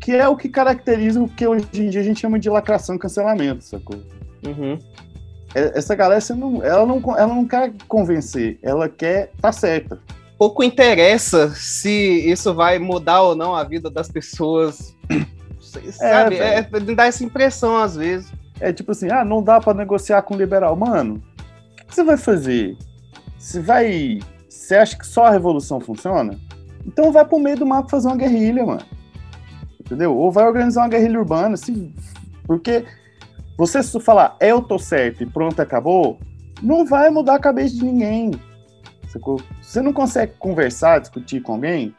que 0.00 0.12
é 0.12 0.26
o 0.28 0.36
que 0.36 0.48
caracteriza 0.48 1.20
o 1.20 1.28
que 1.28 1.46
hoje 1.46 1.66
em 1.74 1.90
dia 1.90 2.00
a 2.00 2.04
gente 2.04 2.20
chama 2.20 2.38
de 2.38 2.48
lacração 2.48 2.96
e 2.96 2.98
cancelamento, 2.98 3.64
sacou? 3.64 4.00
Uhum. 4.46 4.78
É, 5.54 5.78
essa 5.78 5.94
galera 5.94 6.22
não, 6.36 6.62
ela, 6.62 6.86
não, 6.86 7.02
ela 7.16 7.34
não 7.34 7.46
quer 7.46 7.72
convencer, 7.86 8.58
ela 8.62 8.88
quer 8.88 9.32
tá 9.40 9.50
certa. 9.50 9.98
Pouco 10.36 10.62
interessa 10.62 11.50
se 11.54 11.90
isso 12.30 12.54
vai 12.54 12.78
mudar 12.78 13.22
ou 13.22 13.34
não 13.34 13.54
a 13.54 13.64
vida 13.64 13.90
das 13.90 14.08
pessoas. 14.08 14.94
Sabe? 15.92 16.36
É, 16.36 16.58
é, 16.58 16.62
dá 16.62 17.06
essa 17.06 17.24
impressão 17.24 17.76
às 17.76 17.96
vezes. 17.96 18.32
É 18.60 18.72
tipo 18.72 18.92
assim, 18.92 19.10
ah, 19.10 19.24
não 19.24 19.42
dá 19.42 19.60
para 19.60 19.74
negociar 19.74 20.22
com 20.22 20.34
o 20.34 20.38
liberal. 20.38 20.76
Mano, 20.76 21.22
o 21.72 21.86
que 21.86 21.94
você 21.94 22.04
vai 22.04 22.16
fazer? 22.16 22.76
Você 23.38 23.60
vai. 23.60 24.20
Você 24.48 24.74
acha 24.74 24.96
que 24.96 25.06
só 25.06 25.26
a 25.26 25.30
revolução 25.30 25.80
funciona? 25.80 26.38
Então 26.86 27.12
vai 27.12 27.24
pro 27.24 27.38
meio 27.38 27.56
do 27.56 27.66
mato 27.66 27.90
fazer 27.90 28.08
uma 28.08 28.16
guerrilha, 28.16 28.64
mano. 28.64 28.82
Entendeu? 29.80 30.16
Ou 30.16 30.30
vai 30.30 30.46
organizar 30.46 30.82
uma 30.82 30.88
guerrilha 30.88 31.18
urbana. 31.18 31.56
Se... 31.56 31.92
Porque 32.46 32.84
você 33.58 33.82
se 33.82 33.98
falar 33.98 34.36
eu 34.40 34.62
tô 34.62 34.78
certo 34.78 35.24
e 35.24 35.26
pronto, 35.26 35.60
acabou, 35.60 36.18
não 36.62 36.86
vai 36.86 37.10
mudar 37.10 37.34
a 37.34 37.40
cabeça 37.40 37.74
de 37.74 37.84
ninguém. 37.84 38.30
Você 39.60 39.82
não 39.82 39.92
consegue 39.92 40.34
conversar, 40.38 41.00
discutir 41.00 41.42
com 41.42 41.54
alguém, 41.54 41.94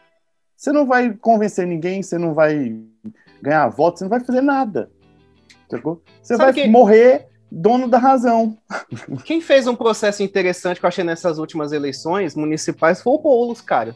você 0.55 0.71
não 0.71 0.87
vai 0.87 1.13
convencer 1.13 1.67
ninguém, 1.67 2.01
você 2.01 2.17
não 2.17 2.33
vai 2.33 2.79
ganhar 3.41 3.67
voto, 3.67 3.99
você 3.99 4.05
não 4.05 4.09
vai 4.09 4.21
fazer 4.21 4.41
nada. 4.41 4.89
Sacou? 5.69 6.01
Você 6.21 6.37
Sabe 6.37 6.53
vai 6.53 6.63
que... 6.63 6.69
morrer 6.69 7.27
dono 7.51 7.89
da 7.89 7.97
razão. 7.97 8.57
Quem 9.25 9.41
fez 9.41 9.67
um 9.67 9.75
processo 9.75 10.23
interessante 10.23 10.79
que 10.79 10.85
eu 10.85 10.87
achei 10.87 11.03
nessas 11.03 11.39
últimas 11.39 11.73
eleições 11.73 12.35
municipais 12.35 13.01
foi 13.01 13.13
o 13.13 13.19
Boulos, 13.19 13.59
cara. 13.59 13.95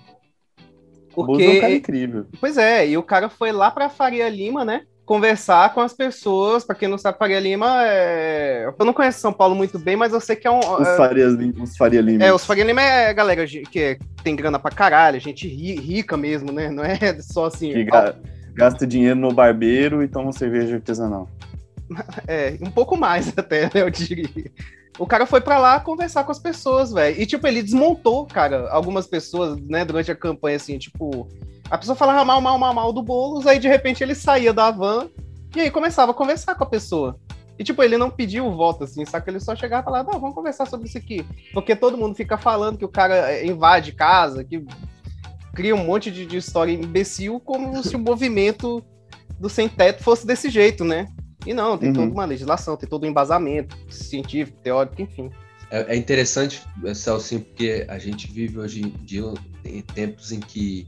Porque... 1.14 1.22
O 1.22 1.26
Boulos 1.26 1.44
é 1.44 1.58
um 1.58 1.62
cara 1.62 1.76
incrível. 1.76 2.26
Pois 2.42 2.58
é, 2.58 2.88
e 2.88 2.98
o 2.98 3.04
cara 3.04 3.30
foi 3.30 3.52
lá 3.52 3.72
para 3.72 3.90
Faria 3.90 4.28
Lima, 4.28 4.66
né? 4.66 4.86
Conversar 5.06 5.74
com 5.74 5.82
as 5.82 5.94
pessoas. 5.94 6.64
Para 6.64 6.76
quem 6.76 6.88
não 6.88 6.98
sabe, 6.98 7.18
Faria 7.18 7.40
Lima 7.40 7.84
é. 7.86 8.66
Eu 8.78 8.86
não 8.86 8.94
conheço 8.94 9.20
São 9.20 9.34
Paulo 9.34 9.54
muito 9.54 9.78
bem, 9.78 9.98
mas 9.98 10.14
eu 10.14 10.22
sei 10.22 10.36
que 10.36 10.48
é 10.48 10.52
um. 10.52 10.60
Os 10.60 10.88
é... 10.88 10.98
Faria, 10.98 11.28
os 11.28 11.76
Faria 11.76 12.02
Lima. 12.02 12.24
É, 12.24 12.34
os 12.34 12.46
Faria 12.46 12.64
Lima 12.64 12.82
é 12.82 13.10
a 13.10 13.14
galera 13.14 13.46
que 13.46 13.98
tem 14.24 14.36
grana 14.36 14.58
pra 14.58 14.72
caralho, 14.72 15.20
gente 15.20 15.48
rica 15.48 16.16
mesmo, 16.16 16.52
né? 16.52 16.70
Não 16.70 16.84
é 16.84 16.98
só 17.22 17.48
assim. 17.48 17.74
Que 17.74 17.84
ga... 17.84 18.16
gasta 18.54 18.88
dinheiro 18.88 19.20
no 19.20 19.34
barbeiro 19.34 20.02
e 20.04 20.08
toma 20.08 20.32
cerveja 20.32 20.76
artesanal. 20.76 21.30
É, 22.28 22.58
um 22.62 22.72
pouco 22.72 22.98
mais 22.98 23.34
até, 23.38 23.64
né, 23.66 23.72
eu 23.76 23.90
diria. 23.90 24.50
O 24.98 25.08
cara 25.08 25.26
foi 25.26 25.42
para 25.42 25.58
lá 25.58 25.80
conversar 25.80 26.24
com 26.24 26.32
as 26.32 26.40
pessoas, 26.40 26.92
velho. 26.92 27.20
E, 27.20 27.26
tipo, 27.26 27.46
ele 27.48 27.64
desmontou, 27.64 28.26
cara, 28.26 28.70
algumas 28.70 29.08
pessoas, 29.08 29.60
né, 29.62 29.84
durante 29.84 30.12
a 30.12 30.16
campanha, 30.16 30.58
assim, 30.58 30.78
tipo. 30.78 31.28
A 31.70 31.78
pessoa 31.78 31.96
falava 31.96 32.24
mal, 32.26 32.42
mal, 32.42 32.58
mal, 32.58 32.74
mal 32.74 32.94
do 32.94 33.02
Boulos, 33.02 33.48
aí 33.48 33.60
de 33.60 33.68
repente 33.68 34.04
ele 34.04 34.16
saía 34.16 34.54
da 34.54 34.70
van 34.70 35.10
e 35.56 35.62
aí 35.62 35.72
começava 35.72 36.12
a 36.12 36.16
conversar 36.16 36.56
com 36.56 36.64
a 36.64 36.68
pessoa. 36.68 37.20
E, 37.58 37.64
tipo, 37.64 37.84
ele 37.84 37.98
não 37.98 38.10
pediu 38.10 38.48
o 38.48 38.56
voto, 38.56 38.84
assim, 38.84 39.06
só 39.06 39.20
que 39.20 39.30
ele 39.30 39.40
só 39.40 39.56
chegava 39.56 39.84
e 39.84 39.86
falava, 39.86 40.12
não, 40.12 40.20
vamos 40.20 40.36
conversar 40.36 40.66
sobre 40.66 40.88
isso 40.88 40.98
aqui. 40.98 41.24
Porque 41.54 41.76
todo 41.76 41.98
mundo 41.98 42.16
fica 42.16 42.38
falando 42.38 42.78
que 42.78 42.86
o 42.86 42.90
cara 42.90 43.32
é, 43.32 43.46
invade 43.46 43.92
casa, 43.92 44.44
que 44.44 44.66
cria 45.54 45.76
um 45.76 45.86
monte 45.86 46.10
de, 46.10 46.26
de 46.26 46.38
história 46.38 46.72
imbecil, 46.72 47.40
como 47.40 47.84
se 47.84 47.96
o 47.96 48.00
movimento 48.00 48.84
do 49.40 49.50
sem-teto 49.50 50.04
fosse 50.04 50.26
desse 50.26 50.50
jeito, 50.50 50.84
né? 50.84 51.08
E 51.46 51.54
não, 51.54 51.78
tem 51.78 51.90
uhum. 51.90 51.96
toda 51.96 52.12
uma 52.12 52.26
legislação, 52.26 52.76
tem 52.76 52.90
todo 52.90 53.04
um 53.04 53.10
embasamento 53.10 53.78
científico, 53.90 54.60
teórico, 54.62 55.02
enfim. 55.02 55.30
É, 55.70 55.94
é 55.94 55.96
interessante, 55.96 56.64
Celso, 56.96 57.40
porque 57.40 57.86
a 57.88 58.00
gente 58.00 58.32
vive 58.32 58.60
hoje 58.60 58.82
em 58.82 58.90
dia 59.06 59.24
em 59.66 59.82
tempos 59.82 60.32
em 60.32 60.40
que 60.40 60.88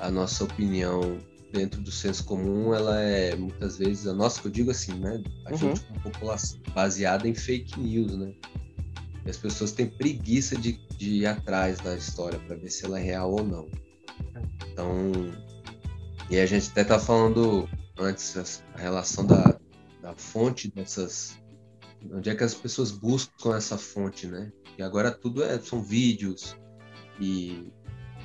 a 0.00 0.10
nossa 0.10 0.44
opinião 0.44 1.18
dentro 1.52 1.80
do 1.80 1.90
senso 1.90 2.24
comum, 2.24 2.74
ela 2.74 3.00
é 3.00 3.36
muitas 3.36 3.78
vezes, 3.78 4.06
a 4.06 4.12
nossa, 4.12 4.40
que 4.40 4.48
eu 4.48 4.50
digo 4.50 4.70
assim, 4.70 4.94
né? 4.94 5.22
A 5.46 5.52
uhum. 5.52 5.56
gente 5.56 5.86
uma 5.88 6.00
população 6.00 6.58
baseada 6.74 7.28
em 7.28 7.34
fake 7.34 7.78
news, 7.78 8.16
né? 8.16 8.34
E 9.24 9.30
as 9.30 9.36
pessoas 9.36 9.72
têm 9.72 9.86
preguiça 9.86 10.56
de, 10.56 10.72
de 10.98 11.10
ir 11.10 11.26
atrás 11.26 11.78
da 11.78 11.94
história 11.94 12.38
para 12.40 12.56
ver 12.56 12.70
se 12.70 12.84
ela 12.84 12.98
é 12.98 13.02
real 13.02 13.30
ou 13.30 13.44
não. 13.44 13.68
Então, 14.70 15.12
e 16.28 16.38
a 16.38 16.46
gente 16.46 16.70
até 16.70 16.84
tá 16.84 16.98
falando 16.98 17.68
antes 17.98 18.62
a 18.74 18.78
relação 18.78 19.24
da, 19.24 19.58
da 20.02 20.14
fonte 20.14 20.70
dessas. 20.70 21.38
Onde 22.12 22.28
é 22.28 22.34
que 22.34 22.44
as 22.44 22.54
pessoas 22.54 22.90
buscam 22.90 23.56
essa 23.56 23.78
fonte, 23.78 24.26
né? 24.26 24.52
E 24.76 24.82
agora 24.82 25.10
tudo 25.10 25.42
é, 25.42 25.58
são 25.58 25.82
vídeos 25.82 26.56
e, 27.18 27.72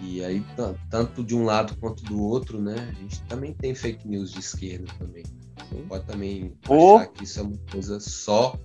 e 0.02 0.24
aí 0.24 0.44
tanto 0.90 1.24
de 1.24 1.36
um 1.36 1.44
lado 1.44 1.76
quanto 1.78 2.04
do 2.04 2.22
outro, 2.22 2.62
né? 2.62 2.76
A 2.90 3.02
gente 3.02 3.22
também 3.24 3.54
tem 3.54 3.76
fake 3.76 4.08
news 4.08 4.32
de 4.32 4.40
esquerda 4.40 4.88
também. 4.98 5.24
Não 5.72 5.88
pode 5.88 6.06
também 6.06 6.54
oh. 6.68 6.98
achar 6.98 7.08
que 7.08 7.24
isso 7.24 7.40
é 7.40 7.44
uma 7.44 7.58
coisa 7.72 8.00
só 8.00 8.58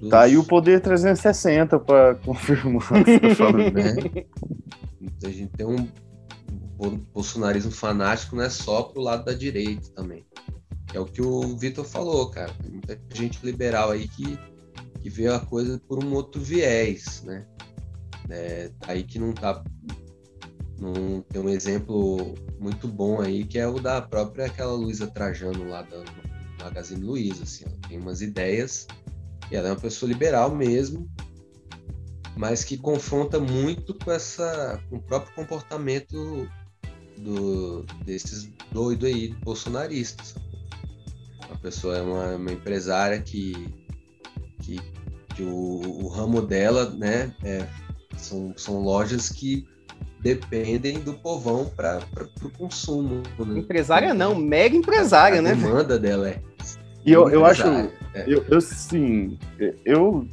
dos... 0.00 0.10
Tá 0.10 0.22
aí 0.22 0.36
o 0.36 0.44
poder 0.44 0.80
360 0.80 1.78
para 1.80 2.14
confirmar 2.24 2.82
tá 3.20 3.34
falando, 3.34 3.72
né? 3.72 3.96
A 5.24 5.28
gente 5.28 5.50
tem 5.52 5.66
um 5.66 5.88
bolsonarismo 7.12 7.70
fanático 7.70 8.36
não 8.36 8.42
é 8.42 8.50
só 8.50 8.82
pro 8.82 9.00
lado 9.00 9.24
da 9.24 9.32
direita 9.32 9.88
também. 9.94 10.24
É 10.92 11.00
o 11.00 11.06
que 11.06 11.22
o 11.22 11.56
Vitor 11.56 11.84
falou, 11.84 12.30
cara. 12.30 12.52
Tem 12.62 12.70
muita 12.70 12.98
gente 13.12 13.44
liberal 13.44 13.90
aí 13.90 14.06
que, 14.06 14.38
que 15.00 15.10
vê 15.10 15.28
a 15.28 15.40
coisa 15.40 15.80
por 15.88 16.04
um 16.04 16.12
outro 16.12 16.40
viés, 16.40 17.22
né? 17.24 17.46
É, 18.28 18.70
aí 18.86 19.02
que 19.02 19.18
não 19.18 19.32
tá. 19.32 19.62
Não, 20.78 21.20
tem 21.22 21.40
um 21.40 21.48
exemplo 21.48 22.34
muito 22.58 22.88
bom 22.88 23.20
aí, 23.20 23.44
que 23.44 23.58
é 23.58 23.66
o 23.66 23.78
da 23.78 24.02
própria 24.02 24.46
aquela 24.46 24.72
Luísa 24.72 25.06
Trajano 25.06 25.68
lá 25.68 25.82
da 25.82 26.02
Magazine 26.62 27.02
Luiza. 27.04 27.44
Assim, 27.44 27.64
ela 27.64 27.76
tem 27.88 27.98
umas 27.98 28.20
ideias, 28.20 28.86
e 29.50 29.56
ela 29.56 29.68
é 29.68 29.70
uma 29.72 29.80
pessoa 29.80 30.08
liberal 30.10 30.54
mesmo, 30.54 31.08
mas 32.36 32.64
que 32.64 32.76
confronta 32.76 33.38
muito 33.38 33.94
com 33.94 34.10
essa 34.10 34.82
com 34.90 34.96
o 34.96 35.02
próprio 35.02 35.34
comportamento 35.34 36.48
do, 37.18 37.84
desses 38.04 38.50
doidos 38.72 39.08
aí 39.08 39.28
bolsonaristas 39.44 40.34
pessoa 41.64 41.96
é 41.96 42.02
uma, 42.02 42.36
uma 42.36 42.52
empresária 42.52 43.18
que, 43.22 43.74
que, 44.60 44.78
que 45.34 45.42
o, 45.42 45.80
o, 46.04 46.08
ramo 46.08 46.42
dela, 46.42 46.90
né, 46.90 47.34
é, 47.42 47.66
são, 48.18 48.52
são 48.54 48.82
lojas 48.82 49.30
que 49.30 49.66
dependem 50.24 51.00
do 51.00 51.12
povão 51.12 51.70
para 51.76 52.00
o 52.42 52.50
consumo. 52.50 53.22
Né? 53.38 53.58
Empresária 53.58 54.14
não, 54.14 54.34
mega 54.34 54.74
empresária, 54.74 55.40
a 55.40 55.42
né? 55.42 55.50
A 55.50 55.54
demanda 55.54 55.98
dela 55.98 56.30
é. 56.30 56.40
E 57.04 57.12
eu, 57.12 57.28
eu 57.28 57.44
acho, 57.44 57.62
é. 57.68 58.24
eu, 58.26 58.42
eu 58.48 58.58
sim, 58.62 59.38
eu 59.84 60.26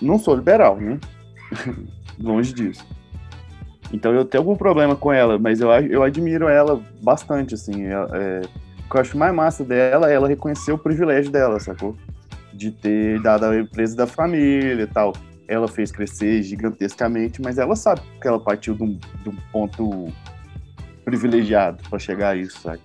não 0.00 0.20
sou 0.20 0.36
liberal, 0.36 0.76
né? 0.76 1.00
Longe 2.16 2.54
disso. 2.54 2.86
Então 3.92 4.14
eu 4.14 4.24
tenho 4.24 4.42
algum 4.42 4.54
problema 4.54 4.94
com 4.94 5.12
ela, 5.12 5.36
mas 5.36 5.60
eu, 5.60 5.68
eu 5.70 6.04
admiro 6.04 6.48
ela 6.48 6.80
bastante, 7.02 7.54
assim. 7.54 7.86
É, 7.86 7.94
é 8.12 8.40
que 8.88 8.96
eu 8.96 9.00
acho 9.00 9.18
mais 9.18 9.34
massa 9.34 9.64
dela 9.64 10.10
é 10.10 10.14
ela 10.14 10.28
reconhecer 10.28 10.70
o 10.70 10.78
privilégio 10.78 11.32
dela, 11.32 11.58
sacou? 11.58 11.96
De 12.52 12.70
ter 12.70 13.20
dado 13.20 13.46
a 13.46 13.58
empresa 13.58 13.96
da 13.96 14.06
família 14.06 14.84
e 14.84 14.86
tal. 14.86 15.12
Ela 15.48 15.68
fez 15.68 15.90
crescer 15.90 16.42
gigantescamente, 16.42 17.40
mas 17.42 17.58
ela 17.58 17.76
sabe 17.76 18.00
que 18.20 18.28
ela 18.28 18.40
partiu 18.40 18.74
de 18.74 18.82
um, 18.82 18.98
de 19.22 19.28
um 19.28 19.36
ponto 19.52 20.12
privilegiado 21.04 21.82
para 21.88 21.98
chegar 21.98 22.30
a 22.30 22.36
isso, 22.36 22.60
sabe? 22.60 22.80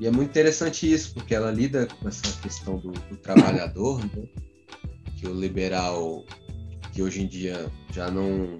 E 0.00 0.06
é 0.06 0.10
muito 0.10 0.30
interessante 0.30 0.92
isso, 0.92 1.14
porque 1.14 1.34
ela 1.34 1.50
lida 1.50 1.86
com 1.86 2.08
essa 2.08 2.22
questão 2.40 2.78
do, 2.78 2.90
do 2.90 3.16
trabalhador, 3.16 4.00
né? 4.04 4.24
que 5.24 5.28
o 5.28 5.34
liberal, 5.34 6.24
que 6.92 7.02
hoje 7.02 7.22
em 7.22 7.26
dia 7.26 7.70
já 7.90 8.10
não 8.10 8.58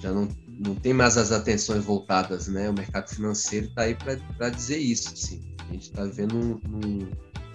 já 0.00 0.10
não, 0.10 0.28
não 0.48 0.74
tem 0.74 0.92
mais 0.92 1.16
as 1.16 1.30
atenções 1.30 1.84
voltadas, 1.84 2.48
né? 2.48 2.68
O 2.68 2.72
mercado 2.72 3.08
financeiro 3.08 3.66
está 3.66 3.82
aí 3.82 3.94
para 3.94 4.50
dizer 4.50 4.78
isso, 4.78 5.12
assim. 5.12 5.54
A 5.68 5.72
gente 5.72 5.90
está 5.90 6.04
vivendo 6.04 6.34
um, 6.34 6.60
um, 6.68 7.10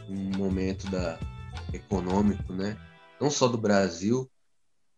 um, 0.10 0.38
momento 0.38 0.90
da, 0.90 1.20
econômico, 1.74 2.54
né? 2.54 2.78
Não 3.20 3.30
só 3.30 3.48
do 3.48 3.58
Brasil, 3.58 4.30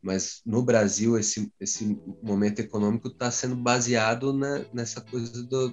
mas 0.02 0.42
no 0.46 0.62
Brasil 0.62 1.18
esse, 1.18 1.52
esse 1.60 2.00
momento 2.24 2.60
econômico 2.60 3.10
está 3.10 3.30
sendo 3.30 3.56
baseado 3.56 4.32
na, 4.34 4.62
nessa 4.74 5.02
coisa 5.02 5.44
do, 5.44 5.70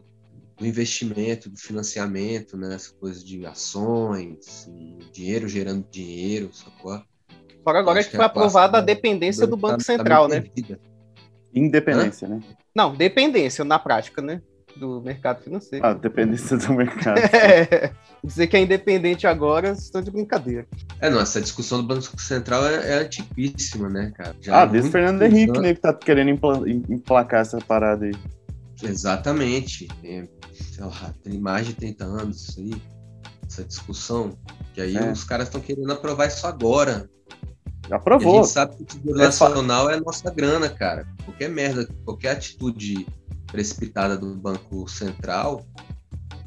do, 0.56 0.66
investimento, 0.66 1.48
do 1.48 1.58
financiamento, 1.58 2.56
né? 2.56 2.68
nessa 2.68 2.92
coisa 2.94 3.24
de 3.24 3.46
ações, 3.46 4.68
dinheiro 5.12 5.48
gerando 5.48 5.86
dinheiro, 5.90 6.52
sacou? 6.52 7.00
Fora 7.62 7.78
agora 7.80 8.02
que, 8.02 8.10
que 8.10 8.16
foi 8.16 8.24
aprovada 8.24 8.78
a 8.78 8.80
dependência 8.80 9.46
do 9.46 9.56
Banco 9.56 9.78
tá, 9.78 9.84
Central, 9.84 10.28
tá 10.28 10.40
né? 10.40 10.44
Independência, 11.54 12.28
Hã? 12.28 12.36
né? 12.36 12.40
Não, 12.74 12.94
dependência 12.94 13.64
na 13.64 13.78
prática, 13.78 14.20
né? 14.20 14.42
Do 14.76 15.00
mercado 15.00 15.42
financeiro. 15.42 15.84
Ah, 15.84 15.94
dependência 15.94 16.56
do 16.56 16.72
mercado. 16.72 17.18
é, 17.34 17.92
dizer 18.22 18.46
que 18.46 18.56
é 18.56 18.62
independente 18.62 19.26
agora, 19.26 19.70
estão 19.70 20.02
de 20.02 20.10
brincadeira. 20.10 20.66
É, 21.00 21.10
não, 21.10 21.20
essa 21.20 21.40
discussão 21.40 21.80
do 21.80 21.86
Banco 21.86 22.20
Central 22.20 22.66
é, 22.66 22.92
é 22.92 22.98
antipíssima, 22.98 23.88
né, 23.88 24.12
cara? 24.14 24.36
Já 24.40 24.62
ah, 24.62 24.66
desde 24.66 24.90
Fernando 24.90 25.22
Henrique, 25.22 25.58
né, 25.58 25.74
que 25.74 25.80
tá 25.80 25.92
querendo 25.92 26.30
emplacar 26.88 27.40
essa 27.40 27.58
parada 27.58 28.04
aí. 28.04 28.14
Exatamente. 28.82 29.88
Tem, 30.02 30.28
sei 30.52 30.84
lá, 30.84 31.14
tem 31.22 31.38
mais 31.38 31.66
de 31.66 31.74
30 31.74 32.04
anos 32.04 32.48
isso 32.48 32.60
aí, 32.60 32.82
essa 33.46 33.64
discussão. 33.64 34.36
Que 34.74 34.80
aí 34.80 34.96
é. 34.96 35.10
os 35.10 35.24
caras 35.24 35.48
estão 35.48 35.60
querendo 35.60 35.90
aprovar 35.92 36.26
isso 36.26 36.46
agora. 36.46 37.08
Aprovou. 37.90 38.34
E 38.34 38.38
a 38.38 38.42
gente 38.42 38.52
sabe 38.52 38.76
que 38.76 38.82
o 38.82 38.86
Tesouro 38.86 39.20
é 39.20 39.24
Nacional 39.24 39.90
é 39.90 40.00
nossa 40.00 40.30
grana, 40.30 40.68
cara. 40.68 41.06
Qualquer 41.24 41.48
merda, 41.48 41.88
qualquer 42.04 42.32
atitude 42.32 43.06
precipitada 43.56 44.18
do 44.18 44.34
Banco 44.34 44.86
Central, 44.86 45.64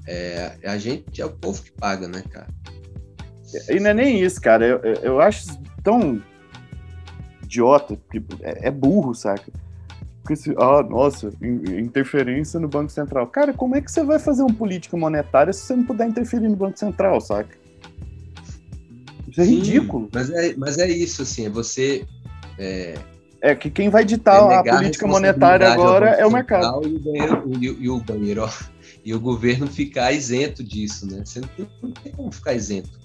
é, 0.08 0.56
a 0.64 0.78
gente 0.78 1.20
é 1.20 1.26
o 1.26 1.32
povo 1.32 1.64
que 1.64 1.72
paga, 1.72 2.08
né, 2.08 2.24
cara? 2.30 2.48
E 3.68 3.80
não 3.80 3.90
é 3.90 3.94
nem 3.96 4.22
isso, 4.22 4.40
cara. 4.40 4.64
Eu, 4.64 4.80
eu 5.02 5.20
acho 5.20 5.60
tão 5.84 6.22
idiota, 7.44 7.98
é, 8.42 8.68
é 8.68 8.72
burro, 8.72 9.16
saca? 9.16 9.52
Porque 10.22 10.36
se, 10.36 10.52
ah, 10.52 10.84
nossa, 10.84 11.32
interferência 11.42 12.60
no 12.60 12.68
Banco 12.68 12.92
Central. 12.92 13.26
Cara, 13.26 13.54
como 13.54 13.76
é 13.76 13.82
que 13.82 13.92
você 13.92 14.04
vai 14.04 14.20
fazer 14.20 14.44
uma 14.44 14.54
política 14.54 14.96
monetária 14.96 15.52
se 15.52 15.62
você 15.62 15.76
não 15.76 15.84
puder 15.84 16.08
interferir 16.08 16.48
no 16.48 16.56
Banco 16.56 16.78
Central, 16.78 17.20
saca? 17.20 17.58
Isso 19.28 19.42
é 19.42 19.46
Sim, 19.46 19.56
ridículo. 19.56 20.10
Mas 20.14 20.30
é, 20.30 20.54
mas 20.56 20.78
é 20.78 20.88
isso, 20.88 21.24
assim, 21.24 21.48
é 21.48 21.50
você. 21.50 22.06
É, 22.60 22.94
É 23.42 23.56
que 23.56 23.70
quem 23.70 23.90
vai 23.90 24.04
ditar 24.04 24.52
é 24.52 24.58
a 24.58 24.76
política 24.76 25.08
monetária 25.08 25.72
agora 25.72 26.10
é 26.10 26.26
o 26.26 26.32
mercado. 26.32 26.86
E 26.86 26.96
o, 26.96 27.00
banheiro, 27.00 27.44
e, 27.48 27.66
e 27.66 27.90
o 27.90 28.00
banheiro, 28.00 28.44
ó, 28.44 28.50
e 29.04 29.14
o 29.14 29.20
governo 29.20 29.68
ficar 29.68 30.12
isento 30.12 30.64
disso, 30.64 31.08
né? 31.08 31.24
Você 31.24 31.40
não 31.40 31.48
tem, 31.50 31.70
não 31.82 31.92
tem 31.92 32.12
como 32.12 32.32
ficar 32.32 32.54
isento. 32.54 33.00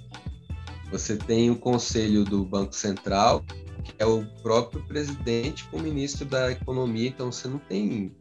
Você 0.91 1.17
tem 1.17 1.51
o 1.51 1.57
conselho 1.57 2.25
do 2.25 2.45
Banco 2.45 2.75
Central, 2.75 3.45
que 3.83 3.95
é 3.99 4.07
o 4.07 4.25
próprio 4.43 4.83
presidente 4.87 5.65
com 5.69 5.77
o 5.77 5.83
ministro 5.83 6.25
da 6.25 6.51
Economia, 6.51 7.09
então 7.09 7.31
você 7.31 7.49
não 7.49 7.59
tem. 7.59 8.15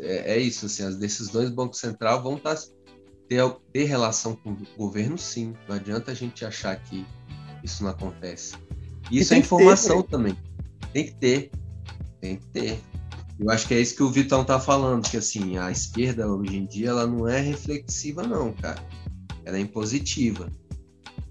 É, 0.00 0.34
é 0.34 0.38
isso, 0.38 0.66
assim, 0.66 0.82
as 0.82 0.96
decisões 0.96 1.48
do 1.48 1.56
Banco 1.56 1.74
Central 1.74 2.22
vão 2.22 2.36
estar, 2.36 2.56
tá, 2.56 2.62
ter, 3.26 3.42
ter 3.72 3.84
relação 3.84 4.36
com 4.36 4.50
o 4.52 4.66
governo, 4.76 5.16
sim. 5.16 5.54
Não 5.66 5.76
adianta 5.76 6.10
a 6.10 6.14
gente 6.14 6.44
achar 6.44 6.76
que 6.76 7.06
isso 7.64 7.82
não 7.82 7.90
acontece. 7.90 8.54
Isso 9.10 9.34
é 9.34 9.38
informação 9.38 10.02
ter, 10.02 10.10
também. 10.10 10.36
Tem 10.92 11.04
que 11.04 11.14
ter. 11.14 11.50
Tem 12.20 12.36
que 12.36 12.46
ter. 12.48 12.80
Eu 13.38 13.50
acho 13.50 13.66
que 13.66 13.74
é 13.74 13.80
isso 13.80 13.96
que 13.96 14.02
o 14.02 14.10
Vitão 14.10 14.44
tá 14.44 14.60
falando, 14.60 15.08
que 15.08 15.16
assim, 15.16 15.56
a 15.56 15.70
esquerda 15.70 16.30
hoje 16.30 16.56
em 16.56 16.66
dia 16.66 16.90
ela 16.90 17.06
não 17.06 17.26
é 17.26 17.40
reflexiva, 17.40 18.22
não, 18.22 18.52
cara. 18.52 18.82
Ela 19.44 19.56
é 19.56 19.60
impositiva. 19.60 20.50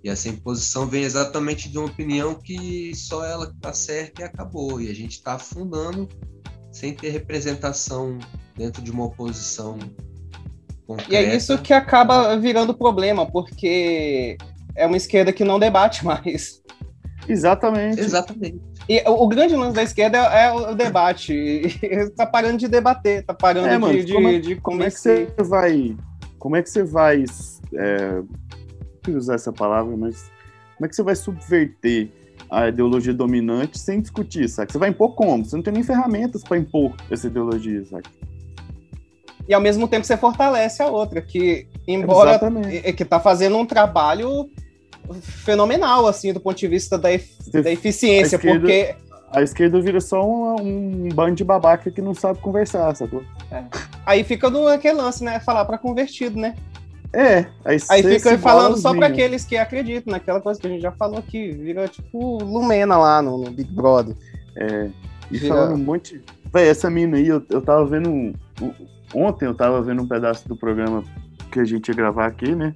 E 0.03 0.09
essa 0.09 0.29
imposição 0.29 0.87
vem 0.87 1.03
exatamente 1.03 1.69
de 1.69 1.77
uma 1.77 1.87
opinião 1.87 2.33
que 2.33 2.95
só 2.95 3.23
ela 3.23 3.47
que 3.47 3.59
tá 3.59 3.73
certa 3.73 4.21
e 4.21 4.25
acabou. 4.25 4.81
E 4.81 4.89
a 4.89 4.95
gente 4.95 5.11
está 5.11 5.33
afundando 5.33 6.07
sem 6.71 6.93
ter 6.93 7.09
representação 7.09 8.17
dentro 8.55 8.81
de 8.81 8.91
uma 8.91 9.05
oposição 9.05 9.77
concreta. 10.87 11.13
E 11.13 11.15
é 11.15 11.35
isso 11.35 11.57
que 11.59 11.73
acaba 11.73 12.35
virando 12.37 12.73
problema, 12.73 13.29
porque 13.29 14.37
é 14.75 14.85
uma 14.87 14.97
esquerda 14.97 15.33
que 15.33 15.43
não 15.43 15.59
debate 15.59 16.03
mais. 16.05 16.61
Exatamente. 17.31 17.99
Exatamente. 17.99 18.59
E 18.87 19.01
o, 19.07 19.23
o 19.23 19.27
grande 19.27 19.55
lance 19.55 19.75
da 19.75 19.83
esquerda 19.83 20.17
é, 20.17 20.47
é 20.47 20.51
o 20.51 20.75
debate. 20.75 21.33
Está 21.81 22.25
parando 22.25 22.57
de 22.57 22.67
debater, 22.67 23.21
está 23.21 23.33
parando 23.33 23.67
é, 23.67 23.77
mano, 23.77 24.03
de, 24.03 24.13
como 24.13 24.27
é, 24.27 24.39
de, 24.39 24.55
como 24.57 24.83
é 24.83 24.89
que 24.89 24.99
você 24.99 25.27
vai. 25.37 25.95
Como 26.37 26.55
é 26.55 26.63
que 26.63 26.69
você 26.69 26.83
vai. 26.83 27.23
É, 27.73 28.21
usar 29.07 29.35
essa 29.35 29.51
palavra, 29.51 29.95
mas 29.97 30.29
como 30.75 30.85
é 30.85 30.89
que 30.89 30.95
você 30.95 31.03
vai 31.03 31.15
subverter 31.15 32.09
a 32.49 32.67
ideologia 32.67 33.13
dominante 33.13 33.77
sem 33.77 34.01
discutir, 34.01 34.47
sabe? 34.49 34.71
Você 34.71 34.77
vai 34.77 34.89
impor 34.89 35.13
como? 35.15 35.45
Você 35.45 35.55
não 35.55 35.63
tem 35.63 35.73
nem 35.73 35.83
ferramentas 35.83 36.43
para 36.43 36.57
impor 36.57 36.95
essa 37.09 37.27
ideologia, 37.27 37.83
sabe? 37.85 38.05
E 39.47 39.53
ao 39.53 39.61
mesmo 39.61 39.87
tempo 39.87 40.05
você 40.05 40.15
fortalece 40.15 40.81
a 40.81 40.87
outra, 40.87 41.21
que 41.21 41.67
embora 41.87 42.31
Exatamente. 42.31 42.93
que 42.93 43.03
está 43.03 43.19
fazendo 43.19 43.57
um 43.57 43.65
trabalho 43.65 44.49
fenomenal, 45.21 46.07
assim, 46.07 46.33
do 46.33 46.39
ponto 46.39 46.57
de 46.57 46.67
vista 46.67 46.97
da, 46.97 47.09
da 47.09 47.71
eficiência, 47.71 48.37
a 48.37 48.39
esquerda, 48.39 48.59
porque... 48.59 48.95
A 49.31 49.43
esquerda 49.43 49.79
vira 49.79 50.01
só 50.01 50.25
um, 50.25 50.55
um 50.59 51.09
bando 51.09 51.35
de 51.35 51.43
babaca 51.43 51.91
que 51.91 52.01
não 52.01 52.15
sabe 52.15 52.39
conversar, 52.39 52.95
sacou? 52.95 53.23
É. 53.51 53.63
Aí 54.05 54.23
fica 54.23 54.49
no 54.49 54.67
aquele 54.67 54.95
lance, 54.95 55.23
né? 55.23 55.39
Falar 55.39 55.65
para 55.65 55.77
convertido, 55.77 56.39
né? 56.39 56.55
É, 57.11 57.45
aí, 57.65 57.77
aí 57.89 58.03
fica 58.03 58.37
falando 58.37 58.77
só 58.77 58.93
para 58.93 59.07
aqueles 59.07 59.43
que 59.43 59.57
acreditam 59.57 60.11
naquela 60.11 60.39
coisa 60.39 60.59
que 60.59 60.67
a 60.67 60.69
gente 60.69 60.81
já 60.81 60.91
falou 60.91 61.17
aqui, 61.17 61.51
vira 61.51 61.87
tipo 61.87 62.43
Lumena 62.43 62.97
lá 62.97 63.21
no, 63.21 63.37
no 63.39 63.51
Big 63.51 63.71
Brother. 63.73 64.15
É, 64.55 64.89
e 65.31 65.37
vira... 65.37 65.55
falando 65.55 65.73
um 65.75 65.83
monte. 65.83 66.21
Véi, 66.53 66.67
essa 66.67 66.89
mina 66.89 67.17
aí, 67.17 67.27
eu, 67.27 67.43
eu 67.49 67.61
tava 67.61 67.85
vendo. 67.85 68.09
Um, 68.09 68.33
ontem 69.13 69.45
eu 69.45 69.55
tava 69.55 69.81
vendo 69.81 70.01
um 70.03 70.07
pedaço 70.07 70.47
do 70.47 70.55
programa 70.55 71.03
que 71.51 71.59
a 71.59 71.65
gente 71.65 71.87
ia 71.87 71.95
gravar 71.95 72.27
aqui, 72.27 72.53
né? 72.53 72.75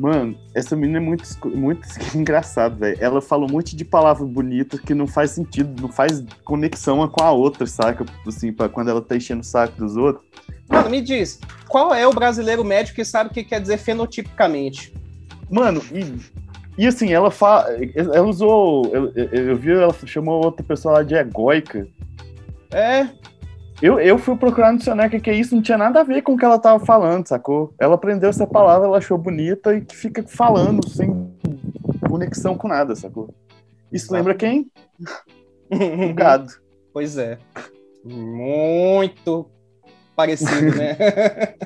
Mano, 0.00 0.34
essa 0.54 0.74
menina 0.74 0.96
é 0.96 1.00
muito, 1.00 1.22
muito 1.54 1.86
engraçada, 2.16 2.74
velho. 2.74 2.96
Ela 2.98 3.20
fala 3.20 3.44
um 3.44 3.50
monte 3.50 3.76
de 3.76 3.84
palavras 3.84 4.26
bonitas 4.26 4.80
que 4.80 4.94
não 4.94 5.06
faz 5.06 5.32
sentido, 5.32 5.78
não 5.82 5.92
faz 5.92 6.24
conexão 6.42 6.96
uma 6.96 7.08
com 7.08 7.22
a 7.22 7.30
outra, 7.30 7.66
saca? 7.66 8.06
Assim, 8.26 8.50
pra 8.50 8.66
quando 8.66 8.88
ela 8.88 9.02
tá 9.02 9.14
enchendo 9.14 9.42
o 9.42 9.44
saco 9.44 9.76
dos 9.76 9.98
outros. 9.98 10.24
Mano, 10.70 10.88
me 10.88 11.02
diz, 11.02 11.38
qual 11.68 11.92
é 11.92 12.06
o 12.06 12.14
brasileiro 12.14 12.64
médio 12.64 12.94
que 12.94 13.04
sabe 13.04 13.28
o 13.28 13.32
que 13.34 13.44
quer 13.44 13.60
dizer 13.60 13.76
fenotipicamente? 13.76 14.94
Mano, 15.50 15.82
e, 15.92 16.82
e 16.82 16.86
assim, 16.86 17.12
ela 17.12 17.30
fala. 17.30 17.66
Ela 17.94 18.22
usou. 18.22 18.86
Eu, 18.86 19.12
eu, 19.14 19.48
eu 19.48 19.56
vi, 19.56 19.72
ela 19.72 19.94
chamou 20.06 20.42
outra 20.42 20.64
pessoa 20.64 20.94
lá 20.94 21.02
de 21.02 21.14
egóica. 21.14 21.86
É, 22.70 23.06
eu, 23.82 23.98
eu 23.98 24.18
fui 24.18 24.36
procurar 24.36 24.72
no 24.72 24.78
dicionário 24.78 25.10
que, 25.10 25.20
que 25.20 25.30
é 25.30 25.34
isso, 25.34 25.54
não 25.54 25.62
tinha 25.62 25.78
nada 25.78 26.00
a 26.00 26.04
ver 26.04 26.22
com 26.22 26.34
o 26.34 26.36
que 26.36 26.44
ela 26.44 26.58
tava 26.58 26.84
falando, 26.84 27.26
sacou? 27.26 27.72
Ela 27.78 27.94
aprendeu 27.94 28.28
essa 28.28 28.46
palavra, 28.46 28.86
ela 28.86 28.98
achou 28.98 29.16
bonita 29.16 29.74
e 29.74 29.80
que 29.80 29.96
fica 29.96 30.22
falando 30.22 30.86
sem 30.86 31.34
conexão 32.06 32.58
com 32.58 32.68
nada, 32.68 32.94
sacou? 32.94 33.34
Isso 33.90 34.12
lembra 34.12 34.34
quem? 34.34 34.70
o 35.72 36.12
gado. 36.12 36.52
Pois 36.92 37.16
é. 37.16 37.38
Muito 38.04 39.46
parecido, 40.14 40.76
né? 40.76 40.96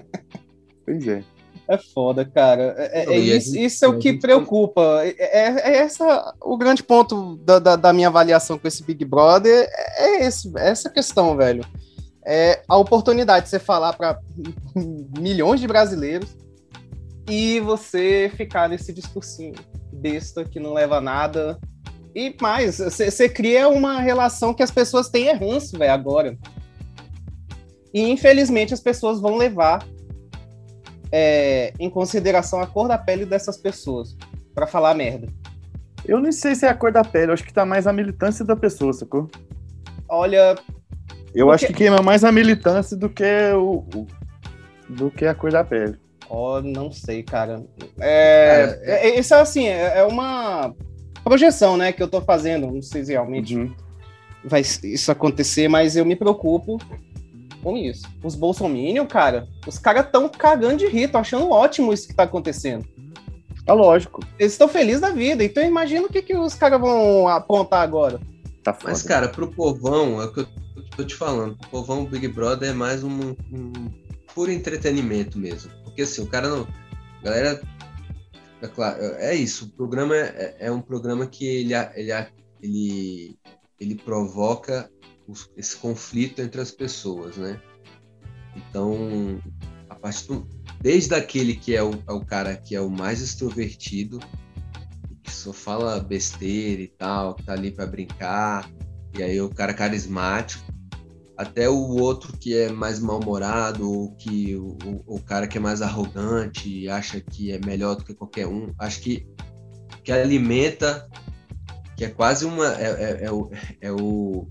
pois 0.87 1.09
é. 1.09 1.25
É 1.67 1.79
foda, 1.79 2.25
cara. 2.27 2.75
É, 2.77 3.15
é 3.15 3.19
isso, 3.19 3.57
isso, 3.57 3.85
é 3.85 3.89
o 3.89 3.99
que 3.99 4.13
preocupa. 4.13 5.01
É, 5.03 5.15
é, 5.19 5.73
é 5.73 5.77
essa 5.79 6.35
o 6.43 6.59
grande 6.59 6.83
ponto 6.83 7.37
da, 7.37 7.59
da, 7.59 7.75
da, 7.75 7.93
minha 7.93 8.09
avaliação 8.09 8.59
com 8.59 8.69
esse 8.69 8.85
Big 8.85 9.03
Brother. 9.05 9.67
É 9.97 10.27
esse, 10.27 10.53
essa 10.57 10.91
questão, 10.91 11.35
velho 11.37 11.65
é 12.27 12.63
a 12.69 12.77
oportunidade 12.77 13.45
de 13.45 13.51
você 13.51 13.59
falar 13.59 13.93
para 13.93 14.19
milhões 15.19 15.61
de 15.61 15.67
brasileiros 15.67 16.37
e 17.29 17.61
você 17.61 18.31
ficar 18.37 18.69
nesse 18.69 18.93
discursinho 18.93 19.55
besta 19.93 20.45
que 20.45 20.61
não 20.61 20.73
leva 20.73 20.99
a 20.99 21.01
nada. 21.01 21.59
E 22.15 22.35
mais, 22.41 22.79
você 22.79 23.29
cria 23.29 23.69
uma 23.69 24.01
relação 24.01 24.55
que 24.55 24.63
as 24.63 24.71
pessoas 24.71 25.09
têm 25.09 25.35
ranço, 25.35 25.79
velho, 25.79 25.93
agora. 25.93 26.39
E 27.93 28.03
infelizmente 28.11 28.75
as 28.75 28.81
pessoas 28.81 29.21
vão 29.21 29.37
levar 29.37 29.87
é, 31.11 31.73
em 31.79 31.89
consideração 31.89 32.61
a 32.61 32.67
cor 32.67 32.89
da 32.89 32.99
pele 32.99 33.25
dessas 33.25 33.57
pessoas 33.57 34.17
para 34.55 34.67
falar 34.67 34.95
merda. 34.95 35.29
Eu 36.05 36.21
não 36.21 36.31
sei 36.33 36.55
se 36.55 36.67
é 36.67 36.69
a 36.69 36.75
cor 36.75 36.93
da 36.93 37.03
pele, 37.03 37.31
eu 37.31 37.35
acho 37.35 37.45
que 37.45 37.55
tá 37.55 37.65
mais 37.65 37.87
a 37.87 37.93
militância 37.93 38.45
da 38.45 38.55
pessoa, 38.55 38.93
sacou? 38.93 39.31
Olha, 40.09 40.55
eu 41.35 41.47
Porque... 41.47 41.65
acho 41.65 41.67
que 41.67 41.79
queima 41.79 42.01
mais 42.01 42.25
a 42.25 42.31
militância 42.31 42.97
do 42.97 43.09
que 43.09 43.25
o, 43.55 43.85
o 43.95 44.07
do 44.89 45.11
que 45.11 45.27
a 45.27 45.35
cor 45.35 45.51
da 45.51 45.65
pele. 45.65 45.97
Oh, 46.29 46.61
não 46.61 46.91
sei, 46.91 47.23
cara. 47.23 47.65
É, 48.01 48.79
é, 48.83 49.09
é, 49.09 49.19
isso 49.19 49.35
é 49.35 49.41
assim, 49.41 49.67
é, 49.67 49.99
é, 49.99 50.05
uma 50.05 50.75
projeção, 51.23 51.77
né, 51.77 51.93
que 51.93 52.03
eu 52.03 52.09
tô 52.09 52.21
fazendo. 52.21 52.71
Não 52.71 52.83
sei 52.83 53.05
se 53.05 53.13
realmente 53.13 53.57
uhum. 53.57 53.75
vai 54.45 54.61
isso 54.61 55.11
acontecer, 55.11 55.69
mas 55.69 55.97
eu 55.97 56.05
me 56.05 56.17
preocupo 56.17 56.79
com 57.63 57.77
isso. 57.77 58.07
Os 58.23 58.35
bolsominion, 58.35 59.07
cara, 59.07 59.47
os 59.67 59.79
caras 59.79 60.09
tão 60.11 60.29
cagando 60.29 60.77
de 60.77 60.87
rir, 60.87 61.09
tô 61.09 61.19
achando 61.19 61.51
ótimo 61.51 61.93
isso 61.93 62.07
que 62.07 62.15
tá 62.15 62.25
acontecendo. 62.25 62.87
É 63.67 63.73
lógico. 63.73 64.21
Eles 64.39 64.53
estão 64.53 64.69
felizes 64.69 65.01
da 65.01 65.11
vida, 65.11 65.43
então 65.43 65.65
imagina 65.65 66.07
o 66.07 66.13
que, 66.13 66.21
que 66.21 66.37
os 66.37 66.55
caras 66.55 66.81
vão 66.81 67.27
apontar 67.29 67.83
agora. 67.83 68.21
Tá 68.63 68.77
Mas, 68.83 69.03
cara, 69.03 69.29
pro 69.29 69.51
povão, 69.51 70.21
é 70.21 70.27
o 70.27 70.33
que 70.33 70.41
eu 70.41 70.47
tô 70.97 71.05
te 71.05 71.15
falando, 71.15 71.53
o 71.53 71.69
povão 71.69 72.05
Big 72.05 72.29
Brother 72.29 72.71
é 72.71 72.73
mais 72.73 73.03
um, 73.03 73.31
um 73.53 73.73
puro 74.35 74.51
entretenimento 74.51 75.39
mesmo. 75.39 75.71
Porque 75.83 76.03
assim, 76.03 76.23
o 76.23 76.27
cara 76.27 76.49
não. 76.49 76.67
Galera. 77.23 77.63
É, 78.61 78.69
claro, 78.69 79.03
é 79.03 79.35
isso. 79.35 79.67
O 79.67 79.69
programa 79.71 80.17
é, 80.17 80.57
é 80.61 80.73
um 80.73 80.81
programa 80.81 81.27
que 81.27 81.47
ele, 81.47 81.75
ele, 81.95 82.13
ele, 82.63 83.39
ele 83.79 83.95
provoca 83.95 84.91
os, 85.27 85.51
esse 85.57 85.77
conflito 85.77 86.41
entre 86.41 86.61
as 86.61 86.71
pessoas, 86.71 87.37
né? 87.37 87.61
Então, 88.57 89.41
a 89.89 89.95
partir 89.95 90.29
do, 90.29 90.49
desde 90.81 91.15
aquele 91.15 91.57
que 91.57 91.75
é 91.75 91.83
o, 91.83 91.93
é 92.07 92.13
o 92.13 92.25
cara 92.25 92.57
que 92.57 92.75
é 92.75 92.81
o 92.81 92.89
mais 92.89 93.21
extrovertido, 93.21 94.21
que 95.23 95.33
só 95.33 95.53
fala 95.53 95.99
besteira 96.01 96.83
e 96.83 96.89
tal, 96.89 97.35
que 97.35 97.43
tá 97.43 97.53
ali 97.53 97.71
para 97.71 97.87
brincar, 97.87 98.71
e 99.17 99.23
aí 99.23 99.41
o 99.41 99.49
cara 99.49 99.75
carismático, 99.75 100.74
até 101.37 101.69
o 101.69 101.97
outro 101.97 102.37
que 102.37 102.57
é 102.57 102.71
mais 102.71 103.01
mal-humorado, 103.01 103.91
ou 103.91 104.13
que 104.17 104.55
o, 104.57 104.77
o, 105.07 105.21
cara 105.21 105.47
que 105.47 105.59
é 105.59 105.61
mais 105.61 105.83
arrogante 105.83 106.69
e 106.69 106.89
acha 106.89 107.21
que 107.21 107.51
é 107.51 107.59
melhor 107.59 107.97
do 107.97 108.05
que 108.05 108.15
qualquer 108.15 108.47
um, 108.47 108.73
acho 108.79 109.01
que 109.01 109.27
que 110.03 110.13
alimenta, 110.13 111.09
que 111.97 112.05
é 112.05 112.11
quase 112.11 112.45
uma 112.45 112.67
é, 112.75 112.85
é, 112.85 113.25
é 113.25 113.33
o, 113.33 113.51
é 113.81 113.93
o 113.93 114.47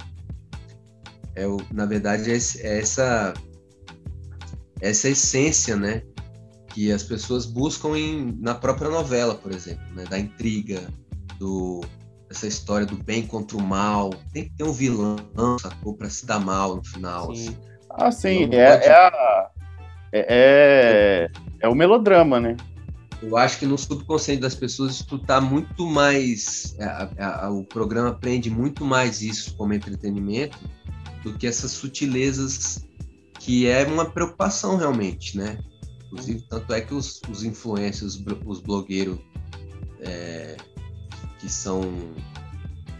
é 1.35 1.47
o 1.47 1.57
na 1.71 1.85
verdade 1.85 2.31
é, 2.31 2.35
é 2.35 2.79
essa 2.79 3.33
essa 4.81 5.07
essência, 5.07 5.77
né, 5.77 6.03
que 6.73 6.91
as 6.91 7.03
pessoas 7.03 7.45
buscam 7.45 7.97
em, 7.97 8.37
na 8.41 8.53
própria 8.53 8.89
novela, 8.89 9.33
por 9.33 9.53
exemplo, 9.53 9.85
né, 9.95 10.03
da 10.03 10.19
intriga, 10.19 10.89
do 11.39 11.81
essa 12.33 12.47
história 12.47 12.85
do 12.85 12.95
bem 12.95 13.25
contra 13.25 13.57
o 13.57 13.61
mal. 13.61 14.09
Tem 14.33 14.45
que 14.45 14.51
ter 14.51 14.63
um 14.63 14.73
vilão, 14.73 15.17
sacou? 15.61 15.95
Pra 15.95 16.09
se 16.09 16.25
dar 16.25 16.39
mal 16.39 16.75
no 16.75 16.83
final. 16.83 17.35
Sim. 17.35 17.47
Assim. 17.47 17.57
Ah, 17.89 18.11
sim. 18.11 18.43
É, 18.51 18.77
pode... 18.77 18.85
é, 18.85 18.93
a, 18.93 19.49
é, 20.11 20.25
é, 20.29 21.29
é, 21.61 21.67
o 21.67 21.75
melodrama, 21.75 22.39
né? 22.39 22.57
eu 23.21 23.37
acho 23.37 23.57
que 23.57 23.65
no 23.65 23.77
subconsciente 23.77 24.41
das 24.41 24.53
pessoas 24.53 24.95
isso 24.95 25.19
tá 25.19 25.39
muito 25.39 25.87
mais. 25.87 26.75
É, 26.77 26.83
a, 26.83 27.45
a, 27.45 27.49
o 27.49 27.63
programa 27.63 28.09
aprende 28.09 28.49
muito 28.49 28.83
mais 28.83 29.21
isso 29.21 29.55
como 29.55 29.73
entretenimento 29.73 30.57
do 31.23 31.33
que 31.33 31.47
essas 31.47 31.71
sutilezas 31.71 32.85
que 33.39 33.67
é 33.67 33.85
uma 33.85 34.05
preocupação 34.05 34.75
realmente, 34.75 35.37
né? 35.37 35.57
Inclusive, 36.05 36.41
tanto 36.49 36.73
é 36.73 36.81
que 36.81 36.93
os, 36.93 37.21
os 37.29 37.43
influencers, 37.43 38.21
os 38.45 38.59
blogueiros 38.59 39.19
é, 40.01 40.57
que 41.43 41.49
são 41.51 41.83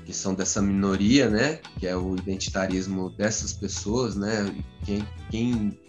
que 0.06 0.14
são 0.14 0.36
dessa 0.36 0.62
minoria, 0.62 1.30
né? 1.30 1.62
Que 1.80 1.88
é 1.88 1.96
o 1.96 2.18
identitarismo 2.18 3.10
dessas 3.12 3.54
pessoas, 3.54 4.18
né? 4.18 4.54
Quem, 4.86 5.08
quem 5.32 5.80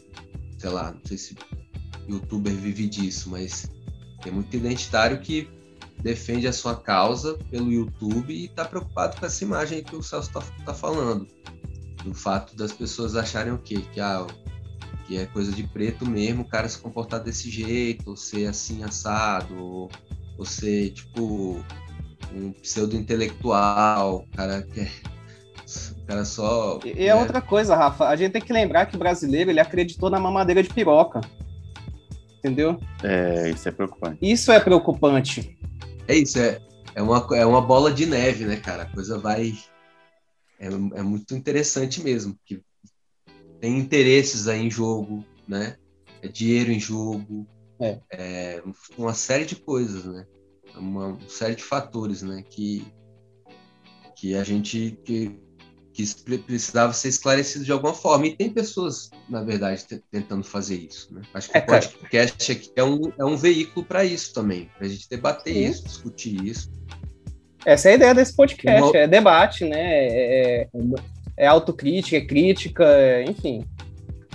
sei 0.56 0.70
lá, 0.70 0.92
não 0.92 1.00
sei 1.04 1.18
se 1.18 1.36
youtuber 2.08 2.54
vive 2.54 2.86
disso, 2.86 3.28
mas 3.28 3.68
tem 4.22 4.32
muito 4.32 4.56
identitário 4.56 5.20
que 5.20 5.50
defende 6.00 6.46
a 6.46 6.52
sua 6.52 6.76
causa 6.76 7.36
pelo 7.50 7.72
YouTube 7.72 8.32
e 8.32 8.44
está 8.44 8.64
preocupado 8.64 9.18
com 9.18 9.26
essa 9.26 9.42
imagem 9.42 9.82
que 9.82 9.96
o 9.96 10.02
Celso 10.02 10.28
está 10.28 10.40
tá 10.64 10.72
falando. 10.72 11.26
Do 12.04 12.14
fato 12.14 12.54
das 12.54 12.72
pessoas 12.72 13.16
acharem 13.16 13.52
o 13.52 13.58
quê? 13.58 13.82
Que, 13.92 14.00
ah, 14.00 14.24
que 15.08 15.16
é 15.16 15.26
coisa 15.26 15.50
de 15.50 15.64
preto 15.64 16.08
mesmo 16.08 16.42
o 16.42 16.48
cara 16.48 16.68
se 16.68 16.78
comportar 16.78 17.20
desse 17.20 17.50
jeito, 17.50 18.10
ou 18.10 18.16
ser 18.16 18.46
assim 18.46 18.84
assado, 18.84 19.56
ou, 19.56 19.90
ou 20.38 20.44
ser 20.44 20.90
tipo 20.90 21.60
um 22.34 22.52
pseudo-intelectual, 22.52 24.26
cara 24.34 24.62
que 24.62 24.80
é, 24.80 24.90
o 25.96 26.06
cara 26.06 26.24
só. 26.24 26.80
E 26.84 26.90
é 27.04 27.06
né? 27.06 27.14
outra 27.14 27.40
coisa, 27.40 27.76
Rafa, 27.76 28.08
a 28.08 28.16
gente 28.16 28.32
tem 28.32 28.42
que 28.42 28.52
lembrar 28.52 28.86
que 28.86 28.96
o 28.96 28.98
brasileiro 28.98 29.50
ele 29.50 29.60
acreditou 29.60 30.10
na 30.10 30.18
mamadeira 30.18 30.62
de 30.62 30.72
piroca. 30.72 31.20
Entendeu? 32.38 32.78
É, 33.02 33.50
isso 33.50 33.68
é 33.68 33.72
preocupante. 33.72 34.18
Isso 34.20 34.52
é 34.52 34.60
preocupante. 34.60 35.58
É 36.06 36.14
isso, 36.14 36.38
é, 36.38 36.60
é, 36.94 37.00
uma, 37.00 37.26
é 37.32 37.46
uma 37.46 37.62
bola 37.62 37.90
de 37.92 38.04
neve, 38.04 38.44
né, 38.44 38.56
cara? 38.56 38.82
A 38.82 38.92
coisa 38.92 39.18
vai. 39.18 39.54
É, 40.58 40.66
é 40.66 41.02
muito 41.02 41.34
interessante 41.34 42.02
mesmo, 42.02 42.38
que 42.44 42.60
tem 43.60 43.78
interesses 43.78 44.46
aí 44.46 44.60
em 44.60 44.70
jogo, 44.70 45.24
né? 45.48 45.76
É 46.20 46.28
dinheiro 46.28 46.70
em 46.70 46.78
jogo, 46.78 47.46
é, 47.80 47.98
é 48.12 48.62
uma 48.96 49.14
série 49.14 49.46
de 49.46 49.56
coisas, 49.56 50.04
né? 50.04 50.26
Uma 50.76 51.18
série 51.28 51.54
de 51.54 51.62
fatores, 51.62 52.22
né? 52.22 52.42
Que, 52.48 52.86
que 54.16 54.34
a 54.34 54.44
gente 54.44 54.98
que 55.04 55.38
que 55.94 56.04
precisava 56.38 56.92
ser 56.92 57.08
esclarecido 57.08 57.64
de 57.64 57.70
alguma 57.70 57.94
forma. 57.94 58.26
E 58.26 58.36
tem 58.36 58.50
pessoas, 58.50 59.10
na 59.28 59.44
verdade, 59.44 59.84
tentando 60.10 60.42
fazer 60.42 60.76
isso. 60.76 61.14
Né? 61.14 61.22
Acho 61.32 61.50
que 61.50 61.56
é, 61.56 61.60
o 61.60 61.66
podcast 61.66 62.52
aqui 62.52 62.72
é 62.74 62.82
um, 62.82 63.12
é 63.16 63.24
um 63.24 63.36
veículo 63.36 63.86
para 63.86 64.04
isso 64.04 64.34
também, 64.34 64.68
para 64.76 64.86
a 64.86 64.90
gente 64.90 65.08
debater 65.08 65.54
Sim. 65.54 65.64
isso, 65.64 65.84
discutir 65.84 66.44
isso. 66.44 66.68
Essa 67.64 67.90
é 67.90 67.92
a 67.92 67.94
ideia 67.94 68.14
desse 68.14 68.34
podcast, 68.34 68.82
uma... 68.82 68.96
é 68.96 69.06
debate, 69.06 69.64
né? 69.64 69.80
É, 69.80 70.62
é, 70.62 70.68
é 71.36 71.46
autocrítica, 71.46 72.16
é 72.16 72.20
crítica, 72.20 72.84
é, 72.84 73.24
enfim. 73.24 73.64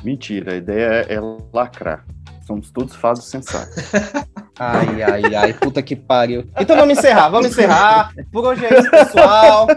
Mentira, 0.02 0.54
a 0.54 0.56
ideia 0.56 1.06
é, 1.10 1.16
é 1.16 1.20
lacrar. 1.54 2.08
Somos 2.50 2.72
todos 2.72 2.96
fados 2.96 3.26
sensatos. 3.26 3.76
ai, 4.58 5.04
ai, 5.04 5.36
ai, 5.36 5.54
puta 5.54 5.84
que 5.84 5.96
pariu. 5.96 6.50
Então 6.60 6.76
vamos 6.76 6.98
encerrar, 6.98 7.30
vamos 7.30 7.52
encerrar. 7.52 8.12
Por 8.32 8.44
hoje 8.44 8.66
é 8.66 8.80
isso, 8.80 8.90
pessoal. 8.90 9.68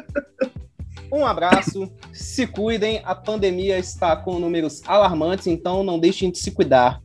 Um 1.13 1.27
abraço, 1.27 1.93
se 2.15 2.47
cuidem, 2.47 3.03
a 3.05 3.15
pandemia 3.15 3.79
está 3.79 4.17
com 4.17 4.39
números 4.39 4.81
alarmantes, 4.87 5.47
então 5.47 5.85
não 5.85 5.99
deixem 5.99 6.31
de 6.31 6.39
se 6.39 6.51
cuidar. 6.51 7.03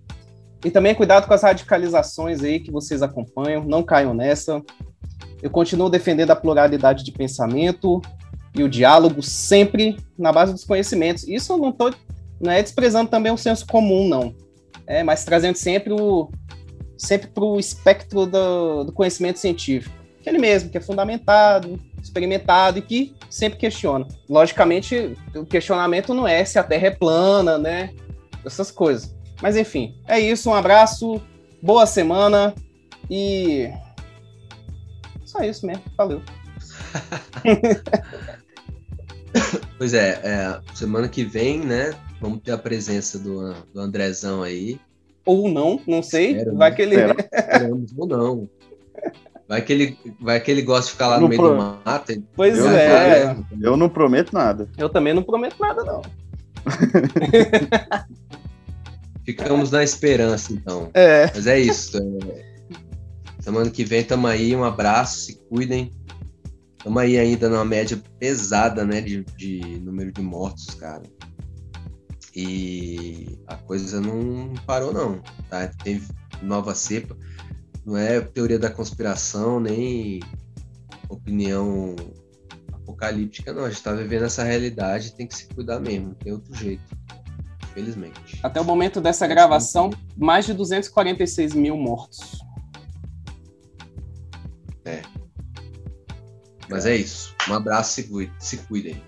E 0.63 0.71
também 0.71 0.95
cuidado 0.95 1.27
com 1.27 1.33
as 1.33 1.43
radicalizações 1.43 2.41
aí 2.41 2.61
que 2.61 2.71
vocês 2.71 3.03
acompanham, 3.03 3.65
não 3.65 3.83
caiam 3.83 4.13
nessa. 4.13 4.63
Eu 5.43 5.49
continuo 5.49 5.89
defendendo 5.89 6.31
a 6.31 6.35
pluralidade 6.37 7.03
de 7.03 7.11
pensamento 7.11 8.01
e 8.55 8.63
o 8.63 8.69
diálogo 8.69 9.21
sempre 9.21 9.97
na 10.17 10.31
base 10.31 10.53
dos 10.53 10.63
conhecimentos. 10.63 11.27
Isso 11.27 11.51
eu 11.51 11.57
não 11.57 11.73
tô, 11.73 11.93
não 12.39 12.53
é 12.53 12.63
desprezando 12.63 13.09
também 13.09 13.33
o 13.33 13.37
senso 13.37 13.67
comum, 13.67 14.07
não. 14.07 14.33
É, 14.87 15.03
mas 15.03 15.25
trazendo 15.25 15.55
sempre 15.55 15.93
o 15.93 16.31
sempre 16.97 17.27
para 17.27 17.43
o 17.43 17.59
espectro 17.59 18.25
do, 18.25 18.85
do 18.85 18.91
conhecimento 18.91 19.37
científico. 19.37 19.95
Aquele 20.19 20.39
mesmo, 20.39 20.69
que 20.69 20.77
é 20.77 20.81
fundamentado, 20.81 21.79
experimentado 22.01 22.79
e 22.79 22.81
que 22.81 23.15
sempre 23.29 23.59
questiona. 23.59 24.07
Logicamente, 24.27 25.15
o 25.35 25.45
questionamento 25.45 26.13
não 26.13 26.27
é 26.27 26.43
se 26.43 26.59
a 26.59 26.63
Terra 26.63 26.87
é 26.87 26.91
plana, 26.91 27.57
né? 27.57 27.93
Essas 28.45 28.71
coisas. 28.71 29.15
Mas 29.41 29.55
enfim, 29.55 29.95
é 30.07 30.19
isso. 30.19 30.49
Um 30.49 30.53
abraço, 30.53 31.21
boa 31.61 31.85
semana 31.85 32.53
e. 33.09 33.69
Só 35.23 35.43
isso 35.43 35.65
mesmo. 35.65 35.83
Valeu. 35.95 36.21
pois 39.77 39.93
é, 39.93 40.19
é, 40.23 40.59
semana 40.73 41.07
que 41.07 41.23
vem, 41.23 41.59
né? 41.59 41.91
Vamos 42.19 42.41
ter 42.41 42.51
a 42.51 42.57
presença 42.57 43.19
do, 43.19 43.53
do 43.73 43.79
Andrezão 43.79 44.41
aí. 44.41 44.79
Ou 45.25 45.49
não, 45.49 45.79
não 45.85 46.01
sei. 46.01 46.37
Espero, 46.37 46.55
vai 46.55 46.73
que 46.73 46.81
ele. 46.81 46.95
Esperamos 46.95 47.93
ou 47.97 48.07
não. 48.07 48.49
Vai 49.47 49.61
que 49.61 49.71
ele, 49.71 49.97
vai 50.19 50.39
que 50.39 50.51
ele 50.51 50.61
gosta 50.61 50.85
de 50.87 50.91
ficar 50.91 51.07
lá 51.07 51.19
no 51.19 51.27
meio 51.27 51.41
pro... 51.41 51.51
do 51.51 51.57
mato. 51.57 52.23
Pois 52.35 52.57
eu 52.57 52.69
é. 52.69 53.37
eu 53.61 53.77
não 53.77 53.87
prometo 53.87 54.33
nada. 54.33 54.69
Eu 54.77 54.89
também 54.89 55.13
não 55.13 55.23
prometo 55.23 55.55
nada, 55.59 55.83
não. 55.83 56.01
Ficamos 59.23 59.71
na 59.71 59.83
esperança, 59.83 60.53
então. 60.53 60.89
É. 60.93 61.31
Mas 61.33 61.47
é 61.47 61.59
isso. 61.59 61.97
É... 61.97 62.45
Semana 63.39 63.69
que 63.69 63.85
vem 63.85 64.03
tamo 64.03 64.27
aí. 64.27 64.55
Um 64.55 64.63
abraço, 64.63 65.19
se 65.19 65.35
cuidem. 65.49 65.91
Tamo 66.83 66.99
aí 66.99 67.17
ainda 67.17 67.49
numa 67.49 67.65
média 67.65 68.01
pesada, 68.19 68.85
né? 68.85 68.99
De, 69.01 69.23
de 69.37 69.79
número 69.79 70.11
de 70.11 70.21
mortos, 70.21 70.73
cara. 70.75 71.03
E 72.37 73.39
a 73.47 73.55
coisa 73.55 73.99
não 73.99 74.53
parou, 74.65 74.93
não. 74.93 75.19
Tá? 75.49 75.67
Teve 75.83 76.07
nova 76.43 76.75
cepa 76.75 77.17
não 77.87 77.95
é 77.95 78.19
teoria 78.19 78.59
da 78.59 78.69
conspiração, 78.69 79.61
nem 79.61 80.19
opinião 81.07 81.95
apocalíptica, 82.73 83.53
não. 83.53 83.63
A 83.63 83.69
gente 83.69 83.77
está 83.77 83.93
vivendo 83.93 84.25
essa 84.25 84.43
realidade 84.43 85.15
tem 85.15 85.25
que 85.25 85.33
se 85.33 85.47
cuidar 85.47 85.79
mesmo, 85.79 86.09
não 86.09 86.13
tem 86.15 86.33
outro 86.33 86.53
jeito. 86.53 86.83
Infelizmente. 87.63 88.41
Até 88.43 88.59
o 88.59 88.65
momento 88.65 88.99
dessa 88.99 89.25
gravação, 89.25 89.89
mais 90.17 90.45
de 90.45 90.53
246 90.53 91.53
mil 91.53 91.77
mortos. 91.77 92.43
É. 94.83 95.01
Mas 96.69 96.85
é 96.85 96.93
isso. 96.93 97.33
Um 97.47 97.53
abraço, 97.53 97.93
se, 97.93 98.03
cuide, 98.03 98.33
se 98.37 98.57
cuidem. 98.57 99.01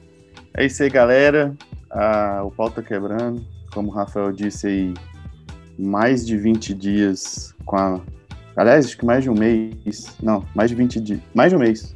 É 0.56 0.66
isso 0.66 0.82
aí, 0.82 0.90
galera. 0.90 1.54
Ah, 1.92 2.42
o 2.44 2.52
pau 2.52 2.70
tá 2.70 2.82
quebrando. 2.82 3.46
Como 3.74 3.90
o 3.90 3.94
Rafael 3.94 4.32
disse 4.32 4.68
aí, 4.68 4.94
mais 5.78 6.26
de 6.26 6.38
20 6.38 6.74
dias 6.74 7.56
com 7.66 7.76
a 7.78 8.02
Aliás, 8.60 8.88
acho 8.88 8.98
que 8.98 9.06
mais 9.06 9.24
de 9.24 9.30
um 9.30 9.34
mês. 9.34 10.18
Não, 10.22 10.44
mais 10.54 10.70
de 10.70 10.76
20 10.76 11.00
dias. 11.00 11.22
Mais 11.34 11.50
de 11.50 11.56
um 11.56 11.60
mês. 11.60 11.96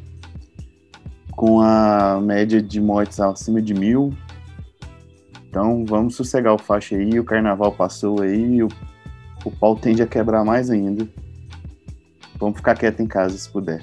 Com 1.36 1.60
a 1.60 2.22
média 2.22 2.62
de 2.62 2.80
mortes 2.80 3.20
acima 3.20 3.62
de 3.62 3.74
mil. 3.74 4.14
Então 5.50 5.84
vamos 5.86 6.16
sossegar 6.16 6.54
o 6.54 6.58
faixa 6.58 6.96
aí. 6.96 7.20
O 7.20 7.26
carnaval 7.26 7.74
passou 7.74 8.22
aí. 8.22 8.64
O, 8.64 8.70
o 9.44 9.52
pau 9.52 9.76
tende 9.76 10.02
a 10.02 10.08
quebrar 10.08 10.46
mais 10.46 10.70
ainda. 10.70 11.06
Vamos 12.40 12.56
ficar 12.56 12.76
quieto 12.78 13.02
em 13.02 13.08
casa 13.08 13.38
se 13.38 13.52
puder. 13.52 13.82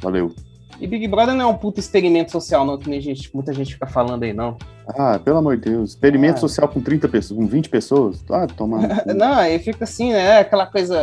Valeu. 0.00 0.32
E 0.80 0.86
Big 0.86 1.08
Brother 1.08 1.34
não 1.34 1.46
é 1.46 1.52
um 1.52 1.58
puto 1.58 1.80
experimento 1.80 2.30
social, 2.30 2.64
não, 2.64 2.78
que 2.78 2.88
nem 2.88 3.00
gente, 3.00 3.28
muita 3.34 3.52
gente 3.52 3.74
fica 3.74 3.88
falando 3.88 4.22
aí, 4.22 4.32
não. 4.32 4.56
Ah, 4.96 5.18
pelo 5.18 5.38
amor 5.38 5.56
de 5.56 5.70
Deus. 5.70 5.90
Experimento 5.90 6.36
ah. 6.36 6.40
social 6.40 6.68
com 6.68 6.80
30 6.80 7.08
pessoas, 7.08 7.38
com 7.38 7.46
20 7.46 7.68
pessoas? 7.68 8.24
Ah, 8.30 8.46
toma. 8.46 8.80
não, 9.14 9.34
aí 9.34 9.58
fica 9.58 9.84
assim, 9.84 10.12
né? 10.12 10.38
Aquela 10.38 10.66
coisa. 10.66 10.98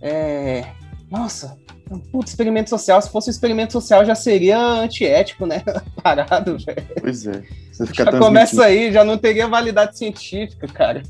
É, 0.00 0.10
é, 0.10 0.72
nossa, 1.10 1.56
um 1.90 1.98
puto 1.98 2.28
experimento 2.28 2.70
social. 2.70 3.00
Se 3.00 3.10
fosse 3.10 3.30
um 3.30 3.32
experimento 3.32 3.72
social, 3.72 4.04
já 4.04 4.14
seria 4.14 4.58
antiético, 4.58 5.46
né? 5.46 5.62
Parado, 6.02 6.58
velho. 6.58 6.86
Pois 7.00 7.26
é. 7.26 7.42
Você 7.72 7.86
fica 7.86 8.04
já 8.04 8.18
começa 8.18 8.64
aí, 8.64 8.92
já 8.92 9.04
não 9.04 9.16
teria 9.16 9.46
validade 9.46 9.96
científica, 9.96 10.66
cara. 10.66 11.02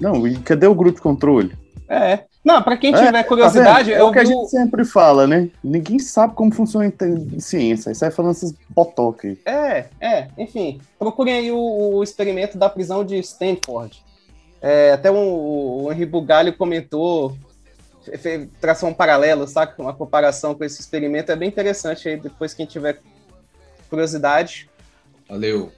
Não, 0.00 0.26
e 0.26 0.36
cadê 0.38 0.66
o 0.66 0.74
grupo 0.74 0.96
de 0.96 1.02
controle? 1.02 1.52
É. 1.88 2.24
Não, 2.48 2.62
para 2.62 2.78
quem 2.78 2.94
tiver 2.94 3.14
é, 3.14 3.22
curiosidade, 3.22 3.90
tá 3.90 3.98
é 3.98 4.02
o 4.02 4.10
que 4.10 4.18
a 4.18 4.24
gente 4.24 4.48
sempre 4.48 4.82
fala, 4.82 5.26
né? 5.26 5.50
Ninguém 5.62 5.98
sabe 5.98 6.32
como 6.32 6.50
funciona 6.50 6.90
a 6.90 7.40
ciência. 7.40 7.90
Aí 7.90 7.94
sai 7.94 8.10
falando 8.10 8.30
essas 8.30 8.54
botocas 8.70 9.32
aí. 9.32 9.38
É, 9.44 9.84
é, 10.00 10.28
enfim. 10.38 10.80
Procurem 10.98 11.34
aí 11.34 11.52
o, 11.52 11.58
o 11.58 12.02
experimento 12.02 12.56
da 12.56 12.70
prisão 12.70 13.04
de 13.04 13.18
Stanford. 13.18 14.02
É, 14.62 14.92
até 14.92 15.10
um, 15.10 15.28
o 15.84 15.92
Henri 15.92 16.06
Bugalho 16.06 16.56
comentou 16.56 17.36
traçar 18.58 18.88
um 18.88 18.94
paralelo, 18.94 19.46
sabe? 19.46 19.74
Uma 19.76 19.92
comparação 19.92 20.54
com 20.54 20.64
esse 20.64 20.80
experimento 20.80 21.30
é 21.30 21.36
bem 21.36 21.50
interessante 21.50 22.08
aí, 22.08 22.18
depois 22.18 22.54
quem 22.54 22.64
tiver 22.64 22.98
curiosidade. 23.90 24.70
Valeu. 25.28 25.70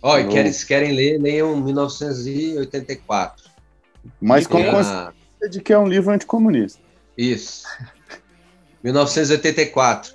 Ó, 0.00 0.16
e 0.16 0.28
querem, 0.28 0.52
se 0.52 0.64
querem 0.64 0.92
ler, 0.92 1.20
leiam 1.20 1.56
1984. 1.56 3.50
Mas 4.20 4.46
com 4.46 4.62
a... 5.44 5.48
de 5.48 5.60
que 5.60 5.72
é 5.72 5.78
um 5.78 5.86
livro 5.86 6.12
anticomunista. 6.12 6.80
Isso. 7.16 7.66
1984, 8.82 10.14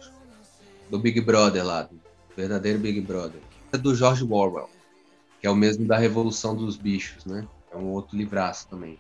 do 0.90 1.00
Big 1.00 1.22
Brother 1.22 1.66
lá, 1.66 1.84
do 1.84 2.00
verdadeiro 2.36 2.80
Big 2.80 3.02
Brother. 3.02 3.42
É 3.72 3.78
do 3.78 3.96
George 3.96 4.24
Orwell, 4.24 4.70
que 5.40 5.48
é 5.48 5.50
o 5.50 5.56
mesmo 5.56 5.86
da 5.86 5.98
Revolução 5.98 6.56
dos 6.56 6.76
Bichos, 6.76 7.26
né? 7.26 7.48
É 7.72 7.78
um 7.78 7.88
outro 7.88 8.18
livraço 8.18 8.68
também. 8.68 9.00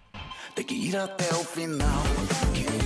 Tem 0.55 0.63
que 0.63 0.75
ir 0.75 0.95
até 0.95 1.29
o 1.33 1.43
final, 1.43 2.03
que 2.53 2.78